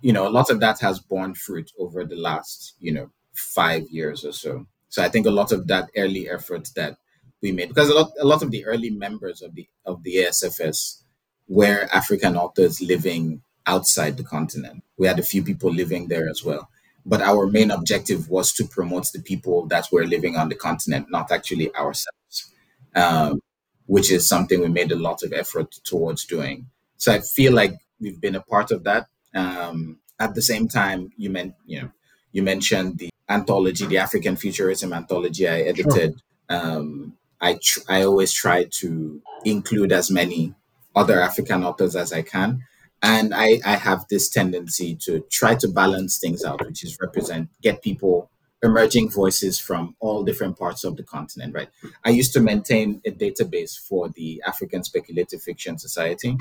you 0.00 0.12
know, 0.12 0.26
a 0.26 0.30
lot 0.30 0.50
of 0.50 0.60
that 0.60 0.80
has 0.80 0.98
borne 0.98 1.34
fruit 1.34 1.70
over 1.78 2.04
the 2.04 2.16
last, 2.16 2.74
you 2.80 2.92
know, 2.92 3.10
five 3.34 3.88
years 3.90 4.24
or 4.24 4.32
so. 4.32 4.66
So 4.88 5.02
I 5.02 5.08
think 5.08 5.26
a 5.26 5.30
lot 5.30 5.52
of 5.52 5.68
that 5.68 5.90
early 5.96 6.28
effort 6.28 6.70
that 6.74 6.96
we 7.40 7.52
made, 7.52 7.68
because 7.68 7.88
a 7.88 7.94
lot, 7.94 8.10
a 8.20 8.26
lot 8.26 8.42
of 8.42 8.50
the 8.50 8.64
early 8.64 8.90
members 8.90 9.42
of 9.42 9.54
the 9.54 9.68
of 9.86 10.02
the 10.02 10.16
ASFS 10.16 11.02
were 11.46 11.88
African 11.92 12.36
authors 12.36 12.80
living 12.80 13.42
outside 13.66 14.16
the 14.16 14.24
continent. 14.24 14.82
We 14.96 15.06
had 15.06 15.18
a 15.18 15.22
few 15.22 15.42
people 15.44 15.70
living 15.70 16.08
there 16.08 16.28
as 16.28 16.44
well. 16.44 16.68
But 17.06 17.22
our 17.22 17.46
main 17.46 17.70
objective 17.70 18.28
was 18.28 18.52
to 18.54 18.64
promote 18.64 19.12
the 19.12 19.20
people 19.20 19.66
that 19.66 19.88
were 19.92 20.04
living 20.04 20.36
on 20.36 20.48
the 20.48 20.54
continent, 20.54 21.06
not 21.10 21.30
actually 21.30 21.74
ourselves, 21.74 22.52
um, 22.94 23.40
which 23.88 24.12
is 24.12 24.28
something 24.28 24.60
we 24.60 24.68
made 24.68 24.92
a 24.92 25.02
lot 25.08 25.22
of 25.22 25.32
effort 25.32 25.72
towards 25.82 26.26
doing. 26.26 26.66
So 26.98 27.10
I 27.10 27.20
feel 27.20 27.54
like 27.54 27.74
we've 27.98 28.20
been 28.20 28.36
a 28.36 28.42
part 28.42 28.70
of 28.70 28.84
that. 28.84 29.06
Um, 29.34 29.98
at 30.20 30.34
the 30.34 30.42
same 30.42 30.68
time, 30.68 31.10
you 31.16 31.30
meant 31.30 31.54
you 31.66 31.80
know 31.80 31.90
you 32.32 32.42
mentioned 32.42 32.98
the 32.98 33.10
anthology, 33.28 33.86
the 33.86 33.98
African 33.98 34.36
Futurism 34.36 34.92
anthology 34.92 35.48
I 35.48 35.60
edited. 35.62 36.20
Sure. 36.50 36.60
Um, 36.60 37.16
I 37.40 37.58
tr- 37.62 37.86
I 37.88 38.02
always 38.02 38.32
try 38.32 38.64
to 38.80 39.22
include 39.44 39.92
as 39.92 40.10
many 40.10 40.54
other 40.94 41.20
African 41.20 41.64
authors 41.64 41.96
as 41.96 42.12
I 42.12 42.22
can, 42.22 42.64
and 43.02 43.32
I 43.34 43.60
I 43.64 43.76
have 43.76 44.06
this 44.08 44.28
tendency 44.28 44.96
to 45.06 45.20
try 45.30 45.54
to 45.56 45.68
balance 45.68 46.18
things 46.18 46.44
out, 46.44 46.66
which 46.66 46.84
is 46.84 46.98
represent 47.00 47.48
get 47.62 47.82
people 47.82 48.30
emerging 48.62 49.10
voices 49.10 49.58
from 49.58 49.94
all 50.00 50.24
different 50.24 50.58
parts 50.58 50.84
of 50.84 50.96
the 50.96 51.02
continent. 51.02 51.54
Right. 51.54 51.68
I 52.04 52.10
used 52.10 52.32
to 52.34 52.40
maintain 52.40 53.00
a 53.04 53.10
database 53.10 53.78
for 53.78 54.08
the 54.08 54.42
African 54.46 54.82
Speculative 54.82 55.42
Fiction 55.42 55.78
Society, 55.78 56.36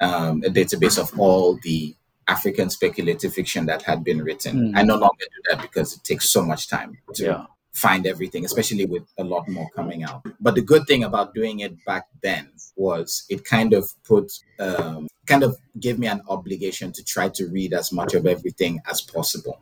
um, 0.00 0.42
a 0.44 0.50
database 0.50 0.98
of 0.98 1.18
all 1.18 1.58
the 1.62 1.94
African 2.28 2.70
speculative 2.70 3.34
fiction 3.34 3.66
that 3.66 3.82
had 3.82 4.04
been 4.04 4.22
written. 4.22 4.72
Mm. 4.72 4.78
I 4.78 4.82
no 4.82 4.94
longer 4.94 5.24
do 5.24 5.42
that 5.50 5.62
because 5.62 5.96
it 5.96 6.04
takes 6.04 6.28
so 6.28 6.42
much 6.42 6.68
time 6.68 6.98
to 7.14 7.24
yeah. 7.24 7.46
find 7.72 8.06
everything, 8.06 8.44
especially 8.44 8.86
with 8.86 9.02
a 9.18 9.24
lot 9.24 9.48
more 9.48 9.68
coming 9.74 10.04
out. 10.04 10.24
But 10.40 10.54
the 10.54 10.62
good 10.62 10.86
thing 10.86 11.02
about 11.02 11.34
doing 11.34 11.60
it 11.60 11.84
back 11.84 12.06
then 12.22 12.52
was 12.76 13.24
it 13.28 13.44
kind 13.44 13.72
of 13.72 13.92
put, 14.04 14.32
um, 14.60 15.08
kind 15.26 15.42
of 15.42 15.56
gave 15.78 15.98
me 15.98 16.06
an 16.06 16.22
obligation 16.28 16.92
to 16.92 17.04
try 17.04 17.28
to 17.30 17.48
read 17.48 17.74
as 17.74 17.92
much 17.92 18.14
of 18.14 18.26
everything 18.26 18.80
as 18.88 19.00
possible 19.00 19.60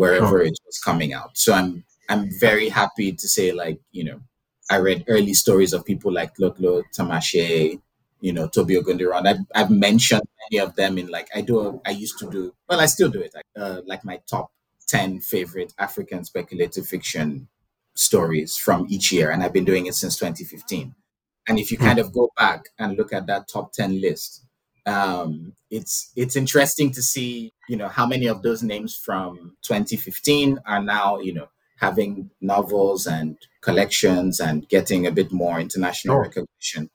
wherever 0.00 0.36
it 0.42 0.56
was 0.66 0.78
coming 0.78 1.12
out. 1.12 1.36
So 1.36 1.52
I'm 1.52 1.84
I'm 2.08 2.28
very 2.40 2.68
happy 2.68 3.12
to 3.12 3.28
say, 3.28 3.52
like, 3.52 3.78
you 3.92 4.04
know, 4.04 4.20
I 4.70 4.76
read 4.78 5.04
early 5.08 5.34
stories 5.34 5.72
of 5.72 5.84
people 5.84 6.12
like 6.12 6.34
Tlotlo 6.36 6.82
Tsamaase, 6.94 7.80
you 8.20 8.32
know, 8.32 8.48
Tobi 8.48 8.76
Ogundiran. 8.80 9.26
I've, 9.26 9.44
I've 9.54 9.70
mentioned 9.70 10.22
many 10.50 10.60
of 10.62 10.74
them 10.76 10.98
in 10.98 11.08
like, 11.08 11.28
I 11.34 11.40
do, 11.42 11.80
I 11.86 11.90
used 11.90 12.18
to 12.20 12.30
do, 12.30 12.54
well, 12.68 12.80
I 12.80 12.86
still 12.86 13.08
do 13.10 13.20
it, 13.20 13.32
like, 13.34 13.44
uh, 13.56 13.80
like 13.86 14.04
my 14.04 14.20
top 14.28 14.50
10 14.88 15.20
favorite 15.20 15.72
African 15.78 16.24
speculative 16.24 16.86
fiction 16.86 17.48
stories 17.94 18.56
from 18.56 18.86
each 18.88 19.12
year. 19.12 19.30
And 19.30 19.42
I've 19.42 19.52
been 19.52 19.64
doing 19.64 19.86
it 19.86 19.94
since 19.94 20.16
2015. 20.16 20.94
And 21.48 21.58
if 21.58 21.70
you 21.70 21.78
kind 21.78 21.98
of 21.98 22.12
go 22.12 22.30
back 22.36 22.66
and 22.78 22.96
look 22.96 23.12
at 23.12 23.26
that 23.26 23.48
top 23.48 23.72
10 23.72 24.00
list, 24.00 24.44
um, 24.86 25.54
it's 25.70 26.10
it's 26.16 26.36
interesting 26.36 26.90
to 26.92 27.02
see, 27.02 27.52
you 27.68 27.76
know, 27.76 27.88
how 27.88 28.06
many 28.06 28.26
of 28.26 28.42
those 28.42 28.62
names 28.62 28.96
from 28.96 29.56
2015 29.62 30.58
are 30.66 30.82
now, 30.82 31.18
you 31.18 31.34
know, 31.34 31.48
having 31.76 32.30
novels 32.40 33.06
and 33.06 33.36
collections 33.60 34.40
and 34.40 34.68
getting 34.68 35.06
a 35.06 35.12
bit 35.12 35.30
more 35.30 35.60
international 35.60 36.18
recognition 36.18 36.90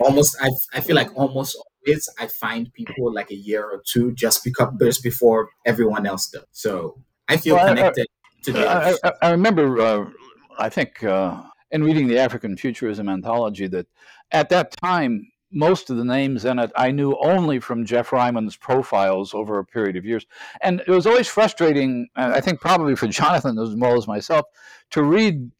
almost 0.00 0.36
I, 0.40 0.50
I 0.74 0.80
feel 0.80 0.96
like 0.96 1.10
almost 1.16 1.56
always 1.86 2.08
I 2.18 2.26
find 2.26 2.72
people 2.72 3.12
like 3.12 3.30
a 3.30 3.36
year 3.36 3.64
or 3.64 3.82
two 3.86 4.12
just 4.12 4.42
because 4.44 4.72
just 4.80 5.02
before 5.02 5.50
everyone 5.66 6.06
else 6.06 6.28
does. 6.28 6.44
So 6.52 6.98
I 7.28 7.36
feel 7.36 7.56
well, 7.56 7.68
connected 7.68 8.06
I, 8.08 8.42
to 8.44 8.52
the. 8.52 8.68
I, 8.68 8.90
I, 9.04 9.12
I 9.22 9.30
remember, 9.30 9.80
uh, 9.80 10.10
I 10.58 10.68
think, 10.68 11.02
uh, 11.04 11.42
in 11.70 11.84
reading 11.84 12.08
the 12.08 12.18
African 12.18 12.56
Futurism 12.56 13.08
anthology, 13.08 13.68
that 13.68 13.86
at 14.32 14.48
that 14.48 14.76
time 14.76 15.29
most 15.52 15.90
of 15.90 15.96
the 15.96 16.04
names 16.04 16.44
in 16.44 16.58
it 16.58 16.70
I 16.76 16.90
knew 16.90 17.16
only 17.20 17.58
from 17.60 17.84
Jeff 17.84 18.12
Ryman's 18.12 18.56
profiles 18.56 19.34
over 19.34 19.58
a 19.58 19.64
period 19.64 19.96
of 19.96 20.04
years. 20.04 20.26
And 20.62 20.80
it 20.80 20.90
was 20.90 21.06
always 21.06 21.28
frustrating, 21.28 22.08
uh, 22.16 22.32
I 22.34 22.40
think 22.40 22.60
probably 22.60 22.94
for 22.94 23.06
Jonathan 23.20 23.58
as 23.58 23.74
well 23.74 23.96
as 23.96 24.06
myself, 24.06 24.46
to 24.90 25.02
read 25.02 25.50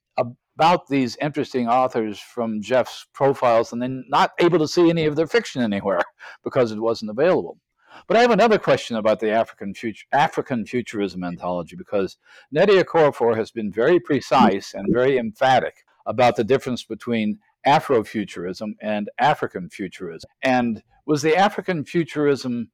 about 0.61 0.89
these 0.89 1.17
interesting 1.23 1.69
authors 1.69 2.19
from 2.19 2.61
Jeff's 2.61 3.07
profiles 3.15 3.73
and 3.73 3.81
then 3.81 4.05
not 4.09 4.33
able 4.39 4.59
to 4.59 4.69
see 4.69 4.91
any 4.91 5.07
of 5.07 5.17
their 5.17 5.27
fiction 5.27 5.63
anywhere 5.63 6.03
because 6.45 6.71
it 6.71 6.79
wasn't 6.79 7.11
available. 7.11 7.59
But 8.07 8.19
I 8.19 8.21
have 8.21 8.31
another 8.31 8.59
question 8.59 8.97
about 8.97 9.21
the 9.21 9.31
African, 9.31 9.73
future, 9.73 10.05
African 10.13 10.67
futurism 10.67 11.25
anthology 11.25 11.77
because 11.77 12.19
Nnedi 12.55 12.83
Okorafor 12.83 13.37
has 13.37 13.51
been 13.51 13.73
very 13.73 13.99
precise 13.99 14.75
and 14.75 14.93
very 14.93 15.17
emphatic 15.17 15.85
about 16.07 16.37
the 16.37 16.45
difference 16.45 16.85
between 16.85 17.39
Afrofuturism 17.67 18.75
and 18.81 19.11
African 19.19 19.69
futurism. 19.69 20.31
And 20.43 20.83
was 21.07 21.23
the 21.23 21.37
African 21.37 21.85
futurism 21.85 22.71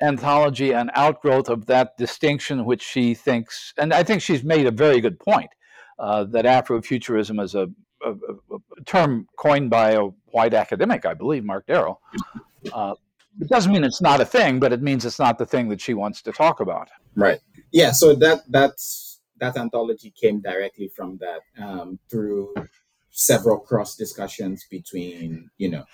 anthology 0.00 0.72
an 0.72 0.90
outgrowth 0.94 1.48
of 1.48 1.66
that 1.66 1.96
distinction, 1.96 2.64
which 2.64 2.82
she 2.82 3.14
thinks, 3.14 3.72
and 3.78 3.92
I 3.92 4.02
think 4.02 4.22
she's 4.22 4.42
made 4.42 4.66
a 4.66 4.70
very 4.70 5.00
good 5.00 5.18
point, 5.18 5.50
uh, 5.98 6.24
that 6.24 6.44
Afrofuturism 6.44 7.42
is 7.42 7.54
a, 7.54 7.68
a, 8.04 8.10
a, 8.10 8.84
term 8.84 9.28
coined 9.36 9.70
by 9.70 9.92
a 9.92 10.06
white 10.32 10.54
academic, 10.54 11.06
I 11.06 11.14
believe, 11.14 11.44
Mark 11.44 11.66
Dery. 11.66 11.96
Uh, 12.72 12.94
it 13.40 13.48
doesn't 13.48 13.72
mean 13.72 13.84
it's 13.84 14.00
not 14.00 14.20
a 14.20 14.24
thing, 14.24 14.58
but 14.58 14.72
it 14.72 14.82
means 14.82 15.04
it's 15.04 15.18
not 15.18 15.38
the 15.38 15.46
thing 15.46 15.68
that 15.68 15.80
she 15.80 15.94
wants 15.94 16.22
to 16.22 16.32
talk 16.32 16.60
about. 16.60 16.88
Right. 17.14 17.40
Yeah. 17.72 17.92
So 17.92 18.14
that 18.16 18.42
that's 18.48 19.20
that 19.38 19.56
anthology 19.56 20.12
came 20.20 20.40
directly 20.40 20.88
from 20.88 21.18
that 21.18 21.40
um, 21.62 21.98
through 22.10 22.54
several 23.14 23.58
cross 23.58 23.96
discussions 23.96 24.66
between 24.68 25.48
you 25.56 25.70
know 25.70 25.84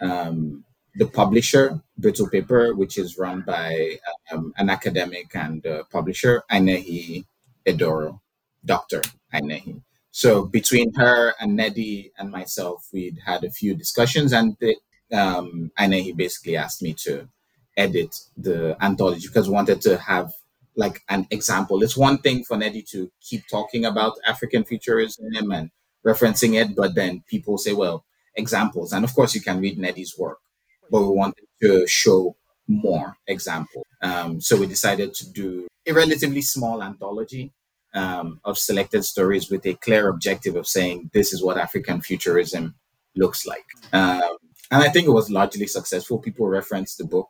um, 0.00 0.64
the 0.96 1.06
publisher, 1.06 1.80
Brittle 1.96 2.28
Paper, 2.28 2.74
which 2.74 2.98
is 2.98 3.18
run 3.18 3.42
by 3.42 3.98
um, 4.32 4.52
an 4.56 4.70
academic 4.70 5.26
and 5.34 5.64
uh, 5.64 5.84
publisher, 5.92 6.42
Ainehi 6.50 7.26
Edoro, 7.66 8.20
Dr. 8.64 9.02
Ainehi. 9.32 9.82
So 10.10 10.46
between 10.46 10.92
her 10.94 11.34
and 11.38 11.56
Nnedi 11.56 12.10
and 12.18 12.30
myself, 12.30 12.88
we'd 12.92 13.18
had 13.24 13.44
a 13.44 13.50
few 13.50 13.74
discussions, 13.74 14.32
and 14.32 14.56
the, 14.58 14.74
um, 15.12 15.70
Ainehi 15.78 16.16
basically 16.16 16.56
asked 16.56 16.82
me 16.82 16.94
to 17.04 17.28
edit 17.76 18.16
the 18.36 18.76
anthology 18.82 19.28
because 19.28 19.48
we 19.48 19.54
wanted 19.54 19.80
to 19.82 19.98
have 19.98 20.32
like 20.74 21.02
an 21.08 21.26
example. 21.30 21.82
It's 21.82 21.96
one 21.96 22.18
thing 22.18 22.42
for 22.42 22.56
Nnedi 22.56 22.88
to 22.90 23.12
keep 23.20 23.46
talking 23.48 23.84
about 23.84 24.14
African 24.26 24.64
futurism 24.64 25.26
and 25.34 25.70
referencing 26.06 26.60
it, 26.60 26.74
but 26.74 26.94
then 26.94 27.22
people 27.26 27.58
say, 27.58 27.72
well, 27.72 28.04
examples. 28.34 28.92
And 28.92 29.04
of 29.04 29.14
course, 29.14 29.34
you 29.34 29.40
can 29.40 29.60
read 29.60 29.78
Nnedi's 29.78 30.18
work, 30.18 30.38
but 30.90 31.02
we 31.02 31.08
wanted 31.08 31.46
to 31.62 31.86
show 31.86 32.36
more 32.66 33.16
examples. 33.26 33.84
Um, 34.02 34.40
so 34.40 34.56
we 34.56 34.66
decided 34.66 35.14
to 35.14 35.30
do 35.30 35.66
a 35.86 35.92
relatively 35.92 36.42
small 36.42 36.82
anthology 36.82 37.52
um, 37.94 38.40
of 38.44 38.58
selected 38.58 39.04
stories 39.04 39.50
with 39.50 39.66
a 39.66 39.74
clear 39.74 40.08
objective 40.08 40.56
of 40.56 40.66
saying 40.66 41.10
this 41.12 41.32
is 41.32 41.42
what 41.42 41.58
African 41.58 42.00
futurism 42.00 42.76
looks 43.16 43.46
like. 43.46 43.64
Um, 43.92 44.36
and 44.70 44.82
I 44.82 44.88
think 44.88 45.08
it 45.08 45.12
was 45.12 45.30
largely 45.30 45.66
successful. 45.66 46.18
People 46.18 46.46
referenced 46.46 46.98
the 46.98 47.04
book 47.04 47.28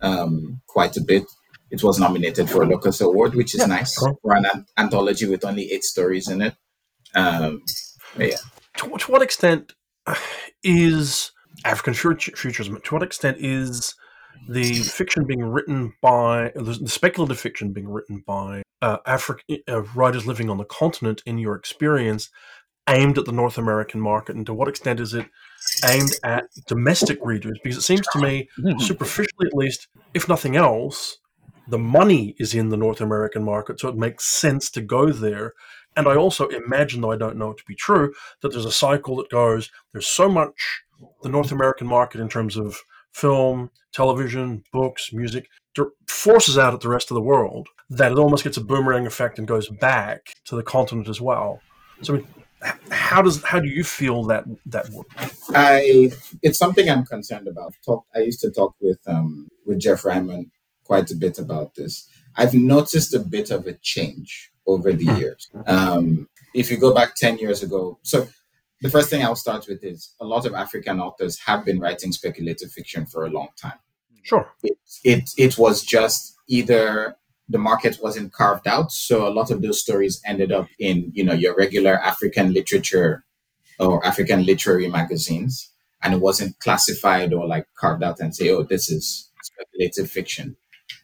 um, 0.00 0.60
quite 0.66 0.96
a 0.96 1.00
bit. 1.00 1.24
It 1.70 1.84
was 1.84 2.00
nominated 2.00 2.50
for 2.50 2.62
a 2.62 2.66
Locus 2.66 3.00
Award, 3.00 3.34
which 3.36 3.54
is 3.54 3.60
yeah, 3.60 3.66
nice 3.66 3.94
for 3.94 4.34
an 4.34 4.44
an- 4.52 4.66
anthology 4.76 5.26
with 5.26 5.44
only 5.44 5.70
eight 5.70 5.84
stories 5.84 6.28
in 6.28 6.42
it. 6.42 6.54
Yeah. 8.18 8.36
To, 8.78 8.96
to, 8.96 9.10
what 9.10 9.22
extent 9.22 9.74
is 10.62 11.32
African 11.64 11.94
futurism? 11.94 12.80
To 12.80 12.94
what 12.94 13.02
extent 13.02 13.38
is 13.40 13.94
the 14.48 14.74
fiction 14.74 15.24
being 15.24 15.42
written 15.42 15.92
by 16.00 16.52
the 16.54 16.74
speculative 16.86 17.38
fiction 17.38 17.72
being 17.72 17.88
written 17.88 18.22
by 18.26 18.62
uh, 18.80 18.98
African 19.06 19.58
uh, 19.68 19.82
writers 19.94 20.26
living 20.26 20.48
on 20.50 20.58
the 20.58 20.64
continent? 20.64 21.22
In 21.26 21.38
your 21.38 21.54
experience, 21.54 22.30
aimed 22.88 23.18
at 23.18 23.24
the 23.24 23.32
North 23.32 23.58
American 23.58 24.00
market, 24.00 24.36
and 24.36 24.46
to 24.46 24.54
what 24.54 24.68
extent 24.68 25.00
is 25.00 25.14
it 25.14 25.26
aimed 25.84 26.12
at 26.24 26.44
domestic 26.66 27.18
readers? 27.22 27.58
Because 27.62 27.78
it 27.78 27.82
seems 27.82 28.06
to 28.12 28.18
me, 28.18 28.48
mm-hmm. 28.58 28.78
superficially 28.78 29.46
at 29.46 29.54
least, 29.54 29.88
if 30.14 30.28
nothing 30.28 30.56
else, 30.56 31.18
the 31.68 31.78
money 31.78 32.34
is 32.38 32.54
in 32.54 32.68
the 32.70 32.76
North 32.76 33.00
American 33.00 33.44
market, 33.44 33.78
so 33.80 33.88
it 33.88 33.96
makes 33.96 34.26
sense 34.26 34.70
to 34.72 34.80
go 34.80 35.10
there. 35.10 35.54
And 35.96 36.06
I 36.06 36.16
also 36.16 36.48
imagine, 36.48 37.00
though 37.00 37.12
I 37.12 37.16
don't 37.16 37.36
know 37.36 37.50
it 37.50 37.58
to 37.58 37.64
be 37.66 37.74
true, 37.74 38.12
that 38.42 38.52
there's 38.52 38.64
a 38.64 38.72
cycle 38.72 39.16
that 39.16 39.30
goes, 39.30 39.70
there's 39.92 40.06
so 40.06 40.28
much 40.28 40.82
the 41.22 41.28
North 41.28 41.52
American 41.52 41.86
market 41.86 42.20
in 42.20 42.28
terms 42.28 42.56
of 42.56 42.80
film, 43.12 43.70
television, 43.92 44.62
books, 44.72 45.12
music, 45.12 45.48
forces 46.06 46.58
out 46.58 46.74
at 46.74 46.80
the 46.80 46.88
rest 46.88 47.10
of 47.10 47.14
the 47.14 47.20
world 47.20 47.68
that 47.88 48.12
it 48.12 48.18
almost 48.18 48.44
gets 48.44 48.56
a 48.56 48.60
boomerang 48.60 49.06
effect 49.06 49.38
and 49.38 49.48
goes 49.48 49.68
back 49.68 50.32
to 50.44 50.56
the 50.56 50.62
continent 50.62 51.08
as 51.08 51.20
well. 51.20 51.60
So, 52.02 52.22
how 52.90 53.22
does 53.22 53.42
how 53.42 53.58
do 53.58 53.68
you 53.68 53.84
feel 53.84 54.24
that 54.24 54.44
that 54.66 54.90
work? 54.90 55.06
I 55.54 56.10
it's 56.42 56.58
something 56.58 56.88
I'm 56.88 57.04
concerned 57.04 57.48
about. 57.48 57.74
Talk. 57.84 58.04
I 58.14 58.20
used 58.20 58.40
to 58.40 58.50
talk 58.50 58.74
with 58.80 58.98
um 59.06 59.48
with 59.64 59.80
Jeff 59.80 60.04
Ryman 60.04 60.50
quite 60.84 61.10
a 61.10 61.16
bit 61.16 61.38
about 61.38 61.74
this. 61.74 62.08
I've 62.36 62.54
noticed 62.54 63.14
a 63.14 63.20
bit 63.20 63.50
of 63.50 63.66
a 63.66 63.74
change 63.74 64.50
over 64.72 64.92
the 64.92 65.06
hmm. 65.06 65.16
years. 65.16 65.50
Um, 65.66 66.28
if 66.54 66.70
you 66.70 66.76
go 66.76 66.94
back 66.94 67.14
ten 67.14 67.38
years 67.38 67.62
ago, 67.62 67.98
so 68.02 68.28
the 68.80 68.90
first 68.90 69.10
thing 69.10 69.22
I'll 69.22 69.36
start 69.36 69.66
with 69.68 69.84
is 69.84 70.14
a 70.20 70.24
lot 70.24 70.46
of 70.46 70.54
African 70.54 71.00
authors 71.00 71.38
have 71.40 71.64
been 71.64 71.78
writing 71.80 72.12
speculative 72.12 72.72
fiction 72.72 73.06
for 73.06 73.26
a 73.26 73.30
long 73.30 73.48
time. 73.56 73.78
Sure. 74.22 74.52
It 74.62 74.78
it, 75.04 75.30
it 75.36 75.58
was 75.58 75.82
just 75.82 76.36
either 76.48 77.16
the 77.50 77.58
market 77.58 77.98
wasn't 78.00 78.32
carved 78.32 78.68
out. 78.68 78.92
So 78.92 79.26
a 79.26 79.30
lot 79.30 79.50
of 79.50 79.60
those 79.60 79.80
stories 79.80 80.22
ended 80.24 80.52
up 80.52 80.68
in, 80.78 81.10
you 81.14 81.24
know, 81.24 81.32
your 81.32 81.54
regular 81.56 81.98
African 82.00 82.52
literature 82.52 83.24
or 83.78 84.04
African 84.06 84.46
literary 84.46 84.88
magazines. 84.88 85.70
And 86.02 86.14
it 86.14 86.20
wasn't 86.20 86.58
classified 86.60 87.32
or 87.32 87.46
like 87.46 87.66
carved 87.76 88.04
out 88.04 88.20
and 88.20 88.34
say, 88.34 88.50
oh, 88.50 88.62
this 88.62 88.88
is 88.88 89.30
speculative 89.42 90.10
fiction. 90.10 90.56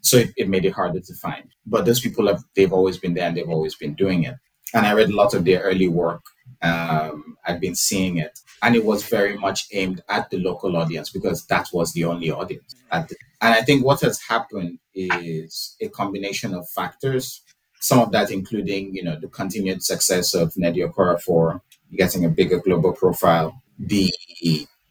So 0.07 0.19
it, 0.19 0.31
it 0.37 0.49
made 0.49 0.65
it 0.65 0.73
harder 0.73 1.01
to 1.01 1.15
find. 1.15 1.47
But 1.65 1.85
those 1.85 2.01
people 2.01 2.27
have 2.29 2.43
they've 2.55 2.73
always 2.73 2.99
been 2.99 3.15
there 3.15 3.27
and 3.29 3.37
they've 3.37 3.49
always 3.57 3.75
been 3.75 3.95
doing 3.95 4.25
it. 4.25 4.37
And 4.75 4.87
I 4.87 4.93
read 4.93 5.11
a 5.11 5.17
lot 5.17 5.35
of 5.35 5.45
their 5.45 5.61
early 5.61 5.89
work. 5.89 6.23
Um, 6.63 7.37
I've 7.47 7.61
been 7.61 7.75
seeing 7.75 8.19
it. 8.19 8.39
And 8.63 8.75
it 8.75 8.85
was 8.85 9.09
very 9.09 9.37
much 9.37 9.67
aimed 9.73 10.03
at 10.09 10.31
the 10.31 10.39
local 10.39 10.77
audience 10.77 11.11
because 11.11 11.47
that 11.47 11.69
was 11.73 11.93
the 11.93 12.05
only 12.05 12.31
audience 12.31 12.77
the 12.91 13.17
and 13.41 13.55
I 13.55 13.63
think 13.63 13.85
what 13.85 14.01
has 14.01 14.21
happened 14.21 14.79
is 14.95 15.77
a 15.81 15.89
combination 15.89 16.55
of 16.55 16.69
factors. 16.69 17.43
Some 17.81 18.01
of 18.01 18.13
that 18.13 18.31
including, 18.31 18.95
you 18.95 19.03
know, 19.03 19.19
the 19.21 19.29
continued 19.29 19.83
success 19.83 20.35
of 20.35 20.55
Nnedi 20.55 20.91
Okorafor 20.91 21.61
getting 21.95 22.25
a 22.25 22.31
bigger 22.31 22.59
global 22.59 22.93
profile, 22.93 23.63
the 23.79 24.13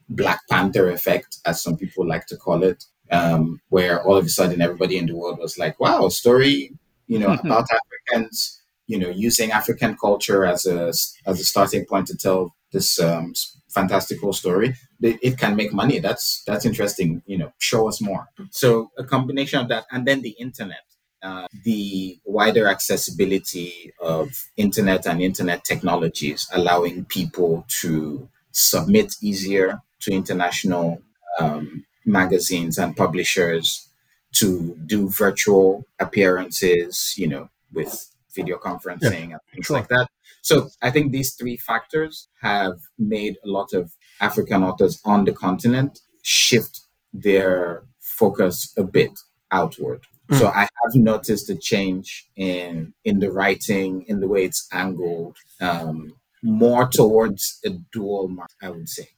Black 0.10 0.42
Panther 0.50 0.90
effect, 0.90 1.38
as 1.46 1.64
some 1.64 1.76
people 1.76 2.06
like 2.08 2.28
to 2.28 2.38
call 2.38 2.64
it, 2.64 2.86
um, 3.12 3.60
where 3.70 4.04
all 4.04 4.18
of 4.18 4.26
a 4.26 4.30
sudden 4.30 4.62
everybody 4.62 4.98
in 4.98 5.06
the 5.06 5.16
world 5.16 5.40
was 5.40 5.58
like, 5.58 5.80
wow, 5.80 6.10
story, 6.10 6.72
you 7.08 7.20
know, 7.20 7.34
about 7.44 7.68
Africans, 7.72 8.62
you 8.88 8.98
know, 8.98 9.10
using 9.10 9.52
African 9.52 9.96
culture 9.98 10.46
as 10.46 10.66
a 10.66 10.88
as 10.90 11.40
a 11.40 11.44
starting 11.44 11.86
point 11.86 12.08
to 12.08 12.18
tell 12.18 12.56
this 12.72 13.00
um, 13.00 13.34
fantastical 13.70 14.34
story. 14.34 14.76
It 15.02 15.38
can 15.38 15.56
make 15.56 15.74
money. 15.74 16.00
That's 16.00 16.44
that's 16.48 16.66
interesting 16.66 17.22
you 17.26 17.38
know 17.38 17.52
show 17.60 17.88
us 17.88 18.02
more. 18.02 18.30
So 18.52 18.92
a 18.98 19.04
combination 19.04 19.60
of 19.60 19.68
that 19.70 19.86
and 19.92 20.08
then 20.08 20.22
the 20.22 20.36
internet 20.40 20.86
uh, 21.26 21.48
the 21.64 22.20
wider 22.24 22.68
accessibility 22.68 23.92
of 24.00 24.30
internet 24.58 25.08
and 25.08 25.22
internet 25.22 25.64
technologies 25.64 26.48
allowing 26.54 27.06
people 27.06 27.66
to 27.82 28.30
submit 28.52 29.16
easier 29.22 29.82
to 30.02 30.12
international 30.12 31.02
um, 31.40 31.84
magazines 32.06 32.78
and 32.78 32.96
publishers 32.96 33.90
to 34.34 34.78
do 34.86 35.10
virtual 35.10 35.86
appearances 36.00 37.14
you 37.18 37.28
know 37.28 37.50
with 37.74 38.12
video 38.34 38.58
conferencing 38.58 39.30
yeah, 39.30 39.36
and 39.36 39.40
things 39.52 39.66
sure. 39.66 39.78
like 39.78 39.88
that 39.88 40.08
so 40.46 40.70
I 40.80 40.92
think 40.92 41.12
these 41.12 41.34
three 41.34 41.58
factors 41.58 42.28
have 42.44 42.80
made 43.00 43.38
a 43.44 43.48
lot 43.48 43.74
of 43.74 43.94
African 44.22 44.64
authors 44.64 45.02
on 45.04 45.26
the 45.26 45.34
continent 45.34 46.02
shift 46.22 46.82
their 47.12 47.82
focus 48.00 48.72
a 48.78 48.84
bit 48.84 49.18
outward. 49.52 50.02
Mm. 50.30 50.38
So 50.38 50.48
I 50.50 50.68
have 50.84 50.94
noticed 50.94 51.50
a 51.50 51.56
change 51.56 52.28
in 52.36 52.94
in 53.04 53.20
the 53.22 53.32
writing, 53.32 54.06
in 54.08 54.20
the 54.20 54.28
way 54.28 54.44
it's 54.46 54.68
angled, 54.72 55.38
um, 55.62 56.14
more 56.44 56.88
towards 56.88 57.60
a 57.66 57.72
dual 57.92 58.28
mark, 58.28 58.52
I 58.62 58.70
would 58.70 58.88
say. 58.88 59.10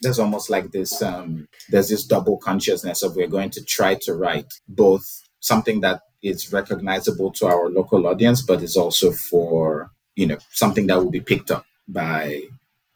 There's 0.00 0.18
almost 0.18 0.50
like 0.50 0.70
this 0.70 1.02
um, 1.02 1.48
there's 1.70 1.88
this 1.88 2.04
double 2.04 2.36
consciousness 2.38 3.02
of 3.02 3.16
we're 3.16 3.26
going 3.26 3.50
to 3.50 3.64
try 3.64 3.94
to 4.02 4.14
write 4.14 4.52
both 4.68 5.22
something 5.40 5.80
that 5.80 6.02
is 6.22 6.52
recognizable 6.52 7.30
to 7.32 7.46
our 7.46 7.68
local 7.68 8.06
audience, 8.06 8.42
but 8.42 8.62
is 8.62 8.76
also 8.76 9.12
for 9.12 9.90
you 10.16 10.26
know 10.26 10.38
something 10.50 10.86
that 10.86 10.98
will 10.98 11.10
be 11.10 11.20
picked 11.20 11.50
up 11.50 11.64
by 11.86 12.42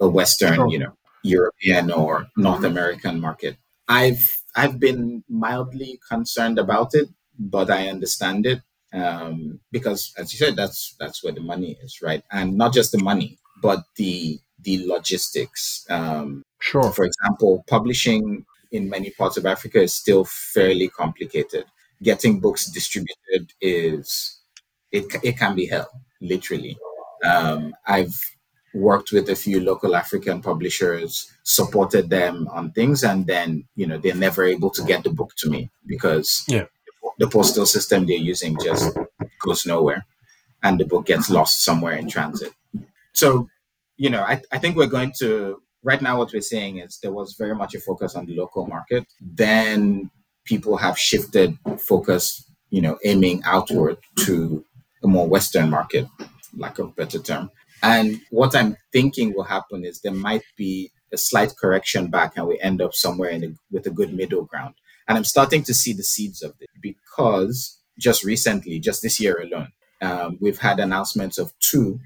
a 0.01 0.09
Western, 0.09 0.69
you 0.69 0.79
know, 0.79 0.97
European 1.23 1.91
or 1.91 2.27
North 2.37 2.65
American 2.65 3.21
market. 3.21 3.57
I've 3.89 4.39
I've 4.57 4.79
been 4.81 5.25
mildly 5.29 6.01
concerned 6.09 6.59
about 6.59 6.95
it, 6.95 7.09
but 7.39 7.71
I 7.71 7.89
understand 7.89 8.47
it 8.47 8.63
um, 8.93 9.61
because, 9.71 10.13
as 10.19 10.33
you 10.33 10.39
said, 10.39 10.57
that's 10.57 10.95
that's 10.99 11.23
where 11.23 11.33
the 11.33 11.41
money 11.41 11.77
is, 11.83 12.01
right? 12.03 12.23
And 12.31 12.57
not 12.57 12.73
just 12.75 12.93
the 12.93 13.03
money, 13.03 13.39
but 13.63 13.85
the 13.97 14.41
the 14.63 14.87
logistics. 14.87 15.87
Um, 15.91 16.43
sure. 16.61 16.93
For 16.93 17.05
example, 17.05 17.65
publishing 17.67 18.45
in 18.71 18.89
many 18.89 19.11
parts 19.11 19.37
of 19.37 19.47
Africa 19.47 19.83
is 19.83 19.95
still 19.95 20.25
fairly 20.25 20.89
complicated. 20.89 21.65
Getting 22.03 22.41
books 22.41 22.67
distributed 22.67 23.53
is 23.61 24.41
it 24.91 25.05
it 25.23 25.39
can 25.39 25.55
be 25.55 25.67
hell, 25.67 25.89
literally. 26.21 26.77
Um, 27.25 27.75
I've 27.87 28.19
worked 28.75 29.13
with 29.13 29.29
a 29.29 29.37
few 29.37 29.61
local 29.61 29.95
African 29.95 30.41
publishers, 30.41 31.31
supported 31.43 32.11
them 32.11 32.49
on 32.49 32.73
things, 32.73 33.05
and 33.05 33.27
then 33.27 33.65
you 33.77 33.87
know 33.87 33.99
they're 33.99 34.15
never 34.15 34.45
able 34.45 34.71
to 34.71 34.83
get 34.83 35.05
the 35.05 35.11
book 35.11 35.33
to 35.39 35.51
me 35.51 35.71
because 35.87 36.45
yeah. 36.49 36.65
the 37.19 37.29
postal 37.29 37.67
system 37.67 38.07
they're 38.07 38.17
using 38.17 38.57
just 38.63 38.97
goes 39.45 39.67
nowhere, 39.67 40.05
and 40.63 40.81
the 40.81 40.87
book 40.87 41.07
gets 41.07 41.31
lost 41.31 41.65
somewhere 41.65 41.95
in 41.95 42.09
transit. 42.09 42.53
So, 43.13 43.49
you 44.03 44.11
know, 44.11 44.23
I, 44.23 44.43
I 44.51 44.59
think 44.59 44.77
we're 44.77 44.97
going 44.99 45.13
to 45.21 45.63
right 45.85 46.03
now. 46.03 46.19
What 46.19 46.33
we're 46.33 46.43
seeing 46.43 46.79
is 46.79 46.99
there 46.99 47.13
was 47.13 47.37
very 47.39 47.55
much 47.55 47.77
a 47.77 47.81
focus 47.81 48.17
on 48.17 48.27
the 48.27 48.35
local 48.35 48.67
market. 48.67 49.07
Then 49.21 50.11
people 50.45 50.77
have 50.77 50.99
shifted 50.99 51.57
focus, 51.79 52.45
you 52.71 52.81
know, 52.81 52.99
aiming 53.05 53.43
outward 53.45 53.99
to 54.25 54.65
a 55.05 55.07
more 55.07 55.29
Western 55.29 55.71
market 55.71 56.09
lack 56.57 56.81
of 56.81 56.97
better 56.97 57.21
term. 57.21 57.49
And 57.81 58.21
what 58.31 58.57
I'm 58.57 58.77
thinking 58.93 59.35
will 59.35 59.45
happen 59.45 59.85
is 59.85 60.01
there 60.01 60.13
might 60.29 60.43
be 60.57 60.91
a 61.13 61.17
slight 61.17 61.53
correction 61.57 62.09
back 62.09 62.33
and 62.37 62.49
we 62.49 62.59
end 62.61 62.83
up 62.83 62.95
somewhere 62.95 63.31
in 63.31 63.45
a, 63.45 63.49
with 63.71 63.87
a 63.87 63.91
good 63.91 64.13
middle 64.13 64.45
ground. 64.47 64.75
And 65.07 65.17
I'm 65.17 65.25
starting 65.25 65.63
to 65.63 65.75
see 65.75 65.93
the 65.93 66.03
seeds 66.03 66.43
of 66.43 66.55
it 66.59 66.71
because 66.81 67.79
just 68.01 68.25
recently, 68.25 68.81
just 68.81 69.01
this 69.01 69.21
year 69.21 69.41
alone, 69.41 69.71
um, 70.01 70.39
we've 70.41 70.59
had 70.59 70.81
announcements 70.81 71.39
of 71.39 71.53
two 71.61 72.01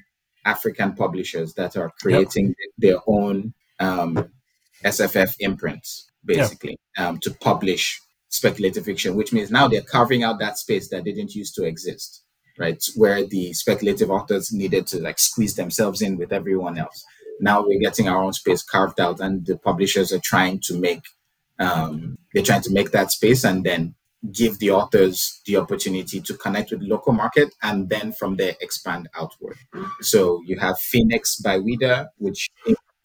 African 0.46 0.94
publishers 0.94 1.54
that 1.54 1.76
are 1.76 1.92
creating 2.00 2.46
yep. 2.48 2.56
their 2.78 2.98
own 3.06 3.52
um, 3.80 4.30
SFF 4.84 5.36
imprints, 5.40 6.10
basically, 6.24 6.78
yep. 6.96 7.06
um, 7.06 7.18
to 7.18 7.30
publish 7.32 8.00
speculative 8.28 8.84
fiction, 8.84 9.16
which 9.16 9.32
means 9.32 9.50
now 9.50 9.68
they're 9.68 9.82
carving 9.82 10.22
out 10.22 10.38
that 10.38 10.58
space 10.58 10.88
that 10.88 11.04
didn't 11.04 11.34
used 11.34 11.54
to 11.56 11.64
exist, 11.64 12.22
right? 12.58 12.82
Where 12.94 13.26
the 13.26 13.52
speculative 13.52 14.10
authors 14.10 14.52
needed 14.52 14.86
to 14.88 15.02
like 15.02 15.18
squeeze 15.18 15.56
themselves 15.56 16.00
in 16.00 16.16
with 16.16 16.32
everyone 16.32 16.78
else. 16.78 17.04
Now 17.40 17.62
we're 17.66 17.80
getting 17.80 18.08
our 18.08 18.22
own 18.22 18.32
space 18.32 18.62
carved 18.62 19.00
out, 19.00 19.20
and 19.20 19.44
the 19.44 19.58
publishers 19.58 20.12
are 20.12 20.20
trying 20.20 20.60
to 20.60 20.78
make 20.78 21.02
um, 21.58 22.18
they're 22.34 22.42
trying 22.42 22.62
to 22.62 22.72
make 22.72 22.90
that 22.90 23.10
space 23.10 23.44
and 23.44 23.64
then 23.64 23.94
give 24.32 24.58
the 24.58 24.70
authors 24.70 25.40
the 25.46 25.56
opportunity 25.56 26.20
to 26.20 26.34
connect 26.34 26.70
with 26.70 26.82
local 26.82 27.12
market 27.12 27.54
and 27.62 27.88
then 27.88 28.12
from 28.12 28.36
there 28.36 28.54
expand 28.60 29.08
outward. 29.14 29.56
So 30.00 30.42
you 30.46 30.58
have 30.58 30.78
Phoenix 30.78 31.36
by 31.36 31.58
Ouida, 31.58 32.08
which 32.18 32.50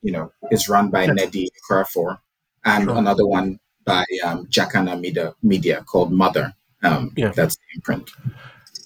you 0.02 0.12
know 0.12 0.32
is 0.52 0.70
run 0.70 0.90
by 0.90 1.08
Nnedi 1.08 1.48
Okorafor, 1.70 2.18
and 2.66 2.86
sure. 2.86 2.98
another 2.98 3.28
one 3.28 3.60
by 3.86 4.06
um, 4.24 4.48
Jacana 4.48 5.00
Media, 5.00 5.34
Media 5.42 5.84
called 5.84 6.12
Mother. 6.12 6.54
Um, 6.84 7.12
yeah. 7.16 7.32
That's 7.36 7.56
the 7.56 7.76
imprint. 7.76 8.12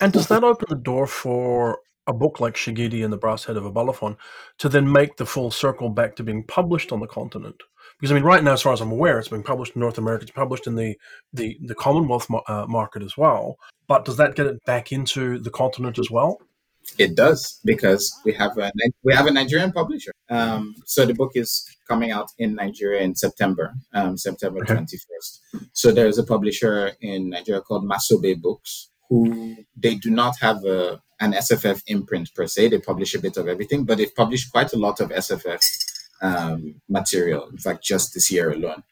And 0.01 0.11
does 0.11 0.27
that 0.27 0.43
open 0.43 0.67
the 0.69 0.75
door 0.75 1.07
for 1.07 1.79
a 2.07 2.13
book 2.13 2.39
like 2.39 2.55
Shigidi 2.55 3.03
and 3.03 3.11
the 3.11 3.17
Brass 3.17 3.45
Head 3.45 3.57
of 3.57 3.63
Obalufon 3.63 4.17
to 4.59 4.69
then 4.69 4.91
make 4.91 5.17
the 5.17 5.25
full 5.25 5.51
circle 5.51 5.89
back 5.89 6.15
to 6.15 6.23
being 6.23 6.43
published 6.43 6.91
on 6.91 6.99
the 6.99 7.07
continent? 7.07 7.61
Because 7.99 8.11
I 8.11 8.15
mean, 8.15 8.23
right 8.23 8.43
now, 8.43 8.53
as 8.53 8.61
far 8.61 8.73
as 8.73 8.81
I'm 8.81 8.91
aware, 8.91 9.19
it's 9.19 9.29
been 9.29 9.43
published 9.43 9.75
in 9.75 9.79
North 9.79 9.97
America. 9.97 10.23
It's 10.23 10.31
published 10.31 10.67
in 10.67 10.75
the 10.75 10.97
the, 11.33 11.57
the 11.61 11.75
Commonwealth 11.75 12.27
uh, 12.47 12.65
market 12.67 13.03
as 13.03 13.17
well. 13.17 13.57
But 13.87 14.05
does 14.05 14.17
that 14.17 14.35
get 14.35 14.47
it 14.47 14.63
back 14.65 14.91
into 14.91 15.39
the 15.39 15.49
continent 15.49 15.99
as 15.99 16.09
well? 16.11 16.39
It 16.97 17.15
does 17.15 17.59
because 17.65 18.13
we 18.25 18.33
have 18.33 18.57
a 18.57 18.71
we 19.03 19.13
have 19.13 19.25
a 19.25 19.31
Nigerian 19.31 19.71
publisher. 19.71 20.11
Um, 20.29 20.75
so 20.85 21.05
the 21.05 21.13
book 21.13 21.31
is 21.35 21.67
coming 21.87 22.11
out 22.11 22.29
in 22.37 22.55
Nigeria 22.55 23.01
in 23.01 23.15
September, 23.15 23.73
um, 23.93 24.17
September 24.17 24.63
twenty 24.63 24.97
first. 24.97 25.41
So 25.73 25.91
there 25.91 26.07
is 26.07 26.17
a 26.17 26.23
publisher 26.23 26.91
in 27.01 27.29
Nigeria 27.29 27.61
called 27.61 27.89
Masobe 27.89 28.39
Books, 28.41 28.89
who 29.09 29.55
they 29.75 29.95
do 29.95 30.09
not 30.11 30.35
have 30.41 30.63
a 30.65 31.01
an 31.21 31.33
SFF 31.33 31.81
imprint 31.87 32.33
per 32.35 32.45
se. 32.45 32.69
They 32.69 32.79
publish 32.79 33.15
a 33.15 33.19
bit 33.19 33.37
of 33.37 33.47
everything, 33.47 33.85
but 33.85 33.97
they've 33.97 34.15
published 34.15 34.51
quite 34.51 34.73
a 34.73 34.77
lot 34.77 34.99
of 34.99 35.09
SFF 35.09 35.61
um, 36.21 36.81
material. 36.89 37.47
In 37.47 37.57
fact, 37.57 37.83
just 37.83 38.13
this 38.13 38.31
year 38.31 38.51
alone. 38.51 38.83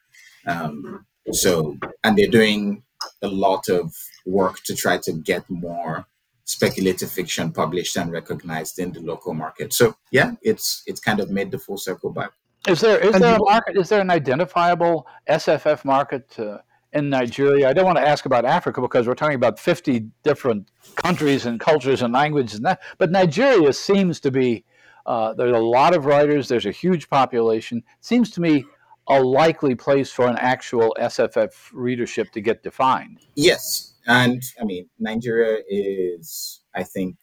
Um, 0.46 1.06
so, 1.32 1.78
and 2.04 2.18
they're 2.18 2.28
doing 2.28 2.84
a 3.22 3.28
lot 3.28 3.70
of 3.70 3.96
work 4.26 4.62
to 4.66 4.76
try 4.76 4.98
to 4.98 5.12
get 5.14 5.50
more 5.50 6.06
speculative 6.46 7.12
fiction 7.12 7.52
published 7.52 7.96
and 7.96 8.12
recognized 8.12 8.80
in 8.80 8.92
the 8.92 9.00
local 9.00 9.34
market. 9.34 9.74
So, 9.74 9.96
yeah, 10.12 10.34
it's 10.42 10.84
it's 10.86 11.00
kind 11.00 11.20
of 11.20 11.30
made 11.30 11.52
the 11.52 11.60
full 11.60 11.78
circle 11.78 12.12
back. 12.12 12.32
Is 12.68 12.82
there 12.82 13.00
is 13.00 13.14
there 13.20 13.36
a 13.36 13.40
market? 13.40 13.78
Is 13.78 13.90
there 13.90 14.02
an 14.02 14.10
identifiable 14.10 15.08
SFF 15.30 15.86
market? 15.86 16.38
Uh, 16.38 16.58
in 16.94 17.10
Nigeria. 17.10 17.68
I 17.68 17.74
don't 17.74 17.86
want 17.86 17.98
to 17.98 18.08
ask 18.08 18.26
about 18.26 18.46
Africa 18.46 18.80
because 18.80 19.08
we're 19.08 19.16
talking 19.16 19.36
about 19.36 19.60
50 19.60 20.12
different 20.24 20.70
countries 20.96 21.46
and 21.46 21.60
cultures 21.60 22.02
and 22.02 22.14
languages 22.14 22.58
and 22.58 22.66
that. 22.66 22.82
But 22.98 23.12
Nigeria 23.12 23.74
seems 23.74 24.20
to 24.22 24.32
be 24.32 24.64
uh, 25.06 25.34
there's 25.34 25.56
a 25.56 25.60
lot 25.60 25.96
of 25.96 26.06
writers. 26.06 26.48
There's 26.48 26.66
a 26.66 26.72
huge 26.72 27.10
population. 27.10 27.80
It 27.80 27.84
seems 28.06 28.32
to 28.32 28.42
me 28.42 28.66
a 29.08 29.22
likely 29.22 29.76
place 29.76 30.12
for 30.12 30.28
an 30.28 30.38
actual 30.38 30.96
SFF 31.00 31.72
readership 31.74 32.32
to 32.32 32.42
get 32.42 32.64
defined. 32.64 33.20
Yes, 33.36 33.96
and 34.08 34.42
I 34.60 34.64
mean 34.64 34.90
Nigeria 35.00 35.62
is, 35.68 36.62
I 36.74 36.84
think, 36.84 37.18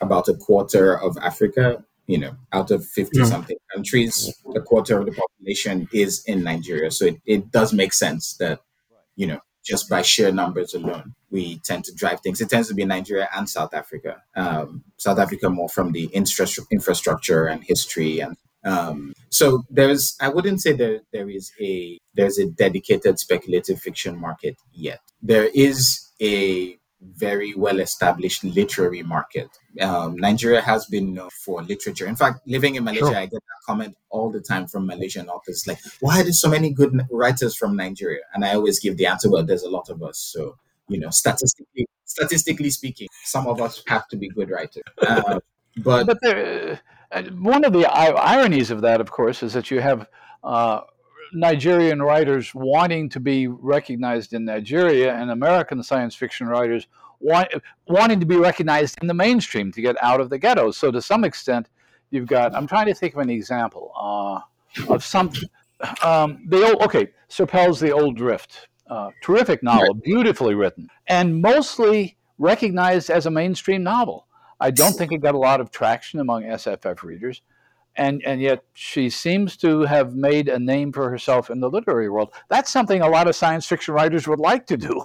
about 0.00 0.28
a 0.28 0.34
quarter 0.34 1.00
of 1.00 1.18
Africa. 1.18 1.84
You 2.06 2.18
know, 2.18 2.36
out 2.52 2.70
of 2.70 2.86
fifty 2.86 3.22
something 3.24 3.56
countries, 3.74 4.34
a 4.54 4.60
quarter 4.62 4.98
of 4.98 5.04
the 5.04 5.12
population 5.12 5.88
is 5.92 6.24
in 6.24 6.42
Nigeria. 6.42 6.90
So 6.90 7.04
it, 7.06 7.16
it 7.26 7.50
does 7.50 7.74
make 7.74 7.92
sense 7.92 8.34
that 8.38 8.60
you 9.14 9.26
know 9.26 9.40
just 9.68 9.88
by 9.88 10.00
sheer 10.00 10.32
numbers 10.32 10.72
alone, 10.72 11.14
we 11.30 11.58
tend 11.58 11.84
to 11.84 11.94
drive 11.94 12.20
things. 12.20 12.40
It 12.40 12.48
tends 12.48 12.68
to 12.68 12.74
be 12.74 12.86
Nigeria 12.86 13.28
and 13.36 13.48
South 13.48 13.74
Africa. 13.74 14.22
Um, 14.34 14.82
South 14.96 15.18
Africa 15.18 15.50
more 15.50 15.68
from 15.68 15.92
the 15.92 16.06
infrastructure 16.06 17.46
and 17.46 17.62
history, 17.62 18.20
and 18.20 18.36
um, 18.64 19.12
so 19.28 19.64
there's. 19.70 20.16
I 20.20 20.30
wouldn't 20.30 20.62
say 20.62 20.72
there 20.72 21.00
there 21.12 21.28
is 21.28 21.52
a 21.60 21.98
there's 22.14 22.38
a 22.38 22.46
dedicated 22.46 23.18
speculative 23.18 23.78
fiction 23.78 24.18
market 24.18 24.56
yet. 24.72 25.00
There 25.22 25.48
is 25.54 26.10
a 26.20 26.78
very 27.00 27.54
well 27.54 27.78
established 27.80 28.42
literary 28.42 29.02
market. 29.02 29.48
Um, 29.80 30.16
Nigeria 30.16 30.60
has 30.60 30.86
been 30.86 31.14
known 31.14 31.30
for 31.30 31.62
literature. 31.62 32.06
In 32.06 32.16
fact, 32.16 32.40
living 32.46 32.74
in 32.74 32.84
Malaysia, 32.84 33.06
sure. 33.06 33.16
I 33.16 33.26
get 33.26 33.32
that 33.34 33.62
comment 33.64 33.96
all 34.10 34.30
the 34.30 34.40
time 34.40 34.66
from 34.66 34.86
Malaysian 34.86 35.28
authors 35.28 35.66
like, 35.66 35.78
why 36.00 36.20
are 36.20 36.24
there 36.24 36.32
so 36.32 36.48
many 36.48 36.70
good 36.70 37.00
writers 37.10 37.54
from 37.54 37.76
Nigeria? 37.76 38.22
And 38.34 38.44
I 38.44 38.54
always 38.54 38.80
give 38.80 38.96
the 38.96 39.06
answer, 39.06 39.30
well, 39.30 39.44
there's 39.44 39.62
a 39.62 39.70
lot 39.70 39.88
of 39.90 40.02
us. 40.02 40.18
So, 40.18 40.56
you 40.88 40.98
know, 40.98 41.10
statistically, 41.10 41.86
statistically 42.04 42.70
speaking, 42.70 43.08
some 43.24 43.46
of 43.46 43.60
us 43.60 43.82
have 43.86 44.08
to 44.08 44.16
be 44.16 44.28
good 44.28 44.50
writers. 44.50 44.82
Uh, 45.00 45.38
but, 45.76 46.06
but 46.06 46.18
there, 46.22 46.80
uh, 47.12 47.22
one 47.22 47.64
of 47.64 47.72
the 47.72 47.86
ironies 47.86 48.70
of 48.70 48.80
that, 48.80 49.00
of 49.00 49.10
course, 49.10 49.42
is 49.42 49.52
that 49.52 49.70
you 49.70 49.80
have 49.80 50.08
uh, 50.42 50.80
Nigerian 51.32 52.02
writers 52.02 52.54
wanting 52.54 53.08
to 53.10 53.20
be 53.20 53.46
recognized 53.46 54.32
in 54.32 54.44
Nigeria 54.44 55.14
and 55.14 55.30
American 55.30 55.82
science 55.82 56.14
fiction 56.14 56.46
writers 56.46 56.86
want, 57.20 57.48
wanting 57.86 58.20
to 58.20 58.26
be 58.26 58.36
recognized 58.36 58.98
in 59.00 59.08
the 59.08 59.14
mainstream 59.14 59.72
to 59.72 59.80
get 59.80 59.96
out 60.02 60.20
of 60.20 60.30
the 60.30 60.38
ghettos. 60.38 60.76
So 60.76 60.90
to 60.90 61.02
some 61.02 61.24
extent, 61.24 61.68
you've 62.10 62.26
got. 62.26 62.54
I'm 62.54 62.66
trying 62.66 62.86
to 62.86 62.94
think 62.94 63.14
of 63.14 63.20
an 63.20 63.30
example 63.30 63.92
uh, 63.96 64.40
of 64.92 65.04
some. 65.04 65.32
Um, 66.02 66.44
the 66.48 66.66
old 66.66 66.82
okay, 66.82 67.10
Sir 67.28 67.46
The 67.46 67.92
Old 67.92 68.16
Drift, 68.16 68.68
uh, 68.88 69.10
terrific 69.22 69.62
novel, 69.62 69.94
beautifully 69.94 70.54
written, 70.54 70.88
and 71.06 71.40
mostly 71.40 72.16
recognized 72.38 73.10
as 73.10 73.26
a 73.26 73.30
mainstream 73.30 73.82
novel. 73.82 74.26
I 74.60 74.72
don't 74.72 74.92
think 74.92 75.12
it 75.12 75.18
got 75.18 75.36
a 75.36 75.38
lot 75.38 75.60
of 75.60 75.70
traction 75.70 76.18
among 76.18 76.42
SFF 76.42 77.02
readers 77.02 77.42
and 77.98 78.22
and 78.24 78.40
yet 78.40 78.64
she 78.74 79.10
seems 79.10 79.56
to 79.58 79.82
have 79.82 80.14
made 80.14 80.48
a 80.48 80.58
name 80.58 80.92
for 80.92 81.10
herself 81.10 81.50
in 81.50 81.60
the 81.60 81.68
literary 81.68 82.08
world. 82.08 82.32
That's 82.48 82.70
something 82.70 83.02
a 83.02 83.08
lot 83.08 83.28
of 83.28 83.36
science 83.36 83.66
fiction 83.66 83.92
writers 83.92 84.26
would 84.26 84.38
like 84.38 84.66
to 84.68 84.76
do. 84.76 85.04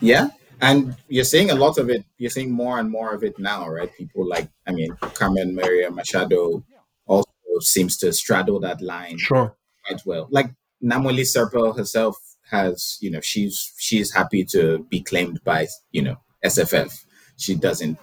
Yeah, 0.00 0.28
and 0.60 0.96
you're 1.08 1.24
seeing 1.24 1.50
a 1.50 1.54
lot 1.54 1.76
of 1.76 1.90
it. 1.90 2.04
You're 2.18 2.30
seeing 2.30 2.50
more 2.50 2.78
and 2.78 2.90
more 2.90 3.12
of 3.12 3.24
it 3.24 3.38
now, 3.38 3.68
right? 3.68 3.92
People 3.94 4.26
like, 4.26 4.48
I 4.66 4.72
mean, 4.72 4.96
Carmen 5.14 5.54
Maria 5.54 5.90
Machado 5.90 6.64
also 7.06 7.28
seems 7.60 7.96
to 7.98 8.12
straddle 8.12 8.60
that 8.60 8.80
line 8.80 9.18
sure. 9.18 9.56
quite 9.86 10.00
well. 10.06 10.28
Like 10.30 10.50
Namwali 10.82 11.26
Serpell 11.26 11.76
herself 11.76 12.16
has, 12.50 12.96
you 13.00 13.10
know, 13.10 13.20
she's 13.20 13.72
she's 13.76 14.14
happy 14.14 14.44
to 14.46 14.86
be 14.88 15.02
claimed 15.02 15.40
by, 15.44 15.66
you 15.90 16.02
know, 16.02 16.16
SFF. 16.44 17.04
She 17.36 17.56
doesn't 17.56 17.98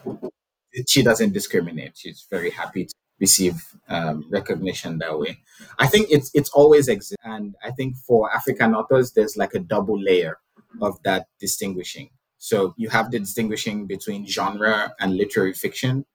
she 0.88 1.02
doesn't 1.02 1.34
discriminate. 1.34 1.94
She's 1.96 2.28
very 2.30 2.52
happy 2.52 2.86
to 2.86 2.94
receive 3.20 3.56
um, 3.90 4.26
recognition 4.30 5.00
that 5.00 5.18
way. 5.18 5.40
I 5.80 5.88
think 5.88 6.08
it's 6.12 6.32
it's 6.34 6.50
always 6.50 6.88
exists, 6.88 7.16
and 7.24 7.56
I 7.64 7.72
think 7.72 7.98
for 7.98 8.34
African 8.34 8.76
authors, 8.76 9.12
there's 9.12 9.38
like 9.38 9.54
a 9.54 9.60
double 9.60 10.00
layer 10.00 10.38
of 10.82 11.02
that 11.04 11.28
distinguishing. 11.40 12.10
So 12.38 12.74
you 12.78 12.90
have 12.90 13.12
the 13.12 13.20
distinguishing 13.20 13.88
between 13.88 14.28
genre 14.28 14.94
and 15.00 15.18
literary 15.18 15.54
fiction, 15.54 16.06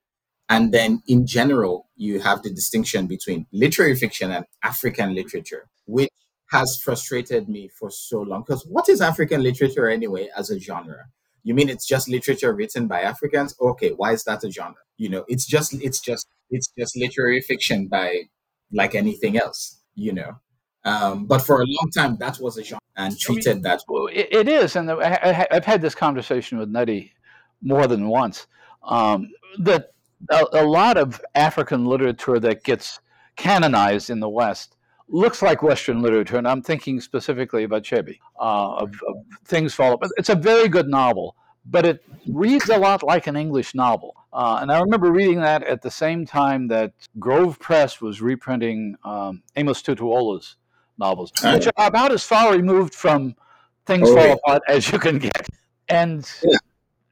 and 0.48 0.72
then 0.72 1.02
in 1.06 1.26
general, 1.26 1.88
you 1.96 2.20
have 2.20 2.42
the 2.42 2.50
distinction 2.50 3.06
between 3.06 3.46
literary 3.52 3.96
fiction 3.96 4.30
and 4.30 4.44
African 4.62 5.14
literature, 5.14 5.68
which 5.86 6.10
has 6.50 6.78
frustrated 6.84 7.48
me 7.48 7.68
for 7.68 7.90
so 7.90 8.20
long. 8.20 8.42
Because 8.46 8.64
what 8.66 8.88
is 8.88 9.00
African 9.00 9.42
literature 9.42 9.88
anyway 9.88 10.28
as 10.36 10.50
a 10.50 10.60
genre? 10.60 11.06
You 11.42 11.54
mean 11.54 11.68
it's 11.68 11.86
just 11.86 12.08
literature 12.08 12.52
written 12.52 12.86
by 12.86 13.00
Africans? 13.00 13.56
Okay, 13.60 13.90
why 13.90 14.12
is 14.12 14.24
that 14.24 14.44
a 14.44 14.50
genre? 14.50 14.76
You 14.96 15.08
know, 15.08 15.24
it's 15.26 15.46
just 15.46 15.74
it's 15.74 16.00
just 16.00 16.21
it's 16.52 16.72
just 16.78 16.96
literary 16.96 17.40
fiction 17.40 17.88
by 17.88 18.22
like 18.72 18.94
anything 18.94 19.36
else, 19.36 19.80
you 19.94 20.12
know. 20.12 20.38
Um, 20.84 21.26
but 21.26 21.42
for 21.42 21.62
a 21.62 21.66
long 21.66 21.90
time, 21.94 22.16
that 22.18 22.38
was 22.40 22.58
a 22.58 22.64
genre 22.64 22.80
and 22.96 23.18
treated 23.18 23.50
I 23.50 23.54
mean, 23.54 23.62
that. 23.62 23.82
Well, 23.88 24.08
it 24.12 24.48
is, 24.48 24.76
and 24.76 24.90
I, 24.90 25.46
have 25.50 25.64
had 25.64 25.80
this 25.80 25.94
conversation 25.94 26.58
with 26.58 26.72
Nnedi 26.72 27.10
more 27.62 27.86
than 27.86 28.08
once. 28.08 28.46
Um, 28.82 29.30
that 29.60 29.92
a, 30.30 30.44
a, 30.54 30.64
lot 30.64 30.96
of 30.96 31.20
African 31.34 31.86
literature 31.86 32.40
that 32.40 32.64
gets 32.64 33.00
canonized 33.36 34.10
in 34.10 34.18
the 34.18 34.28
West 34.28 34.76
looks 35.08 35.40
like 35.40 35.62
Western 35.62 36.02
literature, 36.02 36.36
and 36.36 36.48
I'm 36.48 36.62
thinking 36.62 37.00
specifically 37.00 37.64
about 37.64 37.84
Achebe, 37.84 38.18
uh, 38.40 38.74
of, 38.76 38.94
of 39.06 39.16
Things 39.44 39.74
Fall 39.74 39.94
Apart. 39.94 40.10
It's 40.16 40.30
a 40.30 40.34
very 40.34 40.68
good 40.68 40.88
novel, 40.88 41.36
but 41.66 41.86
it 41.86 42.04
reads 42.26 42.68
a 42.70 42.78
lot 42.78 43.02
like 43.02 43.26
an 43.28 43.36
English 43.36 43.74
novel. 43.74 44.16
Uh, 44.32 44.58
and 44.62 44.72
I 44.72 44.80
remember 44.80 45.12
reading 45.12 45.40
that 45.40 45.62
at 45.62 45.82
the 45.82 45.90
same 45.90 46.24
time 46.24 46.68
that 46.68 46.92
Grove 47.18 47.58
Press 47.58 48.00
was 48.00 48.22
reprinting 48.22 48.96
um, 49.04 49.42
Amos 49.56 49.82
Tutuola's 49.82 50.56
novels, 50.98 51.32
which 51.52 51.66
are 51.66 51.86
about 51.86 52.12
as 52.12 52.24
far 52.24 52.52
removed 52.52 52.94
from 52.94 53.34
Things 53.84 54.08
Oh, 54.08 54.14
Fall 54.14 54.26
yeah. 54.26 54.32
Apart 54.34 54.62
as 54.68 54.90
you 54.90 54.98
can 54.98 55.18
get. 55.18 55.46
And 55.88 56.28
Yeah. 56.42 56.58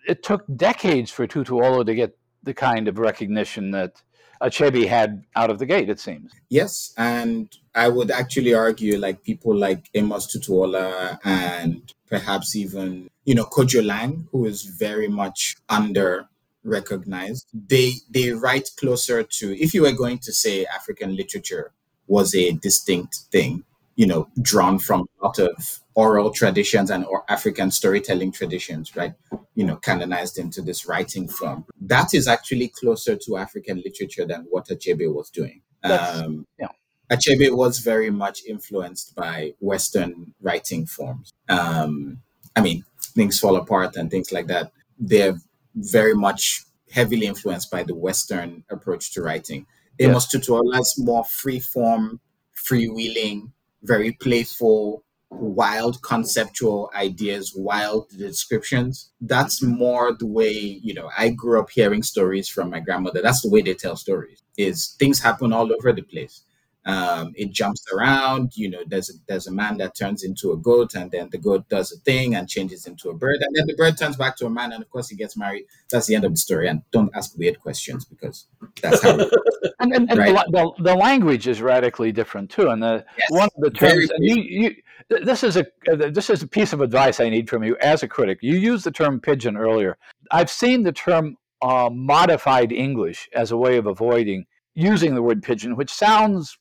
it 0.06 0.22
took 0.22 0.44
decades 0.56 1.10
for 1.10 1.26
Tutuola 1.26 1.84
to 1.84 1.94
get 1.94 2.16
the 2.42 2.54
kind 2.54 2.88
of 2.88 2.98
recognition 2.98 3.70
that 3.72 4.02
Achebe 4.40 4.88
had 4.88 5.24
out 5.36 5.50
of 5.50 5.58
the 5.58 5.66
gate, 5.66 5.90
it 5.90 6.00
seems. 6.00 6.32
Yes, 6.48 6.94
and 6.96 7.54
I 7.74 7.88
would 7.88 8.10
actually 8.10 8.54
argue 8.54 8.96
like 8.98 9.22
people 9.22 9.54
like 9.54 9.90
Amos 9.94 10.34
Tutuola 10.34 11.18
and 11.24 11.92
perhaps 12.08 12.56
even 12.56 13.10
you 13.24 13.34
know 13.34 13.44
Kojo 13.44 13.84
Laing, 13.84 14.26
who 14.32 14.46
is 14.46 14.62
very 14.62 15.08
much 15.08 15.56
under 15.68 16.26
recognized. 16.64 17.48
They 17.52 17.94
they 18.10 18.30
write 18.30 18.70
closer 18.76 19.22
to 19.22 19.62
if 19.62 19.74
you 19.74 19.82
were 19.82 19.92
going 19.92 20.18
to 20.20 20.32
say 20.32 20.66
African 20.66 21.16
literature 21.16 21.72
was 22.06 22.34
a 22.34 22.52
distinct 22.52 23.20
thing, 23.30 23.64
you 23.96 24.06
know, 24.06 24.28
drawn 24.42 24.78
from 24.78 25.02
a 25.02 25.26
lot 25.26 25.38
of 25.38 25.80
oral 25.94 26.30
traditions 26.30 26.90
and 26.90 27.04
or 27.04 27.24
African 27.28 27.70
storytelling 27.70 28.32
traditions, 28.32 28.96
right? 28.96 29.14
You 29.54 29.64
know, 29.64 29.76
canonized 29.76 30.38
into 30.38 30.62
this 30.62 30.86
writing 30.86 31.28
form. 31.28 31.64
That 31.80 32.14
is 32.14 32.26
actually 32.26 32.68
closer 32.68 33.16
to 33.16 33.36
African 33.36 33.82
literature 33.84 34.26
than 34.26 34.46
what 34.50 34.68
Achebe 34.68 35.12
was 35.12 35.30
doing. 35.30 35.62
Um, 35.82 36.46
yeah. 36.58 36.68
Achebe 37.10 37.54
was 37.56 37.78
very 37.78 38.10
much 38.10 38.44
influenced 38.44 39.14
by 39.14 39.54
Western 39.60 40.34
writing 40.40 40.86
forms. 40.86 41.32
Um, 41.48 42.22
I 42.54 42.60
mean, 42.60 42.84
things 43.14 43.38
fall 43.38 43.56
apart 43.56 43.96
and 43.96 44.10
things 44.10 44.32
like 44.32 44.46
that. 44.46 44.72
They're 44.98 45.38
very 45.74 46.14
much 46.14 46.64
heavily 46.90 47.26
influenced 47.26 47.70
by 47.70 47.82
the 47.82 47.94
Western 47.94 48.64
approach 48.70 49.12
to 49.12 49.22
writing. 49.22 49.66
Amos 49.98 50.26
Tutuola's 50.26 50.94
more 50.98 51.24
free 51.24 51.60
form, 51.60 52.20
freewheeling, 52.56 53.52
very 53.82 54.12
playful, 54.12 55.04
wild 55.30 56.02
conceptual 56.02 56.90
ideas, 56.94 57.52
wild 57.54 58.08
descriptions. 58.10 59.10
That's 59.20 59.62
more 59.62 60.12
the 60.12 60.26
way, 60.26 60.50
you 60.50 60.94
know, 60.94 61.10
I 61.16 61.30
grew 61.30 61.60
up 61.60 61.70
hearing 61.70 62.02
stories 62.02 62.48
from 62.48 62.70
my 62.70 62.80
grandmother. 62.80 63.22
That's 63.22 63.42
the 63.42 63.50
way 63.50 63.62
they 63.62 63.74
tell 63.74 63.96
stories. 63.96 64.42
Is 64.56 64.96
things 64.98 65.20
happen 65.20 65.52
all 65.52 65.72
over 65.72 65.92
the 65.92 66.02
place. 66.02 66.42
Um, 66.86 67.34
it 67.36 67.52
jumps 67.52 67.84
around, 67.92 68.56
you 68.56 68.70
know, 68.70 68.82
there's 68.86 69.10
a, 69.10 69.12
there's 69.28 69.46
a 69.46 69.52
man 69.52 69.76
that 69.78 69.94
turns 69.94 70.22
into 70.22 70.52
a 70.52 70.56
goat 70.56 70.94
and 70.94 71.10
then 71.10 71.28
the 71.30 71.38
goat 71.38 71.68
does 71.68 71.92
a 71.92 71.98
thing 71.98 72.34
and 72.34 72.48
changes 72.48 72.86
into 72.86 73.10
a 73.10 73.14
bird 73.14 73.36
and 73.42 73.54
then 73.54 73.66
the 73.66 73.74
bird 73.74 73.98
turns 73.98 74.16
back 74.16 74.36
to 74.36 74.46
a 74.46 74.50
man 74.50 74.72
and 74.72 74.82
of 74.82 74.90
course 74.90 75.08
he 75.10 75.16
gets 75.16 75.36
married. 75.36 75.64
That's 75.90 76.06
the 76.06 76.14
end 76.14 76.24
of 76.24 76.32
the 76.32 76.38
story. 76.38 76.68
And 76.68 76.82
don't 76.90 77.14
ask 77.14 77.36
weird 77.36 77.60
questions 77.60 78.06
because 78.06 78.46
that's 78.80 79.02
how 79.02 79.18
it 79.18 79.30
And, 79.80 79.94
and, 79.94 80.10
and 80.10 80.18
Right. 80.18 80.34
the, 80.50 80.72
the, 80.76 80.82
the 80.84 80.94
language 80.94 81.48
is 81.48 81.62
radically 81.62 82.12
different 82.12 82.50
too. 82.50 82.68
And 82.68 82.82
the 82.82 83.04
Yes, 83.16 83.30
one 83.30 83.48
of 83.56 83.62
the 83.62 83.70
terms, 83.70 84.10
and 84.10 84.24
you, 84.24 84.36
you, 84.36 84.74
this 85.08 85.42
is 85.42 85.56
a 85.56 85.66
uh, 85.90 86.10
this 86.10 86.30
is 86.30 86.42
a 86.42 86.46
piece 86.46 86.72
of 86.72 86.80
advice 86.80 87.18
I 87.18 87.28
need 87.28 87.48
from 87.48 87.64
you 87.64 87.76
as 87.80 88.02
a 88.02 88.08
critic. 88.08 88.38
You 88.42 88.56
used 88.56 88.84
the 88.84 88.90
term 88.90 89.20
pidgin 89.20 89.56
earlier. 89.56 89.96
I've 90.30 90.50
seen 90.50 90.82
the 90.82 90.92
term 90.92 91.36
uh, 91.62 91.90
modified 91.92 92.72
English 92.72 93.28
as 93.34 93.50
a 93.50 93.56
way 93.56 93.76
of 93.76 93.86
avoiding 93.86 94.46
using 94.74 95.14
the 95.14 95.22
word 95.22 95.42
pidgin, 95.42 95.76
which 95.76 95.92
sounds 95.92 96.58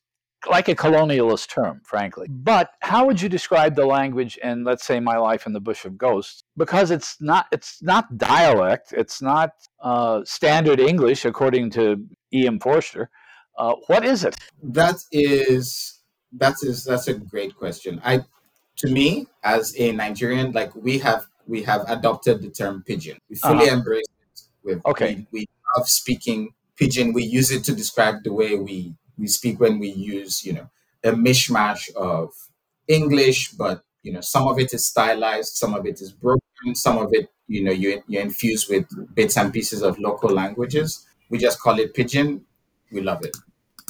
like 0.50 0.68
a 0.70 0.76
colonialist 0.76 1.50
term, 1.50 1.82
frankly. 1.84 2.28
But 2.30 2.72
how 2.82 3.06
would 3.06 3.22
you 3.22 3.30
describe 3.30 3.76
the 3.76 3.86
language 3.86 4.38
in, 4.44 4.64
let's 4.64 4.86
say, 4.86 5.00
My 5.00 5.18
Life 5.18 5.46
in 5.46 5.54
the 5.54 5.60
Bush 5.60 5.86
of 5.86 5.98
Ghosts? 5.98 6.44
Because 6.56 6.92
it's 6.92 7.20
not 7.22 7.48
it's 7.52 7.82
not 7.82 8.18
dialect, 8.18 8.94
it's 8.96 9.22
not 9.22 9.52
uh, 9.82 10.22
standard 10.26 10.80
English 10.80 11.26
according 11.26 11.72
to 11.72 12.06
E.M. 12.34 12.60
Forster. 12.60 13.10
Uh, 13.58 13.76
what 13.88 14.06
is 14.06 14.24
it? 14.24 14.36
That 14.64 14.96
is 15.12 16.00
that 16.34 16.56
is 16.62 16.84
that's 16.86 17.08
a 17.08 17.14
great 17.16 17.56
question. 17.56 18.00
I 18.04 18.22
to 18.78 18.88
me 18.88 19.28
as 19.44 19.74
a 19.78 19.92
Nigerian, 19.92 20.52
like 20.54 20.74
we 20.76 21.00
have 21.00 21.26
we 21.48 21.64
have 21.64 21.84
adopted 21.90 22.42
the 22.42 22.50
term 22.50 22.84
pidgin. 22.88 23.18
We 23.30 23.36
fully 23.36 23.66
Uh-huh. 23.68 23.78
embrace 23.78 24.06
it. 24.22 24.42
We've, 24.64 24.82
Okay. 24.86 25.28
We, 25.32 25.42
we 25.42 25.46
love 25.76 25.90
speaking 25.90 26.54
pidgin. 26.78 27.12
We 27.12 27.24
use 27.24 27.52
it 27.52 27.64
to 27.66 27.74
describe 27.76 28.24
the 28.24 28.32
way 28.32 28.56
we 28.56 28.94
we 29.20 29.28
speak 29.28 29.60
when 29.60 29.80
we 29.80 29.90
use 29.90 30.46
you 30.46 30.54
know 30.54 30.70
a 31.04 31.12
mishmash 31.12 31.94
of 31.96 32.32
English, 32.88 33.52
but 33.52 33.84
you 34.04 34.12
know 34.14 34.22
some 34.22 34.48
of 34.48 34.60
it 34.60 34.74
is 34.74 34.86
stylized, 34.86 35.56
some 35.56 35.74
of 35.74 35.86
it 35.86 36.02
is 36.02 36.12
broken, 36.12 36.76
some 36.76 36.98
of 36.98 37.10
it 37.14 37.30
you 37.48 37.64
know 37.64 37.72
you 37.72 38.02
you 38.08 38.20
infuse 38.20 38.68
with 38.70 38.86
bits 39.16 39.38
and 39.38 39.54
pieces 39.54 39.82
of 39.82 40.00
local 40.00 40.30
languages. 40.30 41.06
We 41.30 41.38
just 41.38 41.60
call 41.62 41.80
it 41.80 41.94
pidgin. 41.94 42.42
We 42.92 43.02
love 43.02 43.24
it. 43.24 43.36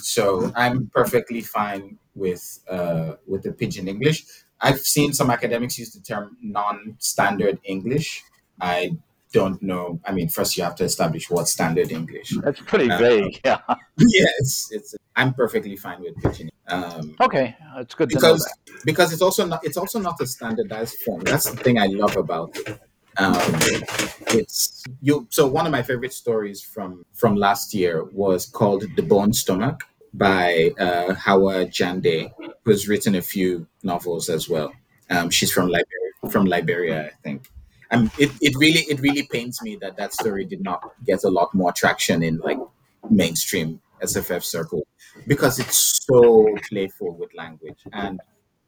So 0.02 0.52
I'm 0.56 0.88
perfectly 0.94 1.42
fine 1.42 1.98
with 2.16 2.60
uh, 2.70 3.14
with 3.28 3.44
the 3.44 3.52
pidgin 3.52 3.88
English. 3.88 4.26
I've 4.62 4.80
seen 4.80 5.14
some 5.14 5.30
academics 5.30 5.78
use 5.80 5.92
the 5.92 6.02
term 6.02 6.38
non-standard 6.42 7.60
English. 7.64 8.24
I 8.60 8.98
don't 9.32 9.62
know. 9.62 10.00
I 10.06 10.12
mean, 10.12 10.28
first 10.28 10.58
you 10.58 10.64
have 10.64 10.76
to 10.76 10.84
establish 10.84 11.30
what 11.30 11.48
standard 11.48 11.92
English. 11.92 12.34
That's 12.44 12.60
pretty 12.62 12.90
Uh, 12.92 12.98
vague. 12.98 13.40
Yeah. 13.46 13.60
yes, 13.98 14.70
it's. 14.72 14.96
I'm 15.20 15.34
perfectly 15.34 15.76
fine 15.76 16.00
with 16.02 16.16
pidgin. 16.24 16.50
Um, 16.68 17.16
Okay, 17.20 17.56
it's 17.78 17.96
good 17.96 18.10
to 18.12 18.16
know 18.16 18.20
because 18.20 18.44
that. 18.46 18.86
because 18.86 19.14
it's 19.14 19.22
also 19.22 19.46
not 19.46 19.60
it's 19.68 19.78
also 19.78 20.00
not 20.00 20.16
a 20.22 20.28
standardized 20.28 20.96
form. 21.06 21.22
That's 21.22 21.50
the 21.52 21.58
thing 21.58 21.80
I 21.80 21.88
love 21.88 22.16
about 22.18 22.56
it. 22.58 22.80
Um, 23.18 23.36
it's 24.40 24.84
you. 25.02 25.28
So 25.30 25.48
one 25.48 25.66
of 25.66 25.72
my 25.72 25.84
favorite 25.84 26.14
stories 26.14 26.62
from 26.62 27.06
from 27.14 27.36
last 27.36 27.74
year 27.74 28.04
was 28.24 28.46
called 28.46 28.84
"The 28.96 29.02
Bone 29.02 29.34
Stomach" 29.34 29.78
by 30.14 30.72
uh, 30.80 31.14
Hawa 31.16 31.66
Jande, 31.66 32.32
who's 32.64 32.88
written 32.88 33.16
a 33.16 33.22
few 33.22 33.68
novels 33.84 34.30
as 34.30 34.48
well. 34.48 34.72
Um, 35.10 35.30
she's 35.32 35.52
from 35.52 35.68
Liberia, 35.68 36.32
from 36.32 36.46
Liberia, 36.46 37.08
I 37.08 37.12
think. 37.24 37.50
And 37.92 38.12
it, 38.20 38.32
it 38.42 38.54
really 38.58 38.82
it 38.82 39.00
really 39.02 39.24
pains 39.24 39.62
me 39.64 39.76
that 39.82 39.98
that 39.98 40.14
story 40.14 40.46
did 40.46 40.62
not 40.62 40.82
get 41.06 41.24
a 41.24 41.30
lot 41.30 41.54
more 41.56 41.72
traction 41.72 42.22
in 42.24 42.38
like 42.38 42.60
mainstream 43.10 43.82
SFF 44.02 44.44
circle 44.44 44.86
because 45.28 45.60
it's 45.60 46.02
so 46.06 46.48
playful 46.70 47.16
with 47.18 47.34
language. 47.36 47.80
And 47.94 48.20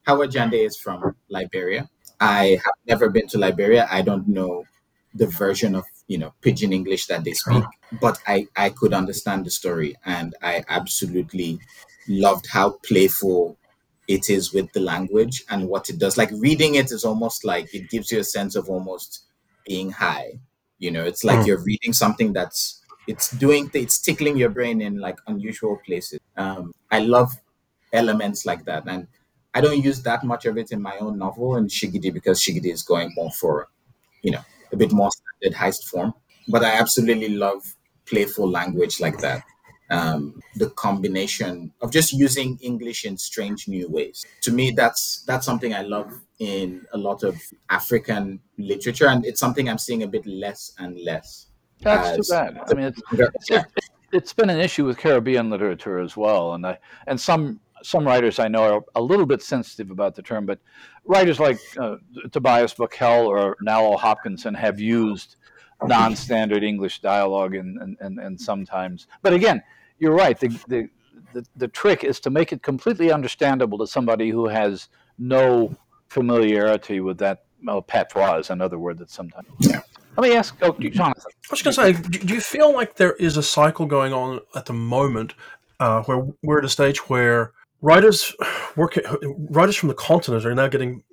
Hawa 0.08 0.28
Jande 0.28 0.66
is 0.66 0.78
from 0.78 1.16
Liberia. 1.30 1.90
I 2.20 2.60
have 2.66 2.76
never 2.88 3.10
been 3.10 3.28
to 3.30 3.38
Liberia. 3.38 3.88
I 3.92 4.02
don't 4.02 4.28
know 4.28 4.66
the 5.14 5.28
version 5.28 5.76
of 5.76 5.84
you 6.08 6.18
know 6.18 6.34
pidgin 6.42 6.72
English 6.74 7.08
that 7.08 7.24
they 7.24 7.34
speak, 7.34 7.64
but 8.02 8.20
I 8.28 8.48
I 8.56 8.70
could 8.70 8.94
understand 8.94 9.46
the 9.46 9.52
story, 9.52 9.96
and 10.06 10.36
I 10.42 10.64
absolutely 10.70 11.60
loved 12.08 12.48
how 12.48 12.72
playful 12.86 13.58
it 14.08 14.30
is 14.30 14.54
with 14.54 14.72
the 14.74 14.80
language 14.80 15.44
and 15.50 15.68
what 15.70 15.90
it 15.90 16.00
does. 16.00 16.18
Like 16.18 16.32
reading 16.34 16.76
it 16.76 16.92
is 16.92 17.06
almost 17.06 17.46
like 17.46 17.74
it 17.74 17.90
gives 17.90 18.12
you 18.12 18.20
a 18.20 18.24
sense 18.24 18.56
of 18.56 18.70
almost 18.70 19.24
being 19.66 19.92
high. 19.92 20.40
You 20.80 20.92
know, 20.92 21.04
it's 21.04 21.24
like 21.24 21.40
Mm. 21.42 21.48
you're 21.48 21.64
reading 21.64 21.94
something 21.94 22.34
that's 22.34 22.81
it's 23.08 23.32
doing 23.32 23.70
it's 23.74 24.00
tickling 24.00 24.38
your 24.38 24.50
brain 24.50 24.82
in 24.82 25.00
like 25.00 25.18
unusual 25.28 25.78
places. 25.86 26.20
Um, 26.38 26.74
I 26.92 27.00
love 27.00 27.32
elements 27.94 28.46
like 28.46 28.66
that, 28.66 28.84
and 28.88 29.08
I 29.54 29.62
don't 29.62 29.84
use 29.84 30.02
that 30.04 30.24
much 30.24 30.46
of 30.46 30.58
it 30.58 30.72
in 30.72 30.82
my 30.82 30.98
own 31.00 31.18
novel 31.18 31.56
and 31.56 31.70
Shigidi 31.70 32.14
because 32.14 32.42
Shigidi 32.42 32.72
is 32.72 32.84
going 32.84 33.12
more 33.16 33.32
for, 33.32 33.68
you 34.22 34.32
know, 34.32 34.42
a 34.72 34.78
bit 34.78 34.92
more 34.94 35.10
standard 35.12 35.58
heist 35.58 35.84
form. 35.90 36.14
But 36.48 36.64
I 36.64 36.72
absolutely 36.72 37.30
love 37.30 37.64
playful 38.06 38.50
language 38.50 39.00
like 39.00 39.18
that. 39.20 39.44
Um, 39.90 40.42
the 40.56 40.70
combination 40.70 41.74
of 41.82 41.92
just 41.92 42.14
using 42.14 42.58
English 42.62 43.04
in 43.04 43.18
strange 43.18 43.68
new 43.68 43.90
ways. 43.90 44.26
To 44.44 44.52
me, 44.54 44.72
that's 44.72 45.24
that's 45.28 45.46
something 45.46 45.74
I 45.74 45.82
love 45.82 46.10
in 46.40 46.86
a 46.94 46.98
lot 46.98 47.24
of 47.24 47.42
African 47.70 48.40
literature, 48.58 49.08
and 49.08 49.26
it's 49.26 49.40
something 49.42 49.68
I'm 49.68 49.78
seeing 49.78 50.04
a 50.04 50.08
bit 50.08 50.26
less 50.26 50.72
and 50.80 50.98
less. 51.04 51.48
That's 51.82 52.28
too 52.28 52.34
bad. 52.34 52.60
I 52.68 52.74
mean, 52.74 52.86
it's, 52.86 53.02
it's, 53.50 53.66
it's 54.12 54.34
been 54.34 54.50
an 54.50 54.60
issue 54.60 54.86
with 54.86 54.98
Caribbean 54.98 55.50
literature 55.50 56.00
as 56.00 56.16
well, 56.16 56.54
and 56.54 56.66
I, 56.66 56.78
and 57.08 57.20
some 57.20 57.60
some 57.84 58.06
writers 58.06 58.38
I 58.38 58.48
know 58.48 58.76
are 58.76 58.82
a 58.94 59.02
little 59.02 59.26
bit 59.26 59.42
sensitive 59.42 59.90
about 59.90 60.14
the 60.16 60.22
term, 60.22 60.46
but 60.46 60.60
writers 61.06 61.40
like 61.40 61.60
uh, 61.80 61.96
Tobias 62.32 62.76
Buckell 62.76 63.26
or 63.26 63.58
Nalo 63.66 63.98
Hopkinson 63.98 64.54
have 64.54 64.80
used 64.80 65.38
non-standard 65.84 66.64
English 66.64 67.02
dialogue 67.02 67.56
and, 67.56 67.82
and, 67.82 67.98
and, 68.00 68.20
and 68.20 68.40
sometimes, 68.40 69.08
but 69.24 69.34
again, 69.34 69.64
you're 69.98 70.14
right. 70.14 70.40
The, 70.40 70.50
the 70.68 70.90
the 71.34 71.46
the 71.56 71.68
trick 71.68 72.04
is 72.04 72.20
to 72.22 72.30
make 72.30 72.52
it 72.54 72.62
completely 72.62 73.12
understandable 73.12 73.78
to 73.80 73.88
somebody 73.88 74.30
who 74.30 74.48
has 74.48 74.90
no 75.18 75.76
familiarity 76.08 77.00
with 77.00 77.18
that 77.20 77.46
well, 77.64 77.82
patois 77.82 78.40
is 78.40 78.50
another 78.50 78.78
word 78.80 78.98
that 78.98 79.10
sometimes. 79.10 79.48
Yeah. 79.60 79.82
Let 80.22 80.30
me 80.30 80.36
ask, 80.36 80.56
oh, 80.62 80.74
Jonathan. 80.74 81.24
I 81.26 81.48
was 81.50 81.64
going 81.64 81.74
to 81.74 82.00
say, 82.00 82.10
do 82.20 82.32
you 82.32 82.42
feel 82.42 82.72
like 82.72 82.96
there 82.96 83.14
is 83.14 83.38
a 83.38 83.42
cycle 83.42 83.88
going 83.88 84.14
on 84.14 84.40
at 84.54 84.68
the 84.68 84.74
moment 84.74 85.34
uh, 85.80 86.04
where 86.04 86.28
we're 86.44 86.60
at 86.60 86.66
a 86.66 86.70
stage 86.70 87.10
where 87.10 87.54
writers 87.82 88.32
work, 88.76 89.00
writers 89.50 89.76
from 89.76 89.90
the 89.90 89.96
continent 89.96 90.46
are 90.46 90.54
now 90.54 90.68
getting 90.68 91.04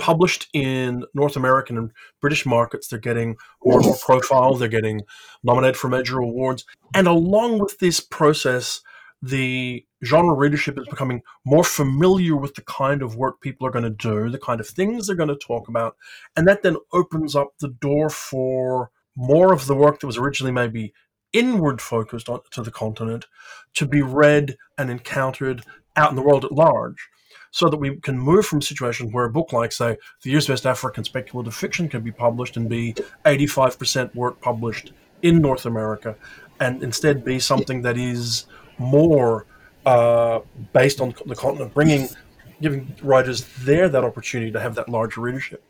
published 0.00 0.48
in 0.52 1.04
North 1.14 1.36
American 1.36 1.78
and 1.78 1.92
British 2.20 2.44
markets. 2.44 2.88
They're 2.88 2.98
getting 2.98 3.36
more 3.64 3.76
and 3.76 3.86
more 3.86 3.96
profile. 3.96 4.54
They're 4.54 4.66
getting 4.66 5.02
nominated 5.44 5.76
for 5.76 5.88
major 5.88 6.18
awards. 6.18 6.64
And 6.92 7.06
along 7.06 7.60
with 7.60 7.78
this 7.78 8.00
process, 8.00 8.80
the 9.22 9.84
genre 10.04 10.34
readership 10.34 10.78
is 10.78 10.88
becoming 10.88 11.22
more 11.44 11.64
familiar 11.64 12.36
with 12.36 12.54
the 12.54 12.62
kind 12.62 13.02
of 13.02 13.16
work 13.16 13.40
people 13.40 13.66
are 13.66 13.70
going 13.70 13.84
to 13.84 13.90
do, 13.90 14.30
the 14.30 14.38
kind 14.38 14.60
of 14.60 14.66
things 14.66 15.06
they're 15.06 15.16
going 15.16 15.28
to 15.28 15.36
talk 15.36 15.68
about. 15.68 15.96
And 16.36 16.46
that 16.48 16.62
then 16.62 16.76
opens 16.92 17.36
up 17.36 17.48
the 17.58 17.68
door 17.68 18.08
for 18.08 18.90
more 19.16 19.52
of 19.52 19.66
the 19.66 19.74
work 19.74 20.00
that 20.00 20.06
was 20.06 20.16
originally 20.16 20.52
maybe 20.52 20.94
inward 21.32 21.80
focused 21.80 22.28
on, 22.28 22.40
to 22.50 22.62
the 22.62 22.70
continent 22.70 23.26
to 23.74 23.86
be 23.86 24.02
read 24.02 24.56
and 24.78 24.90
encountered 24.90 25.62
out 25.96 26.10
in 26.10 26.16
the 26.16 26.22
world 26.22 26.44
at 26.44 26.52
large 26.52 27.08
so 27.50 27.68
that 27.68 27.76
we 27.76 27.96
can 27.96 28.18
move 28.18 28.46
from 28.46 28.62
situations 28.62 29.12
where 29.12 29.24
a 29.24 29.30
book 29.30 29.52
like, 29.52 29.72
say, 29.72 29.96
The 30.22 30.30
Year's 30.30 30.46
Best 30.46 30.66
African 30.66 31.04
Speculative 31.04 31.54
Fiction 31.54 31.88
can 31.88 32.02
be 32.02 32.12
published 32.12 32.56
and 32.56 32.68
be 32.68 32.94
85% 33.24 34.14
work 34.14 34.40
published 34.40 34.92
in 35.22 35.40
North 35.40 35.66
America 35.66 36.16
and 36.60 36.82
instead 36.82 37.24
be 37.24 37.38
something 37.38 37.82
that 37.82 37.98
is 37.98 38.46
more 38.80 39.46
uh, 39.86 40.40
based 40.72 41.00
on 41.00 41.14
the 41.26 41.36
continent, 41.36 41.72
bringing, 41.72 42.08
giving 42.60 42.94
writers 43.02 43.46
there 43.60 43.88
that 43.88 44.04
opportunity 44.04 44.50
to 44.50 44.60
have 44.60 44.74
that 44.74 44.88
larger 44.88 45.20
readership. 45.20 45.62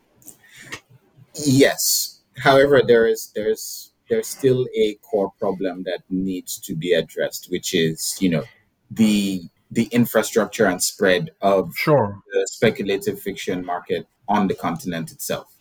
Yes. 1.35 2.21
However, 2.37 2.81
there 2.85 3.05
is 3.07 3.31
there's 3.35 3.91
there's 4.09 4.27
still 4.27 4.67
a 4.75 4.95
core 4.95 5.31
problem 5.39 5.83
that 5.83 6.01
needs 6.09 6.59
to 6.59 6.75
be 6.75 6.93
addressed, 6.93 7.49
which 7.49 7.73
is 7.73 8.17
you 8.19 8.29
know 8.29 8.43
the 8.89 9.43
the 9.71 9.85
infrastructure 9.91 10.65
and 10.65 10.83
spread 10.83 11.31
of 11.41 11.73
sure. 11.75 12.21
the 12.33 12.45
speculative 12.51 13.19
fiction 13.21 13.65
market 13.65 14.05
on 14.27 14.47
the 14.47 14.53
continent 14.53 15.11
itself. 15.11 15.55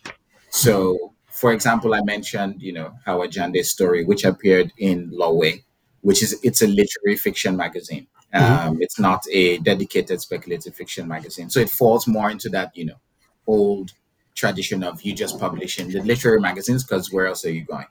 So, 0.51 1.13
for 1.31 1.53
example, 1.53 1.95
I 1.95 2.01
mentioned, 2.03 2.61
you 2.61 2.73
know, 2.73 2.93
Hawa 3.07 3.29
Jande's 3.29 3.71
story, 3.71 4.05
which 4.05 4.25
appeared 4.25 4.73
in 4.79 5.11
Lolwe, 5.11 5.63
which 6.03 6.23
is 6.23 6.39
it's 6.43 6.63
a 6.63 6.67
literary 6.67 7.17
fiction 7.17 7.57
magazine. 7.57 8.07
Mm-hmm. 8.35 8.69
Um, 8.69 8.79
it's 8.81 8.99
not 8.99 9.25
a 9.33 9.59
dedicated 9.59 10.21
speculative 10.21 10.75
fiction 10.75 11.09
magazine, 11.09 11.51
so 11.51 11.61
it 11.61 11.71
falls 11.71 12.07
more 12.07 12.31
into 12.31 12.49
that, 12.51 12.77
you 12.77 12.87
know, 12.87 13.01
old 13.47 13.93
tradition 14.35 14.83
of 14.85 15.03
you 15.03 15.15
just 15.15 15.39
publishing 15.39 15.91
the 15.91 16.01
literary 16.01 16.41
magazines 16.41 16.85
because 16.85 17.13
where 17.13 17.27
else 17.27 17.45
are 17.45 17.53
you 17.53 17.65
going? 17.65 17.87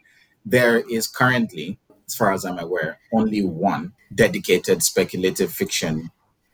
There 0.46 0.80
is 0.90 1.08
currently 1.08 1.78
as 2.10 2.16
far 2.16 2.34
as 2.34 2.44
I'm 2.44 2.58
aware, 2.58 3.00
only 3.14 3.44
one 3.44 3.94
dedicated 4.14 4.82
speculative 4.82 5.52
fiction 5.52 6.10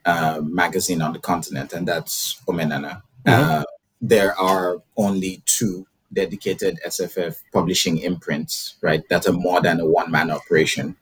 uh, 0.05 0.41
magazine 0.43 1.01
on 1.01 1.13
the 1.13 1.19
continent, 1.19 1.71
and 1.71 1.87
that's 1.87 2.41
Omenana. 2.47 3.01
Mm-hmm. 3.25 3.51
Uh, 3.51 3.63
there 4.01 4.37
are 4.37 4.81
only 4.97 5.41
two 5.45 5.87
dedicated 6.11 6.77
SFF 6.85 7.37
publishing 7.53 7.99
imprints, 7.99 8.75
right, 8.81 9.07
that 9.09 9.27
are 9.27 9.33
more 9.33 9.61
than 9.61 9.79
a 9.79 9.85
one 9.85 10.11
man 10.11 10.29
operation. 10.29 10.97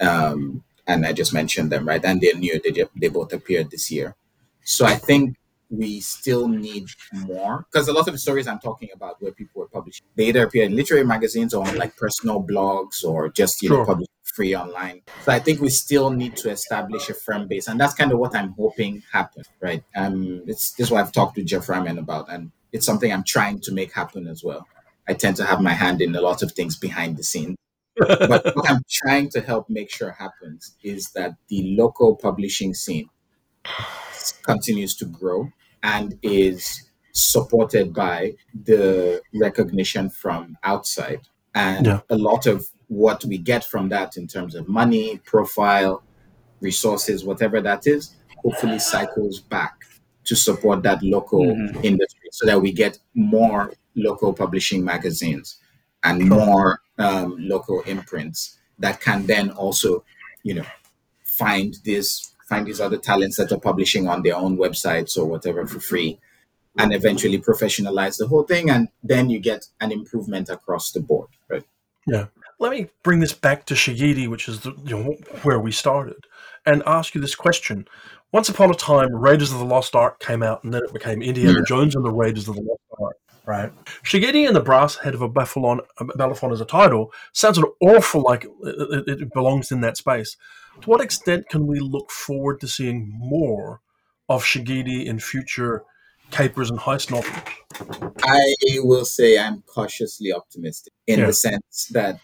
Um, 0.00 0.64
and 0.86 1.06
I 1.06 1.12
just 1.12 1.32
mentioned 1.32 1.70
them, 1.70 1.86
right? 1.86 2.04
And 2.04 2.20
they're 2.20 2.34
new, 2.34 2.60
they, 2.62 2.84
they 2.96 3.08
both 3.08 3.32
appeared 3.32 3.70
this 3.70 3.90
year. 3.90 4.16
So 4.64 4.84
I 4.84 4.94
think 4.94 5.36
we 5.70 6.00
still 6.00 6.48
need 6.48 6.88
more 7.12 7.64
because 7.70 7.86
a 7.86 7.92
lot 7.92 8.08
of 8.08 8.14
the 8.14 8.18
stories 8.18 8.48
I'm 8.48 8.58
talking 8.58 8.88
about 8.92 9.22
where 9.22 9.32
people 9.32 9.60
were 9.60 9.68
publishing, 9.68 10.04
they 10.16 10.26
either 10.26 10.44
appear 10.44 10.64
in 10.64 10.74
literary 10.74 11.04
magazines 11.04 11.54
or 11.54 11.66
on 11.66 11.76
like 11.76 11.96
personal 11.96 12.42
blogs 12.42 13.04
or 13.04 13.28
just 13.28 13.62
you 13.62 13.68
sure. 13.68 13.78
know 13.78 13.84
published 13.84 14.10
free 14.24 14.54
online. 14.54 15.02
So 15.24 15.32
I 15.32 15.38
think 15.38 15.60
we 15.60 15.70
still 15.70 16.10
need 16.10 16.36
to 16.38 16.50
establish 16.50 17.08
a 17.08 17.14
firm 17.14 17.46
base, 17.46 17.68
and 17.68 17.80
that's 17.80 17.94
kind 17.94 18.12
of 18.12 18.18
what 18.18 18.34
I'm 18.34 18.52
hoping 18.52 19.02
happens, 19.12 19.48
right? 19.60 19.82
Um, 19.96 20.42
it's 20.46 20.72
this 20.72 20.86
is 20.86 20.90
what 20.90 21.00
I've 21.00 21.12
talked 21.12 21.36
to 21.36 21.44
Jeff 21.44 21.68
Ryman 21.68 21.98
about, 21.98 22.30
and 22.32 22.50
it's 22.72 22.86
something 22.86 23.12
I'm 23.12 23.24
trying 23.24 23.60
to 23.60 23.72
make 23.72 23.92
happen 23.92 24.26
as 24.26 24.42
well. 24.42 24.66
I 25.08 25.14
tend 25.14 25.36
to 25.36 25.44
have 25.44 25.60
my 25.60 25.72
hand 25.72 26.00
in 26.00 26.14
a 26.14 26.20
lot 26.20 26.42
of 26.42 26.52
things 26.52 26.76
behind 26.76 27.16
the 27.16 27.24
scenes. 27.24 27.56
But 27.96 28.56
what 28.56 28.70
I'm 28.70 28.82
trying 28.88 29.28
to 29.30 29.40
help 29.40 29.68
make 29.68 29.90
sure 29.90 30.10
happens 30.12 30.76
is 30.82 31.10
that 31.12 31.32
the 31.48 31.76
local 31.76 32.16
publishing 32.16 32.74
scene 32.74 33.08
continues 34.42 34.96
to 34.96 35.04
grow 35.04 35.50
and 35.82 36.18
is 36.22 36.90
supported 37.12 37.92
by 37.92 38.34
the 38.64 39.20
recognition 39.34 40.10
from 40.10 40.56
outside. 40.62 41.20
And 41.54 41.86
yeah. 41.86 42.00
a 42.08 42.16
lot 42.16 42.46
of 42.46 42.68
what 42.86 43.24
we 43.24 43.38
get 43.38 43.64
from 43.64 43.88
that 43.88 44.16
in 44.16 44.26
terms 44.26 44.54
of 44.54 44.68
money, 44.68 45.18
profile, 45.24 46.02
resources, 46.60 47.24
whatever 47.24 47.60
that 47.60 47.86
is, 47.86 48.14
hopefully 48.42 48.78
cycles 48.78 49.40
back 49.40 49.74
to 50.24 50.36
support 50.36 50.82
that 50.82 51.02
local 51.02 51.40
mm-hmm. 51.40 51.84
industry 51.84 52.28
so 52.32 52.46
that 52.46 52.60
we 52.60 52.72
get 52.72 52.98
more 53.14 53.72
local 53.96 54.32
publishing 54.32 54.84
magazines 54.84 55.58
and 56.04 56.28
more 56.28 56.80
um, 57.00 57.36
local 57.38 57.80
imprints 57.82 58.58
that 58.78 59.00
can 59.00 59.26
then 59.26 59.50
also, 59.50 60.04
you 60.42 60.54
know, 60.54 60.66
find 61.24 61.78
this 61.84 62.32
find 62.48 62.66
these 62.66 62.80
other 62.80 62.98
talents 62.98 63.36
that 63.36 63.52
are 63.52 63.60
publishing 63.60 64.08
on 64.08 64.22
their 64.22 64.34
own 64.34 64.56
websites 64.58 65.16
or 65.16 65.24
whatever 65.24 65.66
for 65.66 65.78
free 65.78 66.18
and 66.76 66.92
eventually 66.92 67.38
professionalize 67.38 68.18
the 68.18 68.26
whole 68.26 68.42
thing. 68.42 68.68
And 68.68 68.88
then 69.04 69.30
you 69.30 69.38
get 69.38 69.66
an 69.80 69.92
improvement 69.92 70.48
across 70.48 70.90
the 70.90 71.00
board 71.00 71.28
right? 71.48 71.64
Yeah. 72.06 72.26
Let 72.58 72.72
me 72.72 72.88
bring 73.04 73.20
this 73.20 73.32
back 73.32 73.66
to 73.66 73.74
shigidi 73.74 74.28
which 74.28 74.48
is 74.48 74.60
the, 74.60 74.72
you 74.84 74.98
know, 74.98 75.16
where 75.42 75.60
we 75.60 75.72
started 75.72 76.26
and 76.66 76.82
ask 76.86 77.14
you 77.14 77.20
this 77.20 77.36
question. 77.36 77.86
Once 78.32 78.48
upon 78.48 78.70
a 78.70 78.74
time 78.74 79.14
raiders 79.14 79.52
of 79.52 79.58
the 79.58 79.64
lost 79.64 79.94
ark 79.94 80.18
came 80.18 80.42
out 80.42 80.62
and 80.64 80.74
then 80.74 80.82
it 80.84 80.92
became 80.92 81.22
indiana 81.22 81.60
mm. 81.60 81.66
jones 81.66 81.94
and 81.96 82.04
the 82.04 82.12
raiders 82.12 82.48
of 82.48 82.54
the 82.56 82.62
lost 82.62 82.80
ark 83.00 83.16
right 83.46 83.72
shigidi 84.02 84.46
and 84.46 84.54
the 84.54 84.60
brass 84.60 84.96
head 84.96 85.14
of 85.14 85.22
a 85.22 85.28
Bellerophon, 85.28 85.80
Obalufon 85.98 86.52
as 86.52 86.60
a 86.60 86.64
title 86.64 87.12
sounds 87.32 87.58
an 87.58 87.64
awful 87.80 88.22
like 88.22 88.44
it, 88.44 89.08
it 89.08 89.32
belongs 89.32 89.72
in 89.72 89.80
that 89.80 89.96
space 89.96 90.36
to 90.80 90.90
what 90.90 91.00
extent 91.00 91.48
can 91.48 91.66
we 91.66 91.78
look 91.78 92.10
forward 92.10 92.60
to 92.60 92.68
seeing 92.68 93.10
more 93.12 93.80
of 94.28 94.44
Shigidi 94.44 95.04
in 95.04 95.18
future 95.18 95.84
capers 96.30 96.70
and 96.70 96.78
heist 96.78 97.10
novels? 97.10 97.36
I 98.22 98.54
will 98.78 99.04
say 99.04 99.38
I'm 99.38 99.62
cautiously 99.62 100.32
optimistic 100.32 100.92
in 101.06 101.20
yeah. 101.20 101.26
the 101.26 101.32
sense 101.32 101.88
that 101.92 102.20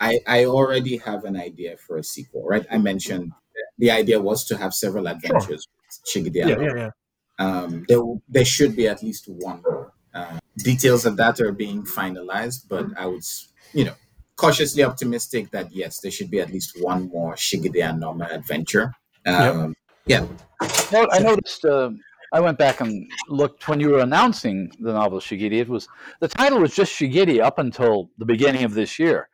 I, 0.00 0.20
I 0.26 0.44
already 0.44 0.98
have 0.98 1.24
an 1.24 1.36
idea 1.36 1.76
for 1.76 1.96
a 1.96 2.04
sequel, 2.04 2.46
right? 2.46 2.66
I 2.70 2.78
mentioned 2.78 3.32
the 3.78 3.90
idea 3.90 4.20
was 4.20 4.44
to 4.46 4.56
have 4.56 4.74
several 4.74 5.08
adventures 5.08 5.66
sure. 5.66 6.22
with 6.22 6.32
Shigidi. 6.32 6.48
Yeah, 6.48 6.60
yeah, 6.60 6.74
yeah. 6.76 6.90
Um, 7.38 7.84
there, 7.88 8.00
there 8.28 8.44
should 8.44 8.76
be 8.76 8.88
at 8.88 9.02
least 9.02 9.26
one 9.28 9.62
more. 9.62 9.92
Uh, 10.14 10.38
details 10.58 11.06
of 11.06 11.16
that 11.16 11.40
are 11.40 11.52
being 11.52 11.84
finalized, 11.84 12.64
but 12.68 12.86
I 12.96 13.06
would, 13.06 13.24
you 13.72 13.84
know, 13.84 13.94
cautiously 14.36 14.84
optimistic 14.84 15.50
that 15.50 15.72
yes, 15.72 16.00
there 16.00 16.10
should 16.10 16.30
be 16.30 16.40
at 16.40 16.52
least 16.52 16.76
one 16.80 17.08
more 17.08 17.34
Shigidi 17.34 17.82
and 17.82 18.02
Nneoma 18.02 18.32
adventure. 18.32 18.92
Um, 19.24 19.74
yep. 20.06 20.28
Yeah. 20.60 20.68
Well, 20.92 21.08
I 21.10 21.18
noticed. 21.18 21.64
Uh, 21.64 21.90
I 22.32 22.40
went 22.40 22.58
back 22.58 22.80
and 22.80 23.10
looked 23.28 23.68
when 23.68 23.80
you 23.80 23.90
were 23.90 24.00
announcing 24.00 24.70
the 24.80 24.92
novel 24.92 25.20
Shigidi. 25.20 25.60
It 25.60 25.68
was 25.68 25.88
the 26.20 26.28
title 26.28 26.60
was 26.60 26.74
just 26.74 26.92
Shigidi 26.92 27.40
up 27.40 27.58
until 27.58 28.10
the 28.18 28.24
beginning 28.24 28.64
of 28.64 28.74
this 28.74 28.98
year, 28.98 29.28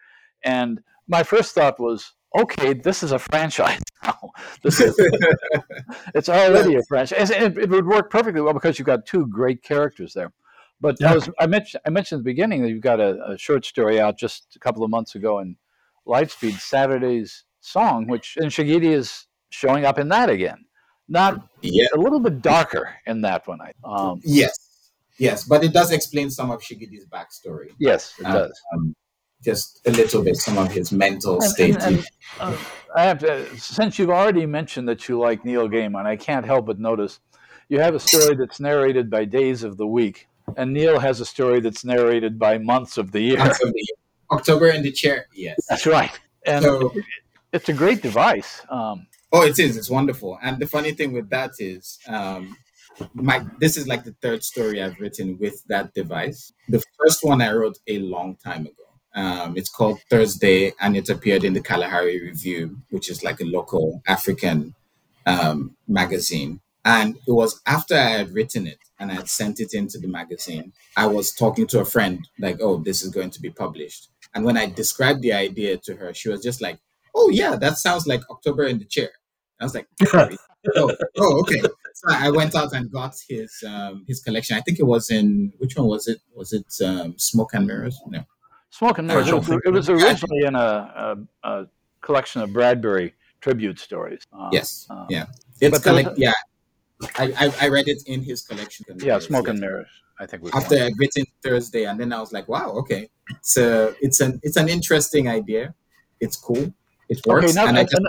and 0.44 0.80
my 1.08 1.22
first 1.22 1.54
thought 1.54 1.80
was, 1.80 2.12
okay, 2.36 2.74
this 2.74 3.02
is 3.02 3.12
a 3.12 3.18
franchise 3.18 3.80
now. 4.04 4.30
This 4.62 4.80
is, 4.80 4.94
it's 6.14 6.28
already 6.28 6.76
a 6.76 6.82
franchise. 6.84 7.30
It, 7.30 7.58
it 7.58 7.70
would 7.70 7.86
work 7.86 8.10
perfectly 8.10 8.40
well 8.40 8.54
because 8.54 8.78
you've 8.78 8.86
got 8.86 9.06
two 9.06 9.26
great 9.26 9.62
characters 9.62 10.14
there. 10.14 10.32
But 10.82 10.96
yeah. 11.00 11.12
I, 11.12 11.14
was, 11.14 11.30
I, 11.38 11.46
mentioned 11.46 11.80
I 11.86 11.90
mentioned 11.90 12.18
at 12.18 12.24
the 12.24 12.30
beginning 12.30 12.62
that 12.62 12.68
you've 12.68 12.82
got 12.82 12.98
a, 12.98 13.32
a, 13.32 13.38
short 13.38 13.64
story 13.64 14.00
out 14.00 14.18
just 14.18 14.56
a 14.56 14.58
couple 14.58 14.82
of 14.82 14.90
months 14.90 15.14
ago 15.14 15.38
in 15.38 15.56
Lightspeed, 16.08 16.58
Saturday's 16.58 17.44
Song, 17.60 18.08
which 18.08 18.36
and 18.36 18.50
Shigidi 18.50 18.92
is 18.92 19.28
showing 19.50 19.84
up 19.84 20.00
in 20.00 20.08
that 20.08 20.28
again. 20.28 20.64
Not 21.08 21.46
yeah. 21.60 21.86
a 21.94 21.98
little 21.98 22.18
bit 22.18 22.42
darker 22.42 22.96
in 23.06 23.20
that 23.20 23.46
one. 23.46 23.60
I 23.60 23.72
um, 23.84 24.20
yes, 24.24 24.90
yes, 25.18 25.44
but 25.44 25.62
it 25.62 25.72
does 25.72 25.92
explain 25.92 26.30
some 26.30 26.50
of 26.50 26.60
Shigidi's 26.60 27.06
backstory. 27.06 27.68
Yes, 27.78 28.14
it 28.18 28.26
um, 28.26 28.32
does. 28.32 28.60
Um, 28.74 28.96
just 29.44 29.80
a 29.86 29.92
little 29.92 30.24
bit, 30.24 30.36
some 30.36 30.58
of 30.58 30.72
his 30.72 30.90
mental 30.90 31.34
and, 31.34 31.44
state. 31.44 31.76
And, 31.80 31.96
and, 31.96 32.06
uh, 32.40 32.56
I 32.94 33.04
have 33.04 33.18
to, 33.20 33.56
since 33.56 33.98
you've 33.98 34.10
already 34.10 34.46
mentioned 34.46 34.88
that 34.88 35.08
you 35.08 35.18
like 35.18 35.44
Neil 35.44 35.68
Gaiman, 35.68 36.06
I 36.06 36.16
can't 36.16 36.46
help 36.46 36.66
but 36.66 36.78
notice 36.78 37.20
you 37.68 37.80
have 37.80 37.94
a 37.94 38.00
story 38.00 38.36
that's 38.36 38.60
narrated 38.60 39.10
by 39.10 39.24
days 39.24 39.62
of 39.62 39.76
the 39.76 39.86
week 39.86 40.28
and 40.56 40.72
Neil 40.72 40.98
has 40.98 41.20
a 41.20 41.24
story 41.24 41.60
that's 41.60 41.84
narrated 41.84 42.38
by 42.38 42.58
months 42.58 42.98
of 42.98 43.12
the 43.12 43.20
year. 43.20 43.40
Of 43.40 43.58
the 43.58 43.72
year. 43.74 43.96
October 44.30 44.68
in 44.68 44.82
the 44.82 44.92
chair, 44.92 45.26
yes. 45.34 45.58
That's 45.68 45.86
right. 45.86 46.18
And 46.46 46.64
so, 46.64 46.92
it's 47.52 47.68
a 47.68 47.72
great 47.72 48.02
device. 48.02 48.62
Um, 48.70 49.06
oh, 49.32 49.42
it 49.42 49.58
is. 49.58 49.76
It's 49.76 49.90
wonderful. 49.90 50.38
And 50.42 50.58
the 50.58 50.66
funny 50.66 50.92
thing 50.92 51.12
with 51.12 51.28
that 51.30 51.52
is, 51.58 51.98
um, 52.08 52.56
my 53.14 53.44
this 53.58 53.76
is 53.76 53.86
like 53.86 54.04
the 54.04 54.14
third 54.22 54.42
story 54.42 54.82
I've 54.82 54.98
written 55.00 55.38
with 55.38 55.62
that 55.68 55.94
device. 55.94 56.52
The 56.68 56.82
first 56.98 57.20
one 57.22 57.40
I 57.40 57.52
wrote 57.52 57.78
a 57.86 57.98
long 57.98 58.36
time 58.36 58.62
ago. 58.62 58.74
Um, 59.14 59.56
it's 59.56 59.68
called 59.68 60.00
Thursday, 60.08 60.72
and 60.80 60.96
it 60.96 61.08
appeared 61.10 61.44
in 61.44 61.52
the 61.52 61.60
Kalahari 61.60 62.22
Review, 62.22 62.78
which 62.90 63.10
is 63.10 63.22
like 63.22 63.40
a 63.40 63.44
local 63.44 64.02
African 64.06 64.74
um, 65.26 65.76
magazine. 65.86 66.60
And 66.84 67.16
it 67.26 67.32
was 67.32 67.60
after 67.66 67.94
I 67.94 68.08
had 68.08 68.32
written 68.32 68.66
it 68.66 68.78
and 69.02 69.10
I 69.10 69.14
had 69.16 69.28
sent 69.28 69.58
it 69.58 69.74
into 69.74 69.98
the 69.98 70.06
magazine, 70.06 70.72
I 70.96 71.06
was 71.06 71.34
talking 71.34 71.66
to 71.68 71.80
a 71.80 71.84
friend, 71.84 72.26
like, 72.38 72.58
oh, 72.60 72.78
this 72.78 73.02
is 73.02 73.10
going 73.10 73.30
to 73.30 73.40
be 73.40 73.50
published. 73.50 74.08
And 74.32 74.44
when 74.44 74.56
I 74.56 74.66
described 74.66 75.22
the 75.22 75.32
idea 75.32 75.76
to 75.78 75.96
her, 75.96 76.14
she 76.14 76.28
was 76.28 76.40
just 76.40 76.62
like, 76.62 76.78
oh, 77.14 77.28
yeah, 77.28 77.56
that 77.56 77.78
sounds 77.78 78.06
like 78.06 78.22
October 78.30 78.64
in 78.64 78.78
the 78.78 78.84
Chair. 78.84 79.10
I 79.60 79.64
was 79.64 79.74
like, 79.74 79.88
oh, 80.14 80.30
oh, 81.18 81.40
okay. 81.40 81.60
So 81.60 82.08
I 82.08 82.30
went 82.30 82.54
out 82.54 82.72
and 82.72 82.90
got 82.90 83.14
his 83.28 83.52
um, 83.66 84.04
his 84.08 84.20
collection. 84.20 84.56
I 84.56 84.60
think 84.60 84.78
it 84.78 84.86
was 84.86 85.10
in 85.10 85.52
which 85.58 85.76
one 85.76 85.86
was 85.86 86.08
it? 86.08 86.18
Was 86.34 86.52
it 86.52 86.66
um, 86.84 87.18
Smoke 87.18 87.54
and 87.54 87.66
Mirrors? 87.66 88.00
No, 88.06 88.24
Smoke 88.70 88.98
and 88.98 89.08
Mirrors. 89.08 89.28
It 89.28 89.34
was, 89.34 89.48
it 89.66 89.70
was 89.70 89.90
originally 89.90 90.44
in 90.46 90.54
a, 90.54 90.58
a, 91.44 91.48
a, 91.48 91.66
collection 92.00 92.42
of 92.42 92.52
Bradbury 92.52 93.14
tribute 93.40 93.78
stories. 93.78 94.22
Um, 94.32 94.48
yes. 94.52 94.86
Um, 94.90 95.06
yeah. 95.10 95.26
It's 95.60 95.78
collect- 95.80 96.18
yeah. 96.18 96.32
I, 97.16 97.32
I, 97.38 97.52
I 97.62 97.68
read 97.68 97.88
it 97.88 98.02
in 98.06 98.22
his 98.22 98.42
collection. 98.42 98.86
Yeah, 98.98 99.18
Smoke 99.18 99.48
and 99.48 99.60
Mirrors. 99.60 99.88
I 100.18 100.26
think 100.26 100.42
we 100.42 100.50
after 100.52 100.76
it 100.76 101.28
Thursday, 101.42 101.84
and 101.84 101.98
then 101.98 102.12
I 102.12 102.20
was 102.20 102.32
like, 102.32 102.48
wow, 102.48 102.70
okay, 102.82 103.10
it's 103.30 103.56
a 103.56 103.94
it's 104.00 104.20
an 104.20 104.40
it's 104.42 104.56
an 104.56 104.68
interesting 104.68 105.28
idea. 105.28 105.74
It's 106.20 106.36
cool. 106.36 106.72
It 107.08 107.20
works. 107.26 107.44
Okay, 107.46 107.52
now, 107.54 107.66
and 107.66 107.78
I 107.78 107.84
just, 107.84 108.00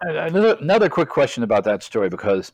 another, 0.00 0.56
another 0.60 0.88
quick 0.88 1.08
question 1.08 1.42
about 1.42 1.64
that 1.64 1.82
story 1.82 2.08
because, 2.08 2.52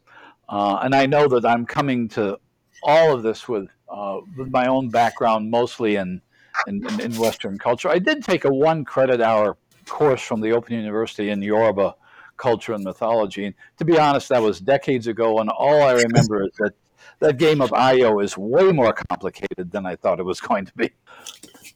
uh, 0.48 0.78
and 0.82 0.94
I 0.94 1.06
know 1.06 1.28
that 1.28 1.44
I'm 1.44 1.66
coming 1.66 2.08
to 2.10 2.38
all 2.82 3.14
of 3.14 3.22
this 3.22 3.48
with, 3.48 3.68
uh, 3.88 4.20
with 4.36 4.50
my 4.50 4.66
own 4.66 4.88
background, 4.88 5.50
mostly 5.50 5.96
in, 5.96 6.20
in, 6.66 6.84
in 7.00 7.16
Western 7.16 7.58
culture. 7.58 7.88
I 7.88 7.98
did 7.98 8.24
take 8.24 8.44
a 8.44 8.52
one 8.52 8.84
credit 8.84 9.20
hour 9.20 9.56
course 9.86 10.22
from 10.22 10.40
the 10.40 10.50
Open 10.52 10.74
University 10.74 11.30
in 11.30 11.42
Yoruba 11.42 11.94
culture 12.36 12.72
and 12.72 12.84
mythology. 12.84 13.46
And 13.46 13.54
to 13.78 13.84
be 13.84 13.98
honest, 13.98 14.28
that 14.28 14.42
was 14.42 14.60
decades 14.60 15.06
ago, 15.06 15.38
and 15.38 15.50
all 15.50 15.82
I 15.82 15.92
remember 15.92 16.44
is 16.44 16.52
that 16.58 16.72
that 17.20 17.38
game 17.38 17.60
of 17.60 17.70
Ayo 17.70 18.22
is 18.22 18.36
way 18.36 18.72
more 18.72 18.92
complicated 18.92 19.70
than 19.70 19.86
I 19.86 19.96
thought 19.96 20.20
it 20.20 20.24
was 20.24 20.40
going 20.40 20.66
to 20.66 20.72
be. 20.74 20.90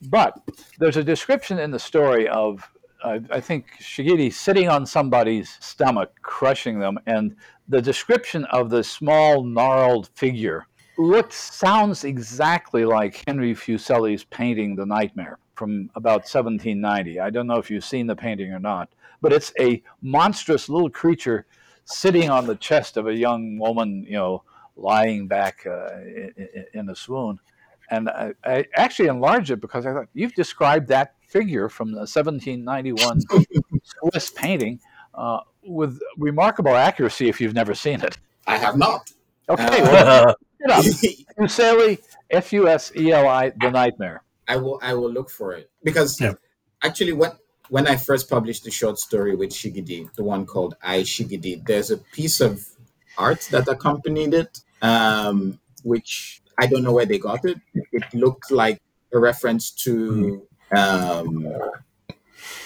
But 0.03 0.41
there's 0.79 0.97
a 0.97 1.05
description 1.05 1.59
in 1.59 1.71
the 1.71 1.79
story 1.79 2.29
of 2.29 2.69
I, 3.05 3.41
think 3.41 3.67
Shigidi 3.81 4.33
sitting 4.33 4.69
on 4.69 4.85
somebody's 4.85 5.57
stomach, 5.61 6.11
crushing 6.23 6.81
them, 6.81 6.99
and 7.07 7.37
the 7.69 7.81
description 7.81 8.45
of 8.47 8.71
the 8.71 8.83
small, 8.83 9.45
gnarled 9.45 10.11
figure 10.15 10.67
looks 10.97 11.37
sounds 11.37 12.03
exactly 12.03 12.85
like 12.85 13.23
Henry 13.27 13.55
Fuseli's 13.55 14.25
painting 14.25 14.75
The 14.75 14.85
Nightmare 14.85 15.39
from 15.55 15.91
about 15.95 16.23
1790. 16.23 17.21
I 17.21 17.31
don't 17.31 17.47
know 17.47 17.59
if 17.59 17.71
you've 17.71 17.85
seen 17.85 18.09
the 18.09 18.17
painting 18.17 18.53
or 18.53 18.59
not, 18.59 18.89
but 19.21 19.33
it's 19.33 19.53
a 19.59 19.83
monstrous 20.03 20.69
little 20.69 20.91
creature 20.91 21.47
sitting 21.85 22.31
on 22.31 22.47
the 22.47 22.57
chest 22.57 22.97
of 22.97 23.07
a 23.07 23.15
young 23.15 23.59
woman, 23.59 24.05
you 24.05 24.17
know, 24.17 24.43
lying 24.77 25.27
back 25.27 25.67
uh, 25.67 25.89
in, 25.99 26.65
in, 26.75 26.89
a 26.91 26.95
swoon. 26.95 27.41
And 27.91 28.09
I, 28.09 28.33
I, 28.45 28.67
actually 28.77 29.09
enlarged 29.09 29.51
it 29.51 29.61
because 29.61 29.87
I 29.87 29.93
thought 29.93 30.09
you've 30.13 30.35
described 30.35 30.89
that 30.89 31.15
figure 31.27 31.69
from 31.69 31.91
the 31.91 32.01
1791 32.01 33.21
Swiss 33.83 34.31
painting 34.31 34.81
uh, 35.15 35.41
with 35.65 35.99
remarkable 36.17 36.77
accuracy 36.77 37.29
if 37.29 37.41
you've 37.41 37.55
never 37.55 37.75
seen 37.75 38.03
it. 38.03 38.19
I 38.47 38.57
have 38.57 38.77
not. 38.77 39.11
Okay, 39.49 39.81
uh, 39.83 40.35
well, 40.67 40.83
Fuseli, 41.39 41.99
F 42.31 42.53
U 42.53 42.69
S 42.69 42.93
E 42.95 43.13
L 43.13 43.27
I, 43.27 43.51
The 43.51 43.71
Nightmare. 43.71 44.23
I 44.47 44.57
will 44.57 44.79
I 44.83 44.95
will 44.95 45.11
look 45.11 45.31
for 45.31 45.53
it 45.53 45.71
because 45.83 46.21
yeah. 46.21 46.35
actually 46.83 47.13
when 47.13 47.33
when 47.69 47.87
I 47.87 47.97
first 47.97 48.29
published 48.31 48.65
the 48.65 48.71
short 48.71 48.99
story 48.99 49.35
with 49.37 49.51
Shigidi, 49.51 50.13
the 50.15 50.25
one 50.25 50.47
called 50.47 50.75
I 50.83 51.01
Shigidi, 51.01 51.65
there's 51.67 51.91
a 51.91 51.99
piece 51.99 52.41
of 52.41 52.65
art 53.17 53.49
that 53.51 53.69
accompanied 53.69 54.35
it, 54.35 54.61
um, 54.83 55.59
which 55.83 56.43
I 56.59 56.67
don't 56.67 56.83
know 56.83 56.93
where 56.93 57.07
they 57.07 57.19
got 57.19 57.45
it. 57.45 57.59
It 57.93 58.05
looked 58.15 58.51
like 58.51 58.81
a 59.13 59.19
reference 59.19 59.71
to 59.85 60.47
um, 60.77 61.47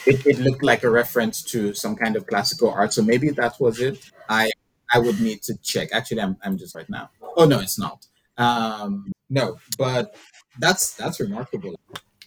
it, 0.07 0.27
it 0.27 0.39
looked 0.39 0.63
like 0.63 0.83
a 0.83 0.91
reference 0.91 1.43
to 1.43 1.75
some 1.75 1.97
kind 1.97 2.17
of 2.17 2.27
classical 2.27 2.71
art, 2.71 2.93
so 2.93 3.03
maybe 3.03 3.31
that 3.31 3.59
was 3.61 3.81
it. 3.81 4.11
I 4.29 4.51
I 4.93 4.99
would 4.99 5.21
need 5.21 5.43
to 5.43 5.57
check. 5.63 5.89
Actually, 5.93 6.23
I'm 6.23 6.37
I'm 6.45 6.59
just 6.59 6.75
right 6.75 6.89
now. 6.89 7.11
Oh 7.37 7.45
no, 7.47 7.61
it's 7.61 7.79
not. 7.79 8.07
Um, 8.37 9.13
no, 9.31 9.59
but 9.79 10.15
that's 10.59 10.95
that's 10.95 11.21
remarkable. 11.21 11.79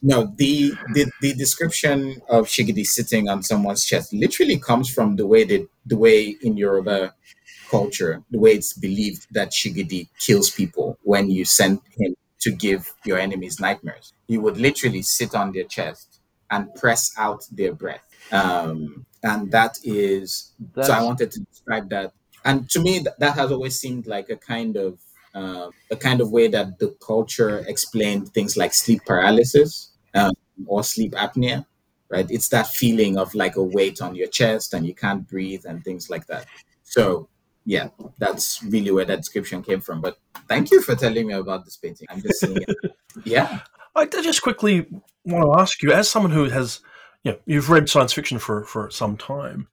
No, 0.01 0.33
the, 0.35 0.73
the 0.93 1.11
the 1.21 1.33
description 1.33 2.21
of 2.29 2.47
Shigidi 2.47 2.85
sitting 2.85 3.29
on 3.29 3.43
someone's 3.43 3.85
chest 3.85 4.13
literally 4.13 4.57
comes 4.57 4.89
from 4.89 5.15
the 5.15 5.25
way 5.25 5.43
that 5.45 5.67
the 5.85 5.97
way 5.97 6.35
in 6.41 6.57
Yoruba 6.57 7.13
culture, 7.69 8.23
the 8.31 8.39
way 8.39 8.51
it's 8.51 8.73
believed 8.73 9.27
that 9.31 9.51
Shigidi 9.51 10.09
kills 10.19 10.49
people 10.49 10.97
when 11.03 11.29
you 11.29 11.45
send 11.45 11.81
him 11.97 12.15
to 12.41 12.51
give 12.51 12.93
your 13.05 13.17
enemies 13.17 13.59
nightmares. 13.59 14.13
He 14.27 14.37
would 14.37 14.57
literally 14.57 15.01
sit 15.01 15.33
on 15.33 15.51
their 15.51 15.63
chest 15.63 16.19
and 16.51 16.73
press 16.75 17.11
out 17.17 17.43
their 17.51 17.73
breath. 17.73 18.03
Um, 18.31 19.05
and 19.23 19.51
that 19.51 19.77
is, 19.83 20.51
That's... 20.75 20.87
so 20.87 20.93
I 20.93 21.01
wanted 21.01 21.31
to 21.31 21.39
describe 21.39 21.89
that. 21.89 22.13
And 22.43 22.69
to 22.69 22.79
me, 22.79 22.99
that, 22.99 23.19
that 23.19 23.35
has 23.35 23.51
always 23.51 23.79
seemed 23.79 24.05
like 24.05 24.29
a 24.29 24.35
kind 24.35 24.77
of, 24.77 24.99
uh, 25.36 25.69
a 25.91 25.95
kind 25.95 26.21
of 26.21 26.31
way 26.31 26.47
that 26.47 26.79
the 26.79 26.95
culture 27.05 27.59
explained 27.67 28.33
things 28.33 28.55
like 28.57 28.73
sleep 28.73 29.01
paralysis 29.05 29.91
um, 30.13 30.31
or 30.65 30.83
sleep 30.83 31.11
apnea, 31.11 31.65
right? 32.09 32.25
It's 32.29 32.49
that 32.49 32.67
feeling 32.67 33.17
of 33.17 33.36
like 33.36 33.57
a 33.57 33.63
weight 33.63 34.01
on 34.01 34.15
your 34.15 34.27
chest 34.27 34.73
and 34.73 34.88
you 34.88 34.95
can't 34.95 35.27
breathe 35.27 35.65
and 35.65 35.83
things 35.83 36.09
like 36.09 36.25
that. 36.27 36.45
So 36.83 37.27
yeah, 37.65 37.89
that's 38.17 38.63
really 38.63 38.91
where 38.91 39.05
that 39.05 39.17
description 39.17 39.61
came 39.61 39.81
from. 39.81 39.99
But 39.99 40.17
thank 40.47 40.71
you 40.71 40.81
for 40.81 40.95
telling 40.95 41.27
me 41.27 41.33
about 41.33 41.65
this 41.65 41.77
painting. 41.77 42.07
I'm 42.09 42.21
just 42.21 42.39
seeing 42.39 42.57
it. 42.57 42.75
Yeah. 43.23 43.61
I 43.95 44.05
just 44.07 44.41
quickly 44.41 44.88
want 45.23 45.45
to 45.45 45.61
ask 45.61 45.81
you, 45.81 45.93
as 45.93 46.09
someone 46.09 46.33
who 46.33 46.49
has, 46.49 46.81
you 47.23 47.31
know, 47.31 47.38
you've 47.45 47.69
read 47.69 47.88
science 47.88 48.11
fiction 48.11 48.39
for, 48.39 48.65
for 48.65 48.91
some 48.91 49.15
time, 49.15 49.69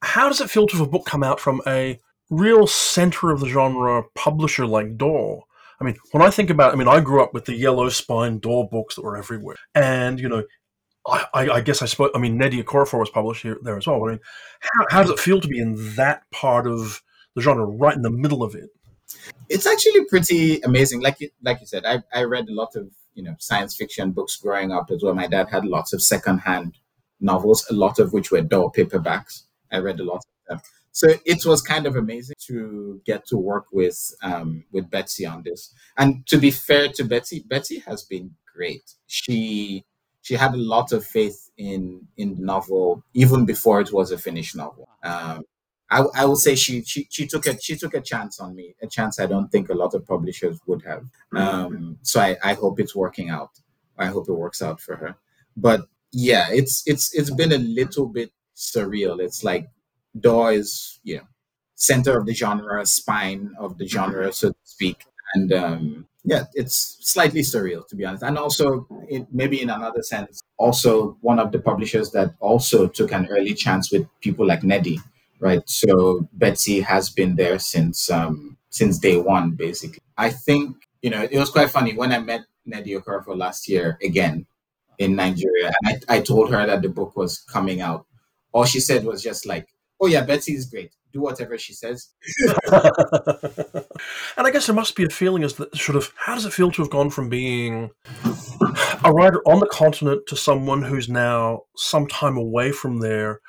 how 0.00 0.28
does 0.28 0.40
it 0.40 0.48
feel 0.48 0.66
to 0.66 0.78
have 0.78 0.86
a 0.86 0.90
book 0.90 1.04
come 1.04 1.22
out 1.22 1.38
from 1.38 1.60
a 1.66 2.00
real 2.30 2.66
center 2.66 3.30
of 3.30 3.40
the 3.40 3.48
genre 3.48 4.02
publisher 4.14 4.66
like 4.66 4.96
DAW? 4.96 5.40
I 5.80 5.84
mean, 5.84 5.96
when 6.12 6.22
I 6.22 6.30
think 6.30 6.50
about, 6.50 6.72
I 6.72 6.76
mean, 6.76 6.88
I 6.88 7.00
grew 7.00 7.22
up 7.22 7.34
with 7.34 7.44
the 7.44 7.54
yellow 7.54 7.88
spine 7.88 8.38
DAW 8.38 8.68
books 8.70 8.94
that 8.94 9.02
were 9.02 9.16
everywhere, 9.16 9.56
and 9.74 10.18
you 10.18 10.28
know, 10.28 10.44
I, 11.06 11.26
I, 11.34 11.60
guess 11.60 11.82
I 11.82 11.86
suppose, 11.86 12.10
I 12.14 12.18
mean, 12.18 12.38
Nnedi 12.38 12.64
Okorafor 12.64 12.98
was 12.98 13.10
published 13.10 13.42
here 13.42 13.58
there 13.62 13.76
as 13.76 13.86
well. 13.86 14.02
I 14.04 14.08
mean, 14.12 14.20
how, 14.60 14.86
how 14.90 15.02
does 15.02 15.10
it 15.10 15.20
feel 15.20 15.40
to 15.40 15.46
be 15.46 15.60
in 15.60 15.94
that 15.94 16.22
part 16.32 16.66
of 16.66 17.02
the 17.36 17.42
genre 17.42 17.64
right 17.64 17.94
in 17.94 18.02
the 18.02 18.10
middle 18.10 18.42
of 18.42 18.56
it. 18.56 18.70
It's 19.48 19.66
actually 19.66 20.04
pretty 20.06 20.60
amazing. 20.62 21.00
Like 21.00 21.20
you, 21.20 21.30
like 21.42 21.60
you 21.60 21.66
said, 21.66 21.84
I, 21.86 22.02
I 22.12 22.24
read 22.24 22.48
a 22.48 22.54
lot 22.54 22.74
of 22.74 22.88
you 23.14 23.22
know 23.22 23.36
science 23.38 23.76
fiction 23.76 24.10
books 24.10 24.36
growing 24.36 24.72
up 24.72 24.90
as 24.90 25.02
well. 25.02 25.14
My 25.14 25.28
dad 25.28 25.48
had 25.48 25.64
lots 25.64 25.92
of 25.92 26.02
secondhand 26.02 26.78
novels, 27.20 27.64
a 27.70 27.74
lot 27.74 28.00
of 28.00 28.12
which 28.12 28.32
were 28.32 28.40
DAW 28.40 28.70
paperbacks. 28.76 29.44
I 29.70 29.78
read 29.78 30.00
a 30.00 30.04
lot 30.04 30.16
of 30.16 30.24
them. 30.48 30.60
So 30.96 31.08
it 31.26 31.44
was 31.44 31.60
kind 31.60 31.84
of 31.84 31.94
amazing 31.94 32.36
to 32.46 33.02
get 33.04 33.26
to 33.26 33.36
work 33.36 33.66
with 33.70 33.98
um, 34.22 34.64
with 34.72 34.90
Betsy 34.90 35.26
on 35.26 35.42
this. 35.42 35.74
And 35.98 36.26
to 36.28 36.38
be 36.38 36.50
fair 36.50 36.88
to 36.88 37.04
Betsy, 37.04 37.44
Betsy 37.46 37.80
has 37.80 38.02
been 38.02 38.30
great. 38.54 38.94
She 39.06 39.84
she 40.22 40.36
had 40.36 40.54
a 40.54 40.64
lot 40.74 40.92
of 40.92 41.04
faith 41.04 41.50
in 41.58 42.08
in 42.16 42.36
the 42.36 42.40
novel 42.40 43.02
even 43.12 43.44
before 43.44 43.82
it 43.82 43.92
was 43.92 44.10
a 44.10 44.16
finished 44.16 44.56
novel. 44.56 44.88
Um, 45.02 45.44
I, 45.90 45.98
I 46.14 46.24
would 46.24 46.38
say 46.38 46.54
she, 46.54 46.82
she 46.82 47.06
she 47.10 47.26
took 47.26 47.46
a 47.46 47.60
she 47.60 47.76
took 47.76 47.92
a 47.92 48.00
chance 48.00 48.40
on 48.40 48.56
me, 48.56 48.74
a 48.82 48.86
chance 48.86 49.20
I 49.20 49.26
don't 49.26 49.50
think 49.52 49.68
a 49.68 49.74
lot 49.74 49.92
of 49.92 50.06
publishers 50.06 50.58
would 50.66 50.82
have. 50.84 51.04
Um, 51.34 51.98
so 52.00 52.20
I, 52.22 52.38
I 52.42 52.54
hope 52.54 52.80
it's 52.80 52.96
working 52.96 53.28
out. 53.28 53.50
I 53.98 54.06
hope 54.06 54.30
it 54.30 54.32
works 54.32 54.62
out 54.62 54.80
for 54.80 54.96
her. 54.96 55.16
But 55.58 55.88
yeah, 56.10 56.46
it's 56.50 56.82
it's 56.86 57.14
it's 57.14 57.30
been 57.30 57.52
a 57.52 57.58
little 57.58 58.06
bit 58.08 58.30
surreal. 58.56 59.20
It's 59.20 59.44
like 59.44 59.68
DAW 60.18 60.48
is 60.48 61.00
you 61.04 61.18
know 61.18 61.24
center 61.74 62.18
of 62.18 62.26
the 62.26 62.34
genre, 62.34 62.84
spine 62.86 63.54
of 63.58 63.78
the 63.78 63.86
genre, 63.86 64.32
so 64.32 64.50
to 64.50 64.56
speak, 64.64 65.04
and 65.34 65.52
um, 65.52 66.06
yeah, 66.24 66.44
it's 66.54 66.98
slightly 67.00 67.42
surreal 67.42 67.86
to 67.88 67.96
be 67.96 68.04
honest. 68.04 68.22
And 68.22 68.38
also, 68.38 68.86
it, 69.08 69.26
maybe 69.32 69.60
in 69.60 69.70
another 69.70 70.02
sense, 70.02 70.40
also 70.58 71.16
one 71.20 71.38
of 71.38 71.52
the 71.52 71.58
publishers 71.58 72.10
that 72.12 72.34
also 72.40 72.88
took 72.88 73.12
an 73.12 73.26
early 73.28 73.54
chance 73.54 73.92
with 73.92 74.06
people 74.20 74.46
like 74.46 74.60
Nnedi 74.62 74.98
right? 75.40 75.62
So 75.66 76.28
Betsy 76.32 76.80
has 76.80 77.10
been 77.10 77.36
there 77.36 77.58
since 77.58 78.10
um, 78.10 78.56
since 78.70 78.98
day 78.98 79.16
one, 79.16 79.52
basically. 79.52 80.02
I 80.16 80.30
think 80.30 80.76
you 81.02 81.10
know 81.10 81.26
it 81.30 81.38
was 81.38 81.50
quite 81.50 81.70
funny 81.70 81.94
when 81.94 82.12
I 82.12 82.18
met 82.18 82.42
Nnedi 82.68 82.98
Okorafor 83.00 83.36
last 83.36 83.68
year 83.68 83.98
again 84.02 84.46
in 84.98 85.16
Nigeria, 85.16 85.72
and 85.82 86.02
I, 86.08 86.16
I 86.16 86.20
told 86.20 86.50
her 86.50 86.66
that 86.66 86.82
the 86.82 86.88
book 86.88 87.16
was 87.16 87.38
coming 87.38 87.80
out. 87.80 88.06
All 88.52 88.64
she 88.64 88.80
said 88.80 89.04
was 89.04 89.22
just 89.22 89.44
like, 89.44 89.68
"Oh 90.00 90.06
yeah, 90.06 90.24
Betsy 90.24 90.54
is 90.54 90.66
great. 90.66 90.92
Do 91.12 91.20
whatever 91.20 91.58
she 91.58 91.72
says." 91.72 92.08
and 92.72 92.84
I 94.36 94.50
guess 94.50 94.66
there 94.66 94.74
must 94.74 94.96
be 94.96 95.04
a 95.04 95.08
feeling 95.08 95.44
as 95.44 95.54
that 95.54 95.74
sort 95.76 95.96
of 95.96 96.12
how 96.16 96.34
does 96.34 96.44
it 96.44 96.52
feel 96.52 96.70
to 96.72 96.82
have 96.82 96.90
gone 96.90 97.10
from 97.10 97.28
being 97.28 97.90
a 99.04 99.12
writer 99.12 99.40
on 99.46 99.60
the 99.60 99.68
continent 99.70 100.22
to 100.28 100.36
someone 100.36 100.82
who's 100.82 101.08
now 101.08 101.62
some 101.76 102.06
time 102.06 102.36
away 102.36 102.72
from 102.72 103.00
there 103.00 103.40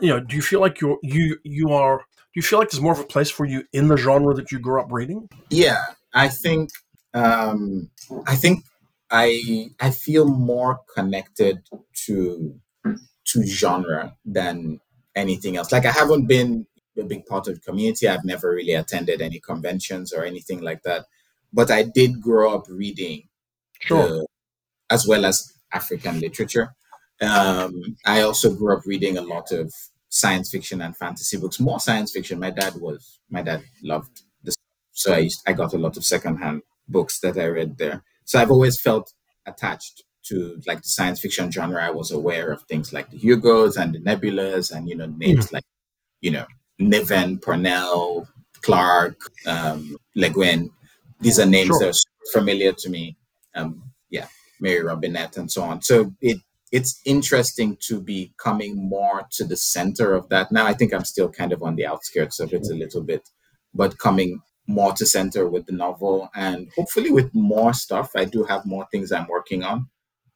you 0.00 0.08
know, 0.08 0.20
do 0.20 0.36
you 0.36 0.42
feel 0.42 0.60
like 0.60 0.80
you're 0.80 0.98
you 1.02 1.38
you 1.44 1.72
are? 1.72 1.98
Do 1.98 2.32
you 2.34 2.42
feel 2.42 2.58
like 2.58 2.70
there's 2.70 2.82
more 2.82 2.92
of 2.92 2.98
a 2.98 3.04
place 3.04 3.30
for 3.30 3.46
you 3.46 3.64
in 3.72 3.88
the 3.88 3.96
genre 3.96 4.34
that 4.34 4.52
you 4.52 4.58
grew 4.58 4.80
up 4.80 4.88
reading? 4.90 5.28
Yeah, 5.50 5.82
I 6.12 6.28
think 6.28 6.70
um, 7.14 7.90
I 8.26 8.36
think 8.36 8.64
I 9.10 9.70
I 9.80 9.90
feel 9.90 10.26
more 10.26 10.80
connected 10.94 11.62
to 12.06 12.54
to 12.84 13.46
genre 13.46 14.16
than 14.24 14.80
anything 15.16 15.56
else. 15.56 15.72
Like 15.72 15.86
I 15.86 15.90
haven't 15.92 16.26
been 16.26 16.66
a 16.98 17.02
big 17.04 17.26
part 17.26 17.48
of 17.48 17.54
the 17.56 17.60
community. 17.60 18.08
I've 18.08 18.24
never 18.24 18.50
really 18.52 18.74
attended 18.74 19.20
any 19.22 19.40
conventions 19.40 20.12
or 20.12 20.24
anything 20.24 20.60
like 20.62 20.82
that. 20.84 21.06
But 21.52 21.70
I 21.70 21.82
did 21.82 22.20
grow 22.22 22.54
up 22.54 22.66
reading, 22.68 23.28
Sure. 23.80 24.08
the- 24.08 24.26
as 24.90 25.06
well 25.06 25.24
as 25.24 25.52
African 25.72 26.20
literature. 26.20 26.74
Um, 27.20 27.96
I 28.04 28.22
also 28.22 28.54
grew 28.54 28.76
up 28.76 28.84
reading 28.86 29.18
a 29.18 29.22
lot 29.22 29.50
of 29.52 29.72
science 30.10 30.50
fiction 30.50 30.80
and 30.82 30.96
fantasy 30.96 31.36
books. 31.38 31.58
More 31.60 31.80
science 31.80 32.12
fiction. 32.12 32.38
My 32.38 32.50
dad 32.50 32.74
was 32.76 33.18
my 33.30 33.42
dad 33.42 33.62
loved 33.82 34.22
this, 34.42 34.54
so 34.92 35.12
I 35.14 35.18
used, 35.18 35.42
I 35.46 35.52
got 35.54 35.74
a 35.74 35.78
lot 35.78 35.96
of 35.96 36.04
secondhand 36.04 36.62
books 36.88 37.18
that 37.20 37.36
I 37.38 37.46
read 37.46 37.78
there. 37.78 38.04
So 38.24 38.38
I've 38.40 38.50
always 38.50 38.80
felt 38.80 39.12
attached 39.46 40.04
to 40.28 40.60
like 40.66 40.82
the 40.82 40.88
science 40.88 41.20
fiction 41.20 41.50
genre. 41.50 41.84
I 41.84 41.90
was 41.90 42.10
aware 42.10 42.50
of 42.52 42.62
things 42.62 42.92
like 42.92 43.10
the 43.10 43.18
Hugos 43.18 43.76
and 43.76 43.94
the 43.94 44.00
Nebulas, 44.00 44.74
and 44.74 44.88
you 44.88 44.96
know 44.96 45.06
names 45.06 45.52
like 45.52 45.64
you 46.20 46.30
know 46.30 46.46
Niven, 46.78 47.38
Pournelle, 47.38 48.26
Clarke, 48.62 49.20
um, 49.46 49.96
Le 50.14 50.28
Guin. 50.30 50.70
These 51.20 51.38
are 51.38 51.46
names 51.46 51.68
Sure. 51.68 51.78
that 51.80 51.88
are 51.88 52.32
familiar 52.32 52.72
to 52.72 52.90
me. 52.90 53.16
Um, 53.54 53.82
yeah, 54.10 54.26
Mary 54.60 54.82
Robinette 54.82 55.36
and 55.36 55.50
so 55.50 55.62
on. 55.62 55.82
So 55.82 56.12
it 56.20 56.38
it's 56.72 57.00
interesting 57.04 57.76
to 57.88 58.00
be 58.00 58.32
coming 58.38 58.76
more 58.88 59.22
to 59.32 59.44
the 59.44 59.56
center 59.56 60.14
of 60.14 60.28
that. 60.30 60.50
Now 60.50 60.66
I 60.66 60.74
think 60.74 60.92
I'm 60.92 61.04
still 61.04 61.28
kind 61.30 61.52
of 61.52 61.62
on 61.62 61.76
the 61.76 61.86
outskirts 61.86 62.40
of 62.40 62.52
it 62.52 62.66
a 62.70 62.74
little 62.74 63.02
bit, 63.02 63.28
but 63.72 63.98
coming 63.98 64.40
more 64.66 64.92
to 64.94 65.06
center 65.06 65.48
with 65.48 65.64
the 65.66 65.72
novel 65.72 66.28
and 66.34 66.68
hopefully 66.76 67.10
with 67.10 67.32
more 67.34 67.72
stuff. 67.72 68.10
I 68.16 68.24
do 68.24 68.42
have 68.44 68.66
more 68.66 68.86
things 68.90 69.12
I'm 69.12 69.28
working 69.28 69.62
on. 69.62 69.88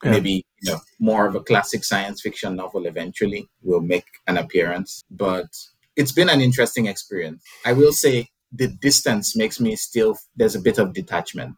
Yeah. 0.02 0.10
Maybe 0.12 0.44
you 0.62 0.72
know 0.72 0.80
more 0.98 1.26
of 1.26 1.34
a 1.34 1.40
classic 1.40 1.84
science 1.84 2.22
fiction 2.22 2.56
novel 2.56 2.86
eventually 2.86 3.48
will 3.62 3.80
make 3.80 4.06
an 4.26 4.36
appearance. 4.38 5.02
But 5.10 5.46
it's 5.96 6.12
been 6.12 6.28
an 6.30 6.40
interesting 6.40 6.86
experience. 6.86 7.42
I 7.66 7.72
will 7.74 7.92
say 7.92 8.28
the 8.52 8.68
distance 8.68 9.36
makes 9.36 9.60
me 9.60 9.76
still 9.76 10.16
there's 10.36 10.54
a 10.56 10.60
bit 10.60 10.78
of 10.78 10.92
detachment 10.94 11.56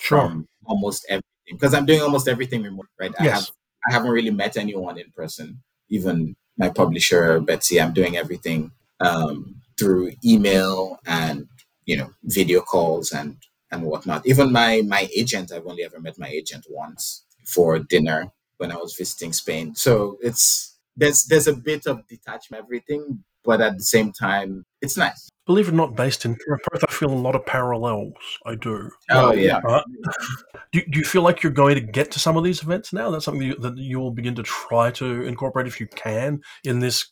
Sure. 0.00 0.20
from 0.28 0.46
almost 0.66 1.04
everything 1.08 1.22
because 1.50 1.74
I'm 1.74 1.86
doing 1.86 2.00
almost 2.02 2.28
everything 2.28 2.62
remote, 2.62 2.86
right? 3.00 3.12
I 3.18 3.24
Yes. 3.24 3.34
have 3.46 3.50
I 3.88 3.92
haven't 3.94 4.10
really 4.10 4.30
met 4.30 4.56
anyone 4.56 4.98
in 4.98 5.10
person. 5.16 5.62
Even 5.88 6.36
my 6.58 6.68
publisher 6.68 7.40
Betsy, 7.40 7.80
I'm 7.80 7.94
doing 7.94 8.16
everything 8.16 8.72
um, 9.00 9.56
through 9.78 10.12
email 10.24 10.98
and 11.06 11.46
you 11.86 11.96
know 11.96 12.10
video 12.24 12.60
calls 12.60 13.12
and 13.12 13.36
and 13.70 13.82
whatnot. 13.84 14.26
Even 14.26 14.52
my 14.52 14.82
my 14.86 15.08
agent, 15.16 15.52
I've 15.52 15.66
only 15.66 15.84
ever 15.84 16.00
met 16.00 16.18
my 16.18 16.28
agent 16.28 16.66
once 16.68 17.24
for 17.48 17.78
dinner 17.78 18.30
when 18.58 18.70
I 18.72 18.76
was 18.76 18.94
visiting 18.94 19.32
Spain. 19.32 19.74
So 19.74 20.18
it's 20.20 20.76
there's 20.96 21.24
there's 21.24 21.46
a 21.46 21.54
bit 21.54 21.86
of 21.86 22.06
detachment, 22.08 22.64
everything, 22.64 23.24
but 23.44 23.60
at 23.60 23.78
the 23.78 23.84
same 23.84 24.12
time, 24.12 24.64
it's 24.82 24.96
nice. 24.96 25.28
Believe 25.46 25.68
it 25.68 25.72
or 25.72 25.76
not, 25.76 25.96
based 25.96 26.26
in 26.26 26.36
Perth, 26.36 26.60
I 26.86 26.92
feel 26.92 27.10
a 27.10 27.14
lot 27.14 27.34
of 27.34 27.46
parallels. 27.46 28.12
I 28.44 28.54
do. 28.54 28.90
Oh 29.10 29.28
Well, 29.28 29.38
yeah. 29.38 29.60
Uh, 29.66 29.82
do, 30.72 30.82
do 30.90 30.98
you 30.98 31.04
feel 31.04 31.22
like 31.22 31.42
you're 31.42 31.52
going 31.52 31.76
to 31.76 31.80
get 31.80 32.10
to 32.12 32.18
some 32.18 32.36
of 32.36 32.44
these 32.44 32.62
events 32.62 32.92
now? 32.92 33.10
That's 33.10 33.24
something 33.24 33.42
you, 33.42 33.54
that 33.60 33.78
you 33.78 33.98
will 33.98 34.10
begin 34.10 34.34
to 34.34 34.42
try 34.42 34.90
to 34.92 35.22
incorporate 35.22 35.66
if 35.66 35.80
you 35.80 35.86
can 35.86 36.42
in 36.64 36.80
this 36.80 37.06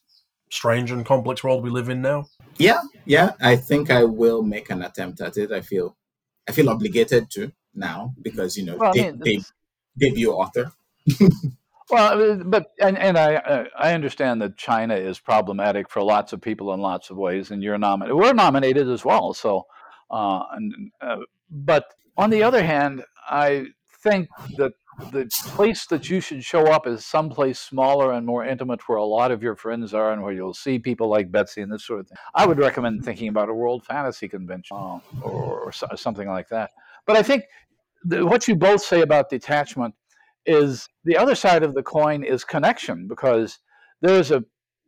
strange 0.51 0.91
and 0.91 1.07
complex 1.07 1.43
world 1.43 1.65
we 1.65 1.71
live 1.71 1.89
in 1.89 2.03
now. 2.03 2.27
Yeah, 2.59 2.81
yeah. 3.07 3.31
I 3.41 3.57
think 3.57 3.91
I 3.91 4.05
will 4.05 4.43
make 4.43 4.69
an 4.69 4.83
attempt 4.83 5.23
at 5.23 5.39
it. 5.39 5.51
I 5.51 5.63
feel 5.63 5.97
I 6.47 6.53
feel 6.53 6.69
obligated 6.69 7.31
to 7.31 7.53
now 7.75 8.13
because 8.21 8.57
you 8.57 8.65
know 8.67 8.77
Well, 8.77 8.91
I 8.91 9.03
mean, 9.03 9.19
de- 9.19 9.31
it's- 9.37 9.53
debut 9.99 10.33
author. 10.33 10.73
Well, 11.89 12.21
uh, 12.21 12.35
but 12.45 12.73
and 12.81 12.99
and 12.99 13.17
I 13.17 13.37
uh, 13.37 13.65
I 13.79 13.95
understand 13.95 14.43
that 14.43 14.57
China 14.57 14.95
is 14.95 15.21
problematic 15.21 15.89
for 15.89 16.03
lots 16.03 16.33
of 16.33 16.41
people 16.41 16.75
in 16.75 16.81
lots 16.81 17.11
of 17.11 17.17
ways, 17.17 17.51
and 17.53 17.63
you're 17.63 17.79
nominated. 17.79 18.17
We're 18.17 18.33
nominated 18.33 18.89
as 18.89 19.05
well. 19.05 19.35
So, 19.35 19.67
uh, 20.11 20.43
and, 20.53 20.91
uh, 21.01 21.19
but 21.49 21.85
on 22.17 22.31
the 22.31 22.43
other 22.43 22.65
hand, 22.65 23.05
I 23.29 23.67
think 24.03 24.29
that 24.57 24.73
the 25.13 25.31
place 25.49 25.87
that 25.87 26.11
you 26.11 26.21
should 26.21 26.43
show 26.43 26.67
up 26.73 26.89
is 26.89 27.05
someplace 27.05 27.61
smaller 27.61 28.13
and 28.13 28.27
more 28.27 28.45
intimate, 28.45 28.89
where 28.89 28.99
a 28.99 29.05
lot 29.05 29.31
of 29.31 29.43
your 29.43 29.55
friends 29.55 29.95
are, 29.95 30.13
and 30.13 30.23
where 30.23 30.33
you'll 30.33 30.55
see 30.55 30.81
people 30.81 31.09
like 31.09 31.31
Betsy 31.31 31.61
and 31.61 31.71
this 31.71 31.87
sort 31.87 32.01
of 32.01 32.09
thing. 32.09 32.19
I 32.35 32.47
would 32.47 32.59
recommend 32.59 33.05
thinking 33.05 33.29
about 33.29 33.49
a 33.49 33.55
World 33.55 33.85
Fantasy 33.85 34.27
Convention 34.27 34.77
uh, 34.77 34.99
or, 35.23 35.73
or 35.73 35.97
something 35.97 36.27
like 36.27 36.49
that. 36.49 36.71
But 37.07 37.17
I 37.17 37.23
think 37.23 37.45
the, 38.05 38.25
what 38.25 38.47
you 38.49 38.55
both 38.55 38.83
say 38.83 39.03
about 39.03 39.31
detachment 39.31 39.95
is 40.45 40.89
the 41.05 41.17
other 41.17 41.35
side 41.35 41.63
of 41.63 41.75
the 41.75 41.83
coin 41.83 42.23
is 42.23 42.45
connection 42.45 43.09
because 43.09 43.59
there's 44.01 44.31
a 44.31 44.45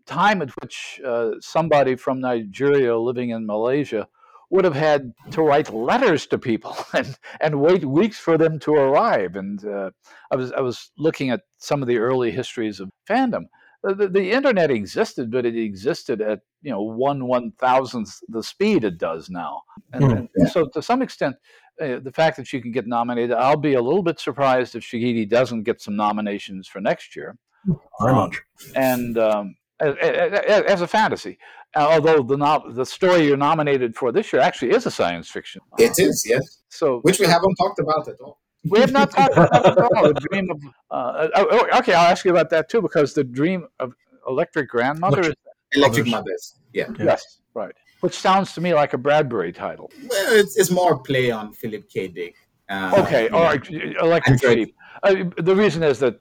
time 0.07 0.41
at 0.41 0.51
which 0.63 1.01
uh, 1.05 1.33
somebody 1.41 1.97
from 1.97 2.21
Nigeria 2.21 2.97
living 2.97 3.31
in 3.31 3.47
Malaysia 3.47 4.09
would 4.51 4.65
have 4.65 4.75
had 4.75 5.13
to 5.31 5.43
write 5.43 5.73
letters 5.73 6.27
to 6.27 6.39
people 6.39 6.77
and, 6.95 7.19
and 7.41 7.61
wait 7.61 7.85
weeks 7.85 8.19
for 8.19 8.39
them 8.39 8.59
to 8.61 8.73
arrive. 8.73 9.37
And 9.37 9.65
uh, 9.65 9.91
I 10.31 10.37
was 10.37 10.53
I 10.53 10.61
was 10.61 10.91
looking 10.97 11.31
at 11.31 11.43
some 11.59 11.83
of 11.83 11.89
the 11.89 11.99
early 11.99 12.31
histories 12.31 12.81
of 12.81 12.91
fandom. 13.09 13.45
The, 13.85 14.09
the, 14.09 14.33
internet 14.33 14.73
existed, 14.73 15.31
but 15.31 15.47
it 15.47 15.57
existed 15.57 16.21
at 16.21 16.41
you 16.63 16.71
know 16.71 16.83
one 16.83 17.27
one 17.27 17.53
thousandth 17.61 18.19
the 18.29 18.43
speed 18.43 18.83
it 18.83 18.99
does 18.99 19.31
now. 19.31 19.63
And, 19.93 20.05
Hmm. 20.05 20.25
and 20.35 20.49
so 20.51 20.67
to 20.75 20.83
some 20.83 21.01
extent, 21.01 21.37
uh, 21.81 22.01
the 22.01 22.13
fact 22.13 22.37
that 22.37 22.47
she 22.47 22.61
can 22.61 22.73
get 22.73 22.87
nominated, 22.87 23.37
I'll 23.37 23.57
be 23.57 23.75
a 23.75 23.83
little 23.83 24.03
bit 24.03 24.19
surprised 24.21 24.75
if 24.75 24.83
Shigidi 24.83 25.29
doesn't 25.29 25.63
get 25.65 25.81
some 25.81 25.97
nominations 25.97 26.67
for 26.69 26.81
next 26.81 27.15
year. 27.17 27.37
Very 28.01 28.13
Um, 28.13 28.17
much. 28.17 28.41
And 28.77 29.19
um, 29.19 29.57
as, 29.81 29.95
as 29.97 30.81
a 30.81 30.87
fantasy, 30.87 31.39
uh, 31.77 31.87
although 31.91 32.23
the 32.23 32.37
no- 32.37 32.71
the 32.73 32.85
story 32.87 33.27
you're 33.27 33.37
nominated 33.37 33.95
for 33.97 34.11
this 34.13 34.33
year 34.33 34.41
actually 34.43 34.71
is 34.73 34.87
a 34.87 34.91
science 34.91 35.29
fiction. 35.31 35.61
It 35.79 35.99
is, 35.99 36.25
yes. 36.29 36.63
So 36.69 37.01
Which 37.01 37.19
we 37.21 37.27
haven't 37.27 37.55
talked 37.57 37.79
about 37.79 38.09
at 38.09 38.17
all. 38.21 38.41
we 38.71 38.81
have 38.81 38.93
not 38.93 39.11
talked 39.11 39.33
about 39.37 39.67
at 39.67 39.79
all. 39.79 40.05
The 40.13 40.21
dream 40.31 40.51
of 40.51 40.61
uh, 40.91 41.29
oh, 41.35 41.47
oh, 41.51 41.79
okay, 41.79 41.93
I'll 41.95 42.11
ask 42.11 42.25
you 42.25 42.31
about 42.31 42.51
that 42.51 42.69
too 42.69 42.81
because 42.83 43.13
the 43.15 43.25
dream 43.25 43.67
of 43.81 43.93
electric 44.27 44.69
grandmother. 44.71 45.19
Electric- 45.19 45.39
is, 45.73 45.79
Electric 45.79 46.07
Mothers. 46.07 46.55
Yeah. 46.73 46.89
yes, 46.99 47.41
right. 47.55 47.75
Which 48.01 48.15
sounds 48.19 48.53
to 48.55 48.61
me 48.61 48.75
like 48.75 48.93
a 48.93 48.99
Bradbury 48.99 49.53
title. 49.53 49.91
Well, 50.09 50.33
it's, 50.33 50.57
it's 50.57 50.71
more 50.71 50.95
a 50.95 50.99
play 50.99 51.31
on 51.31 51.53
Philip 51.53 51.89
K. 51.89 52.09
Dick. 52.09 52.35
Uh, 52.69 52.93
Okay. 52.99 53.29
Electric 53.29 54.41
sheep. 54.41 54.75
Uh, 55.03 55.25
the 55.39 55.55
reason 55.55 55.83
is 55.83 55.99
that 56.01 56.21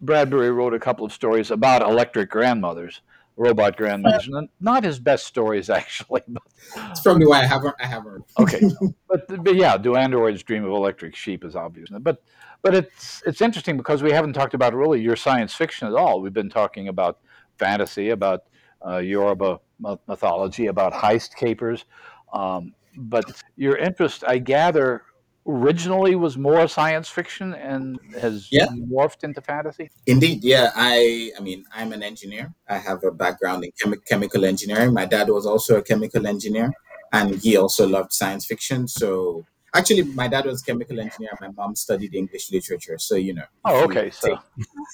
Bradbury 0.00 0.50
wrote 0.50 0.74
a 0.74 0.78
couple 0.78 1.04
of 1.04 1.12
stories 1.12 1.50
about 1.50 1.82
electric 1.82 2.30
grandmothers, 2.30 3.00
robot 3.36 3.76
grandmothers, 3.76 4.28
and 4.28 4.48
not 4.60 4.84
his 4.84 4.98
best 4.98 5.26
stories 5.26 5.68
actually. 5.80 6.22
But, 6.28 6.42
It's 6.90 7.00
probably 7.00 7.26
why 7.26 7.40
I 7.40 7.46
haven't. 7.46 7.74
I 7.80 7.86
haven't. 7.86 8.24
okay, 8.38 8.60
but, 9.08 9.44
but 9.44 9.56
yeah, 9.56 9.76
do 9.76 9.96
androids 9.96 10.42
dream 10.42 10.64
of 10.64 10.70
electric 10.70 11.16
sheep 11.16 11.44
is 11.44 11.56
obvious. 11.56 11.88
But 11.90 12.22
but 12.62 12.74
it's 12.74 13.22
it's 13.26 13.40
interesting 13.40 13.76
because 13.76 14.02
we 14.02 14.12
haven't 14.12 14.34
talked 14.34 14.54
about 14.54 14.74
really 14.74 15.00
your 15.00 15.16
science 15.16 15.54
fiction 15.54 15.88
at 15.88 15.94
all. 15.94 16.20
We've 16.20 16.32
been 16.32 16.50
talking 16.50 16.88
about 16.88 17.18
fantasy, 17.58 18.10
about 18.10 18.44
uh, 18.86 18.98
Yoruba 18.98 19.60
mythology, 20.06 20.66
about 20.66 20.92
heist 20.92 21.34
capers. 21.36 21.84
Um, 22.32 22.74
but 22.96 23.24
your 23.56 23.76
interest, 23.76 24.24
I 24.26 24.38
gather, 24.38 25.02
originally 25.46 26.14
was 26.14 26.36
more 26.36 26.68
science 26.68 27.08
fiction 27.08 27.54
and 27.54 27.98
has 28.20 28.48
Yeah. 28.50 28.66
morphed 28.66 29.24
into 29.24 29.40
fantasy. 29.40 29.90
Indeed, 30.06 30.44
yeah. 30.44 30.72
I, 30.74 31.32
I 31.38 31.40
mean, 31.40 31.64
I'm 31.72 31.92
an 31.92 32.02
engineer. 32.02 32.52
I 32.68 32.76
have 32.78 33.02
a 33.04 33.10
background 33.10 33.64
in 33.64 33.70
chemi- 33.72 34.04
chemical 34.04 34.44
engineering. 34.44 34.92
My 34.92 35.06
dad 35.06 35.28
was 35.28 35.46
also 35.46 35.76
a 35.78 35.82
chemical 35.82 36.26
engineer, 36.26 36.70
and 37.12 37.36
he 37.36 37.56
also 37.56 37.88
loved 37.88 38.12
science 38.12 38.44
fiction. 38.44 38.88
So, 38.88 39.46
actually, 39.74 40.02
my 40.02 40.28
dad 40.28 40.44
was 40.44 40.60
a 40.60 40.64
chemical 40.66 41.00
engineer. 41.00 41.30
My 41.40 41.48
mom 41.56 41.76
studied 41.76 42.14
English 42.14 42.50
literature. 42.52 42.98
So, 42.98 43.14
you 43.14 43.32
know. 43.32 43.44
Oh, 43.64 43.78
you 43.78 43.84
okay. 43.84 44.10
So 44.10 44.28
take- 44.28 44.38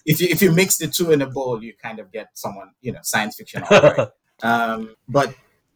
if 0.06 0.20
you 0.20 0.28
if 0.30 0.40
you 0.42 0.52
mix 0.52 0.76
the 0.76 0.86
two 0.86 1.10
in 1.10 1.22
a 1.22 1.26
bowl, 1.28 1.64
you 1.64 1.72
kind 1.82 1.98
of 1.98 2.12
get 2.12 2.28
someone, 2.34 2.70
you 2.80 2.92
know, 2.92 3.00
science 3.02 3.34
fiction. 3.36 3.64
All 3.70 3.80
right. 3.80 4.08
um, 4.42 4.94
but 5.08 5.34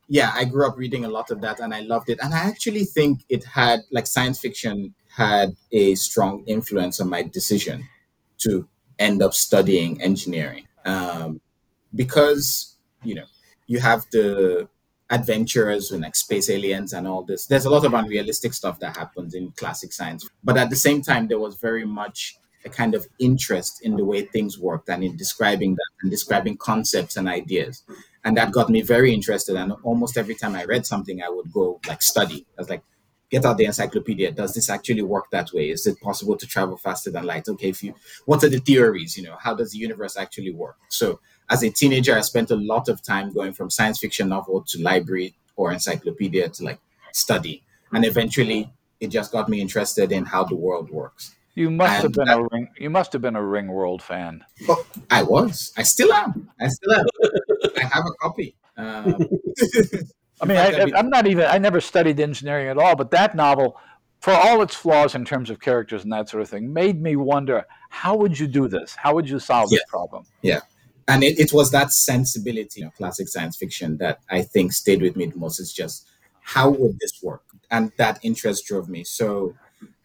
yeah, 0.09 0.33
I 0.35 0.45
grew 0.45 0.67
up 0.67 0.79
reading 0.79 1.05
a 1.05 1.09
lot 1.09 1.31
of 1.31 1.41
that, 1.43 1.61
and 1.61 1.75
I 1.75 1.81
loved 1.81 2.09
it. 2.09 2.19
And 2.23 2.33
I 2.33 2.39
actually 2.39 2.85
think 2.85 3.21
it 3.29 3.45
had 3.45 3.81
like 3.91 4.07
science 4.07 4.41
fiction 4.41 4.95
had 5.15 5.57
a 5.73 5.95
strong 5.97 6.45
influence 6.47 7.01
on 7.01 7.09
my 7.09 7.23
decision 7.23 7.87
to 8.39 8.67
end 8.99 9.23
up 9.23 9.35
studying 9.35 10.01
engineering. 10.03 10.67
Um, 10.85 11.41
because 11.95 12.77
you 13.03 13.15
know 13.15 13.25
you 13.67 13.81
have 13.81 14.07
the 14.13 14.69
adventures 15.11 15.91
and 15.91 16.03
like 16.03 16.15
space 16.17 16.51
aliens 16.51 16.93
and 16.93 17.07
all 17.07 17.23
this. 17.23 17.47
There's 17.47 17.65
a 17.65 17.71
lot 17.71 17.85
of 17.85 17.95
unrealistic 17.95 18.53
stuff 18.53 18.79
that 18.81 18.97
happens 18.97 19.35
in 19.35 19.53
classic 19.53 19.93
science. 19.93 20.29
But 20.45 20.59
at 20.59 20.69
the 20.71 20.77
same 20.77 21.01
time 21.01 21.29
there 21.29 21.39
was 21.39 21.57
very 21.57 21.87
much 21.87 22.37
a 22.65 22.69
kind 22.69 22.95
of 22.95 23.07
interest 23.19 23.81
in 23.83 23.97
the 23.97 24.05
way 24.05 24.23
things 24.23 24.59
worked 24.59 24.89
and 24.89 25.03
in 25.03 25.17
describing 25.17 25.75
that 25.77 25.91
and 26.03 26.11
describing 26.11 26.57
concepts 26.57 27.17
and 27.17 27.29
ideas 27.29 27.85
and 28.25 28.37
that 28.37 28.53
got 28.53 28.69
me 28.71 28.81
very 28.83 29.12
interested 29.14 29.57
and 29.57 29.73
almost 29.83 30.16
every 30.16 30.35
time 30.35 30.55
i 30.55 30.64
read 30.64 30.85
something 30.87 31.23
i 31.23 31.29
would 31.29 31.53
go 31.53 31.81
like 31.89 32.03
study 32.03 32.47
i 32.59 32.61
was 32.61 32.69
like 32.71 32.83
get 33.31 33.45
out 33.45 33.59
the 33.59 33.66
encyclopedia. 33.66 34.33
Does 34.33 34.55
this 34.55 34.71
actually 34.71 35.03
work 35.03 35.27
that 35.33 35.53
way? 35.53 35.69
Is 35.69 35.87
it 35.87 36.01
possible 36.01 36.35
to 36.39 36.47
travel 36.47 36.79
faster 36.79 37.11
than 37.11 37.25
light? 37.27 37.47
Okay, 37.47 37.69
if 37.69 37.83
you, 37.83 37.95
what 38.25 38.43
are 38.43 38.49
the 38.49 38.59
theories? 38.59 39.19
You 39.19 39.25
know, 39.25 39.37
how 39.39 39.53
does 39.53 39.73
the 39.73 39.77
universe 39.79 40.16
actually 40.16 40.51
work? 40.51 40.79
So 40.89 41.21
as 41.51 41.62
a 41.62 41.69
teenager, 41.69 42.16
I 42.16 42.23
spent 42.23 42.51
a 42.51 42.57
lot 42.57 42.89
of 42.89 43.03
time 43.03 43.31
going 43.35 43.53
from 43.53 43.69
science 43.69 43.99
fiction 43.99 44.31
novel 44.31 44.62
to 44.69 44.81
library 44.81 45.35
or 45.57 45.71
encyclopedia 45.73 46.49
to 46.49 46.64
like 46.64 46.79
study, 47.12 47.62
and 47.93 48.07
eventually 48.07 48.73
it 48.99 49.09
just 49.09 49.31
got 49.31 49.51
me 49.51 49.61
interested 49.61 50.11
in 50.11 50.25
how 50.25 50.45
the 50.45 50.57
world 50.57 50.89
works. 50.89 51.35
You 51.55 51.71
must 51.71 51.93
And 51.97 52.03
have 52.05 52.12
been 52.12 52.25
that- 52.29 52.39
a 52.39 52.49
ring. 52.51 52.69
You 52.79 52.89
must 52.89 53.12
have 53.12 53.21
been 53.21 53.37
a 53.37 53.41
Ringworld 53.43 54.01
fan. 54.01 54.43
But 54.66 54.79
I 55.11 55.23
was, 55.23 55.73
I 55.77 55.83
still 55.83 56.14
am, 56.14 56.49
I 56.59 56.69
still 56.69 56.95
am. 56.95 57.05
I 57.77 57.81
have 57.81 58.05
a 58.07 58.12
copy. 58.21 58.55
Um, 58.77 59.16
I 60.41 60.47
mean, 60.47 60.57
I 60.57 60.91
I'm 60.97 61.11
not 61.11 61.27
even. 61.27 61.45
I 61.45 61.59
never 61.59 61.81
studied 61.81 62.21
engineering 62.21 62.69
at 62.69 62.79
all, 62.79 62.95
but 62.95 63.11
that 63.11 63.35
novel, 63.35 63.77
for 64.21 64.33
all 64.33 64.62
its 64.62 64.75
flaws 64.75 65.14
in 65.14 65.25
terms 65.25 65.51
of 65.51 65.61
characters 65.61 66.05
and 66.05 66.12
that 66.12 66.29
sort 66.29 66.43
of 66.43 66.49
thing, 66.49 66.73
made 66.73 67.03
me 67.03 67.16
wonder: 67.16 67.66
How 67.91 68.16
would 68.16 68.39
you 68.39 68.47
do 68.47 68.69
this? 68.69 68.95
How 68.95 69.14
would 69.14 69.29
you 69.29 69.39
solve 69.39 69.71
this 69.71 69.83
problem? 69.89 70.25
Yeah. 70.43 70.61
and 71.09 71.25
it, 71.25 71.39
it 71.41 71.53
was 71.53 71.71
that 71.73 71.93
sensibility 71.93 72.83
of 72.83 72.95
classic 72.95 73.29
science 73.29 73.57
fiction 73.57 73.97
that 73.99 74.21
I 74.31 74.43
think 74.43 74.73
stayed 74.73 75.03
with 75.03 75.16
me 75.16 75.27
the 75.27 75.37
most. 75.37 75.59
Is 75.59 75.73
just 75.73 76.07
how 76.41 76.71
would 76.71 76.99
this 77.01 77.21
work, 77.23 77.43
and 77.71 77.91
that 77.97 78.21
interest 78.23 78.66
drove 78.66 78.89
me. 78.89 79.03
So 79.05 79.55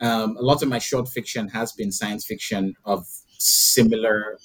um, 0.02 0.36
a 0.38 0.42
lot 0.42 0.62
of 0.62 0.70
my 0.70 0.80
short 0.80 1.08
fiction 1.08 1.48
has 1.50 1.72
been 1.72 1.92
science 1.92 2.26
fiction 2.26 2.76
of 2.86 3.06
similar 3.38 4.40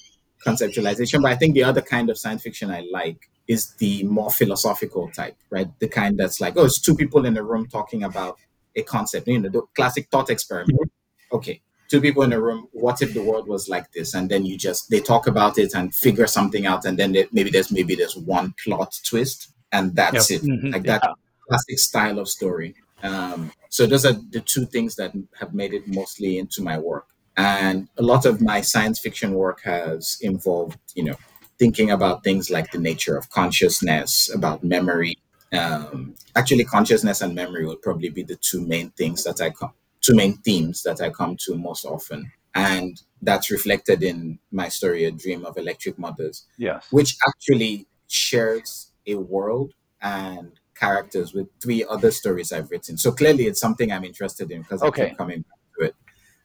conceptualization, 0.45 1.21
but 1.21 1.31
I 1.31 1.35
think 1.35 1.53
the 1.53 1.63
other 1.63 1.81
kind 1.81 2.09
of 2.09 2.17
science 2.17 2.43
fiction 2.43 2.71
I 2.71 2.85
like 2.91 3.29
is 3.47 3.73
the 3.75 4.03
more 4.03 4.29
philosophical 4.31 5.09
type, 5.09 5.35
right? 5.49 5.67
The 5.79 5.87
kind 5.87 6.17
that's 6.17 6.39
like, 6.39 6.53
oh, 6.57 6.65
it's 6.65 6.79
two 6.79 6.95
people 6.95 7.25
in 7.25 7.37
a 7.37 7.43
room 7.43 7.67
talking 7.67 8.03
about 8.03 8.37
a 8.75 8.83
concept, 8.83 9.27
you 9.27 9.39
know, 9.39 9.49
the 9.49 9.63
classic 9.75 10.07
thought 10.11 10.29
experiment. 10.29 10.91
Okay, 11.31 11.61
two 11.89 11.99
people 11.99 12.23
in 12.23 12.31
a 12.33 12.39
room 12.39 12.67
what 12.71 13.01
if 13.01 13.13
the 13.13 13.23
world 13.23 13.47
was 13.47 13.67
like 13.67 13.91
this? 13.91 14.13
And 14.13 14.29
then 14.29 14.45
you 14.45 14.57
just 14.57 14.89
they 14.89 14.99
talk 14.99 15.27
about 15.27 15.57
it 15.57 15.73
and 15.73 15.93
figure 15.93 16.27
something 16.27 16.65
out 16.65 16.85
and 16.85 16.97
then 16.97 17.11
there, 17.11 17.25
maybe 17.31 17.49
there's 17.49 17.71
maybe 17.71 17.95
there's 17.95 18.15
one 18.15 18.53
plot 18.63 18.97
twist 19.03 19.51
and 19.71 19.95
that's 19.95 20.31
it. 20.31 20.41
Mhm. 20.43 20.71
like 20.71 20.83
that 20.83 21.03
classic 21.47 21.79
style 21.79 22.19
of 22.19 22.29
story. 22.29 22.75
Um, 23.03 23.51
so 23.69 23.85
those 23.85 24.05
are 24.05 24.13
the 24.13 24.41
two 24.41 24.65
things 24.65 24.95
that 24.95 25.13
have 25.39 25.53
made 25.53 25.73
it 25.73 25.87
mostly 25.87 26.37
into 26.37 26.61
my 26.61 26.77
work 26.77 27.07
and 27.39 27.87
a 27.97 28.03
lot 28.03 28.25
of 28.25 28.41
my 28.41 28.59
science 28.61 28.99
fiction 28.99 29.33
work 29.33 29.59
has 29.63 30.17
involved 30.21 30.77
you 30.95 31.03
know 31.03 31.15
thinking 31.57 31.89
about 31.91 32.23
things 32.23 32.49
like 32.49 32.69
the 32.71 32.77
nature 32.79 33.15
of 33.17 33.29
consciousness 33.29 34.29
about 34.33 34.63
memory 34.63 35.15
um, 35.53 36.15
actually 36.35 36.63
consciousness 36.63 37.21
and 37.21 37.33
memory 37.33 37.65
would 37.65 37.81
probably 37.81 38.09
be 38.09 38.23
the 38.23 38.35
two 38.37 38.61
main 38.73 38.89
things 38.91 39.23
that 39.23 39.39
i 39.41 39.49
come 39.49 39.73
two 40.01 40.15
main 40.15 40.37
themes 40.37 40.83
that 40.83 41.01
I 41.01 41.09
come 41.09 41.35
to 41.45 41.55
most 41.55 41.85
often. 41.85 42.31
And 42.55 43.01
that's 43.21 43.51
reflected 43.51 44.01
in 44.01 44.39
my 44.51 44.69
story, 44.69 45.03
A 45.05 45.11
Dream 45.11 45.45
of 45.45 45.57
Electric 45.57 45.99
Mothers, 45.99 46.45
Yes. 46.57 46.87
which 46.89 47.15
actually 47.27 47.85
shares 48.07 48.91
a 49.05 49.15
world 49.15 49.73
and 50.01 50.51
characters 50.75 51.33
with 51.33 51.47
three 51.61 51.83
other 51.83 52.11
stories 52.11 52.51
I've 52.53 52.71
written. 52.71 52.97
So 52.97 53.11
clearly 53.11 53.45
it's 53.47 53.59
something 53.59 53.91
I'm 53.91 54.05
interested 54.05 54.49
in 54.51 54.61
because 54.61 54.81
I 54.81 54.87
Okay. 54.87 55.09
keep 55.09 55.17
coming 55.17 55.41
back. 55.41 55.58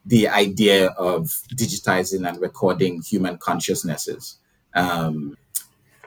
The 0.05 0.27
idea 0.27 0.87
of 0.89 1.23
digitizing 1.55 2.27
and 2.27 2.39
recording 2.39 3.01
human 3.01 3.37
consciousnesses. 3.37 4.37
Um, 4.75 5.35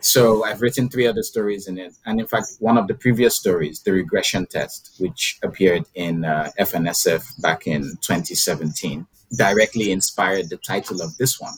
so 0.01 0.45
I've 0.45 0.61
written 0.61 0.89
three 0.89 1.07
other 1.07 1.23
stories 1.23 1.67
in 1.67 1.79
it, 1.79 1.95
and 2.07 2.21
in 2.21 2.27
fact, 2.27 2.47
one 2.61 2.79
of 2.79 2.87
the 2.87 2.95
previous 2.95 3.37
stories, 3.37 3.81
the 3.81 3.93
regression 3.93 4.47
test, 4.47 4.95
which 4.99 5.39
appeared 5.43 5.85
in 5.95 6.25
uh, 6.25 6.51
F&SF 6.59 7.41
back 7.41 7.67
in 7.67 7.83
2017, 8.01 9.07
directly 9.37 9.91
inspired 9.91 10.49
the 10.51 10.57
title 10.59 11.03
of 11.03 11.17
this 11.17 11.41
one, 11.41 11.55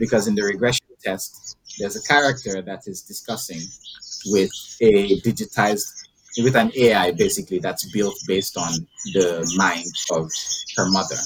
because 0.00 0.26
in 0.26 0.34
the 0.34 0.42
regression 0.42 0.86
test, 1.02 1.56
there's 1.78 1.96
a 1.96 2.02
character 2.02 2.60
that 2.62 2.82
is 2.86 3.02
discussing 3.02 3.60
with 4.26 4.50
a 4.80 5.20
digitized, 5.20 5.86
with 6.42 6.56
an 6.56 6.72
AI 6.76 7.12
basically 7.12 7.58
that's 7.58 7.90
built 7.92 8.16
based 8.26 8.56
on 8.56 8.72
the 9.14 9.50
mind 9.56 9.86
of 10.10 10.30
her 10.76 10.90
mother, 10.90 11.16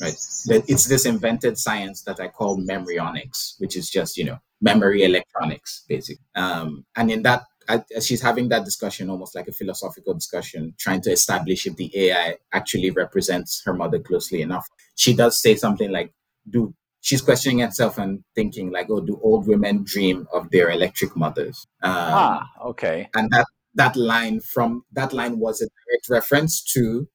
right? 0.00 0.16
That 0.46 0.64
it's 0.68 0.86
this 0.86 1.06
invented 1.06 1.58
science 1.58 2.02
that 2.02 2.20
I 2.20 2.28
call 2.28 2.58
memryonics, 2.58 3.54
which 3.58 3.76
is 3.76 3.90
just 3.90 4.16
you 4.16 4.24
know 4.24 4.38
memory 4.60 5.02
electronics, 5.04 5.84
basically. 5.88 6.24
Um, 6.34 6.84
and 6.96 7.10
in 7.10 7.22
that, 7.22 7.44
I, 7.68 7.82
she's 8.00 8.20
having 8.22 8.48
that 8.48 8.64
discussion, 8.64 9.10
almost 9.10 9.34
like 9.34 9.48
a 9.48 9.52
philosophical 9.52 10.14
discussion, 10.14 10.74
trying 10.78 11.00
to 11.02 11.10
establish 11.12 11.66
if 11.66 11.76
the 11.76 11.90
AI 11.94 12.36
actually 12.52 12.90
represents 12.90 13.62
her 13.64 13.72
mother 13.74 13.98
closely 13.98 14.42
enough. 14.42 14.68
She 14.96 15.14
does 15.14 15.40
say 15.40 15.54
something 15.56 15.90
like, 15.90 16.12
"Do." 16.48 16.74
She's 17.02 17.22
questioning 17.22 17.60
herself 17.60 17.96
and 17.96 18.22
thinking 18.34 18.70
like, 18.70 18.88
"Oh, 18.90 19.00
do 19.00 19.18
old 19.22 19.46
women 19.46 19.84
dream 19.84 20.26
of 20.32 20.50
their 20.50 20.70
electric 20.70 21.16
mothers?" 21.16 21.66
Um, 21.82 21.92
ah, 21.92 22.50
okay. 22.66 23.08
and 23.14 23.30
that 23.30 23.46
that 23.74 23.96
line 23.96 24.40
from 24.40 24.84
that 24.92 25.12
line 25.12 25.38
was 25.38 25.60
a 25.62 25.66
direct 25.66 26.08
reference 26.08 26.62
to 26.74 27.08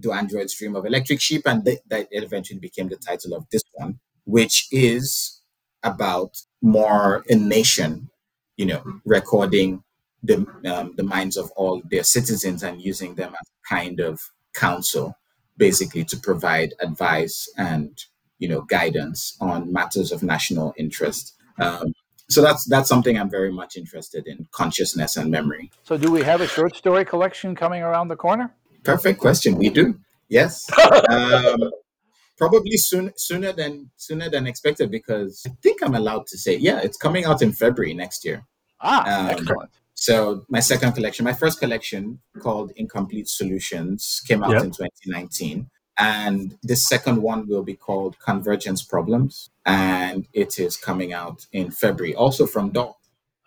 do 0.00 0.12
androids 0.12 0.54
dream 0.54 0.76
of 0.76 0.84
electric 0.84 1.20
sheep 1.20 1.42
and 1.46 1.64
th- 1.64 1.78
that 1.88 2.08
eventually 2.10 2.58
became 2.58 2.88
the 2.88 2.96
title 2.96 3.34
of 3.34 3.46
this 3.50 3.62
one 3.74 3.98
which 4.24 4.66
is 4.70 5.40
about 5.82 6.36
more 6.62 7.24
a 7.28 7.34
nation 7.34 8.10
you 8.56 8.66
know 8.66 8.82
recording 9.04 9.82
the 10.22 10.46
um, 10.70 10.94
the 10.96 11.02
minds 11.02 11.36
of 11.36 11.50
all 11.52 11.82
their 11.90 12.04
citizens 12.04 12.62
and 12.62 12.82
using 12.82 13.14
them 13.14 13.32
as 13.32 13.48
kind 13.68 14.00
of 14.00 14.20
council 14.54 15.14
basically 15.56 16.04
to 16.04 16.16
provide 16.16 16.74
advice 16.80 17.48
and 17.56 18.04
you 18.38 18.48
know 18.48 18.62
guidance 18.62 19.36
on 19.40 19.72
matters 19.72 20.12
of 20.12 20.22
national 20.22 20.74
interest 20.76 21.34
um, 21.58 21.94
so 22.28 22.42
that's 22.42 22.64
that's 22.64 22.88
something 22.88 23.18
I'm 23.18 23.30
very 23.30 23.52
much 23.52 23.76
interested 23.76 24.26
in 24.26 24.48
consciousness 24.50 25.16
and 25.16 25.30
memory. 25.30 25.70
So, 25.84 25.96
do 25.96 26.10
we 26.10 26.22
have 26.22 26.40
a 26.40 26.46
short 26.46 26.74
story 26.74 27.04
collection 27.04 27.54
coming 27.54 27.82
around 27.82 28.08
the 28.08 28.16
corner? 28.16 28.52
Perfect 28.86 29.20
question. 29.20 29.56
We 29.56 29.68
do. 29.70 29.98
Yes. 30.28 30.68
um, 31.10 31.70
probably 32.38 32.76
soon 32.76 33.12
sooner 33.16 33.52
than 33.52 33.90
sooner 33.96 34.28
than 34.28 34.46
expected 34.46 34.90
because 34.90 35.42
I 35.46 35.50
think 35.62 35.82
I'm 35.82 35.94
allowed 35.94 36.26
to 36.28 36.38
say 36.38 36.56
yeah, 36.56 36.80
it's 36.82 36.96
coming 36.96 37.24
out 37.24 37.42
in 37.42 37.52
February 37.52 37.94
next 37.94 38.24
year. 38.24 38.44
Ah, 38.80 39.02
Um, 39.20 39.26
excellent. 39.30 39.70
So 39.94 40.44
my 40.48 40.60
second 40.60 40.92
collection, 40.92 41.24
my 41.24 41.32
first 41.32 41.58
collection 41.58 42.20
called 42.40 42.70
Incomplete 42.76 43.28
Solutions 43.28 44.20
came 44.28 44.42
out 44.44 44.50
Yeah. 44.52 44.64
in 44.64 44.70
2019. 44.70 45.70
And 45.98 46.58
the 46.62 46.76
second 46.76 47.22
one 47.22 47.48
will 47.48 47.62
be 47.62 47.74
called 47.74 48.18
Convergence 48.18 48.82
Problems. 48.82 49.48
And 49.64 50.26
it 50.34 50.58
is 50.58 50.76
coming 50.76 51.14
out 51.14 51.46
in 51.52 51.70
February, 51.70 52.14
also 52.14 52.44
from 52.46 52.70
DAW. 52.70 52.94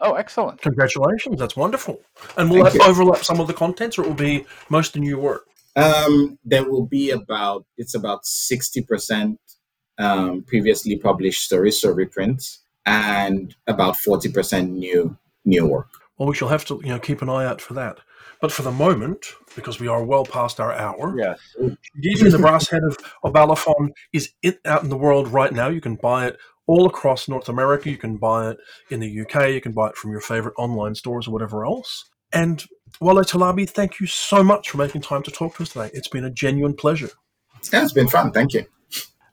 Oh, 0.01 0.13
excellent. 0.13 0.61
Congratulations, 0.61 1.37
that's 1.39 1.55
wonderful. 1.55 1.99
And 2.37 2.49
will 2.49 2.63
Thank 2.63 2.77
that 2.77 2.85
you. 2.85 2.89
overlap 2.89 3.23
some 3.23 3.39
of 3.39 3.47
the 3.47 3.53
contents, 3.53 3.97
or 3.97 4.03
it 4.03 4.07
will 4.07 4.15
be 4.15 4.45
mostly 4.69 5.01
new 5.01 5.17
work? 5.17 5.45
Um, 5.75 6.37
there 6.43 6.63
will 6.63 6.85
be 6.85 7.11
about 7.11 7.65
it's 7.77 7.95
about 7.95 8.25
sixty 8.25 8.81
percent 8.81 9.39
um, 9.97 10.43
previously 10.43 10.97
published 10.97 11.43
stories, 11.43 11.79
so 11.79 11.91
reprints, 11.91 12.59
and 12.85 13.55
about 13.67 13.97
forty 13.97 14.31
percent 14.31 14.71
new 14.71 15.17
new 15.45 15.65
work. 15.67 15.89
Well, 16.17 16.27
we 16.27 16.35
shall 16.35 16.49
have 16.49 16.65
to, 16.65 16.81
you 16.83 16.89
know, 16.89 16.99
keep 16.99 17.21
an 17.21 17.29
eye 17.29 17.45
out 17.45 17.61
for 17.61 17.73
that. 17.75 17.99
But 18.41 18.51
for 18.51 18.61
the 18.61 18.71
moment, 18.71 19.26
because 19.55 19.80
we 19.80 19.88
are 19.88 20.03
well 20.03 20.26
past 20.26 20.59
our 20.59 20.73
hour, 20.73 21.13
Yes. 21.17 21.39
Even 22.01 22.31
the 22.31 22.39
brass 22.39 22.69
head 22.69 22.84
of, 22.84 22.97
of 23.23 23.34
Obalufon 23.34 23.91
is 24.13 24.31
it 24.41 24.59
out 24.65 24.84
in 24.84 24.89
the 24.89 24.97
world 24.97 25.27
right 25.27 25.51
now. 25.51 25.67
You 25.69 25.81
can 25.81 25.95
buy 25.95 26.27
it 26.27 26.38
all 26.69 26.85
across 26.85 27.27
North 27.27 27.49
America. 27.49 27.89
You 27.89 27.97
can 27.97 28.17
buy 28.17 28.51
it 28.51 28.57
in 28.91 28.99
the 28.99 29.21
UK. 29.21 29.49
You 29.49 29.59
can 29.59 29.71
buy 29.71 29.89
it 29.89 29.97
from 29.97 30.11
your 30.11 30.21
favorite 30.21 30.53
online 30.55 30.93
stores 30.93 31.27
or 31.27 31.31
whatever 31.31 31.65
else. 31.65 32.05
And 32.31 32.63
Wole 33.01 33.23
Talabi, 33.23 33.67
thank 33.67 33.99
you 33.99 34.05
so 34.05 34.43
much 34.43 34.69
for 34.69 34.77
making 34.77 35.01
time 35.01 35.23
to 35.23 35.31
talk 35.31 35.55
to 35.55 35.63
us 35.63 35.69
today. 35.69 35.89
It's 35.95 36.07
been 36.07 36.25
a 36.25 36.29
genuine 36.29 36.75
pleasure. 36.75 37.09
Yeah, 37.73 37.81
it's 37.81 37.93
been 37.93 38.07
fun. 38.07 38.31
Thank 38.31 38.53
you. 38.53 38.65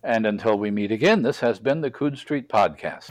And 0.02 0.24
until 0.24 0.58
we 0.58 0.70
meet 0.70 0.90
again, 0.90 1.22
this 1.22 1.40
has 1.40 1.58
been 1.58 1.82
the 1.82 1.90
Coode 1.90 2.16
Street 2.16 2.48
Podcast. 2.48 3.10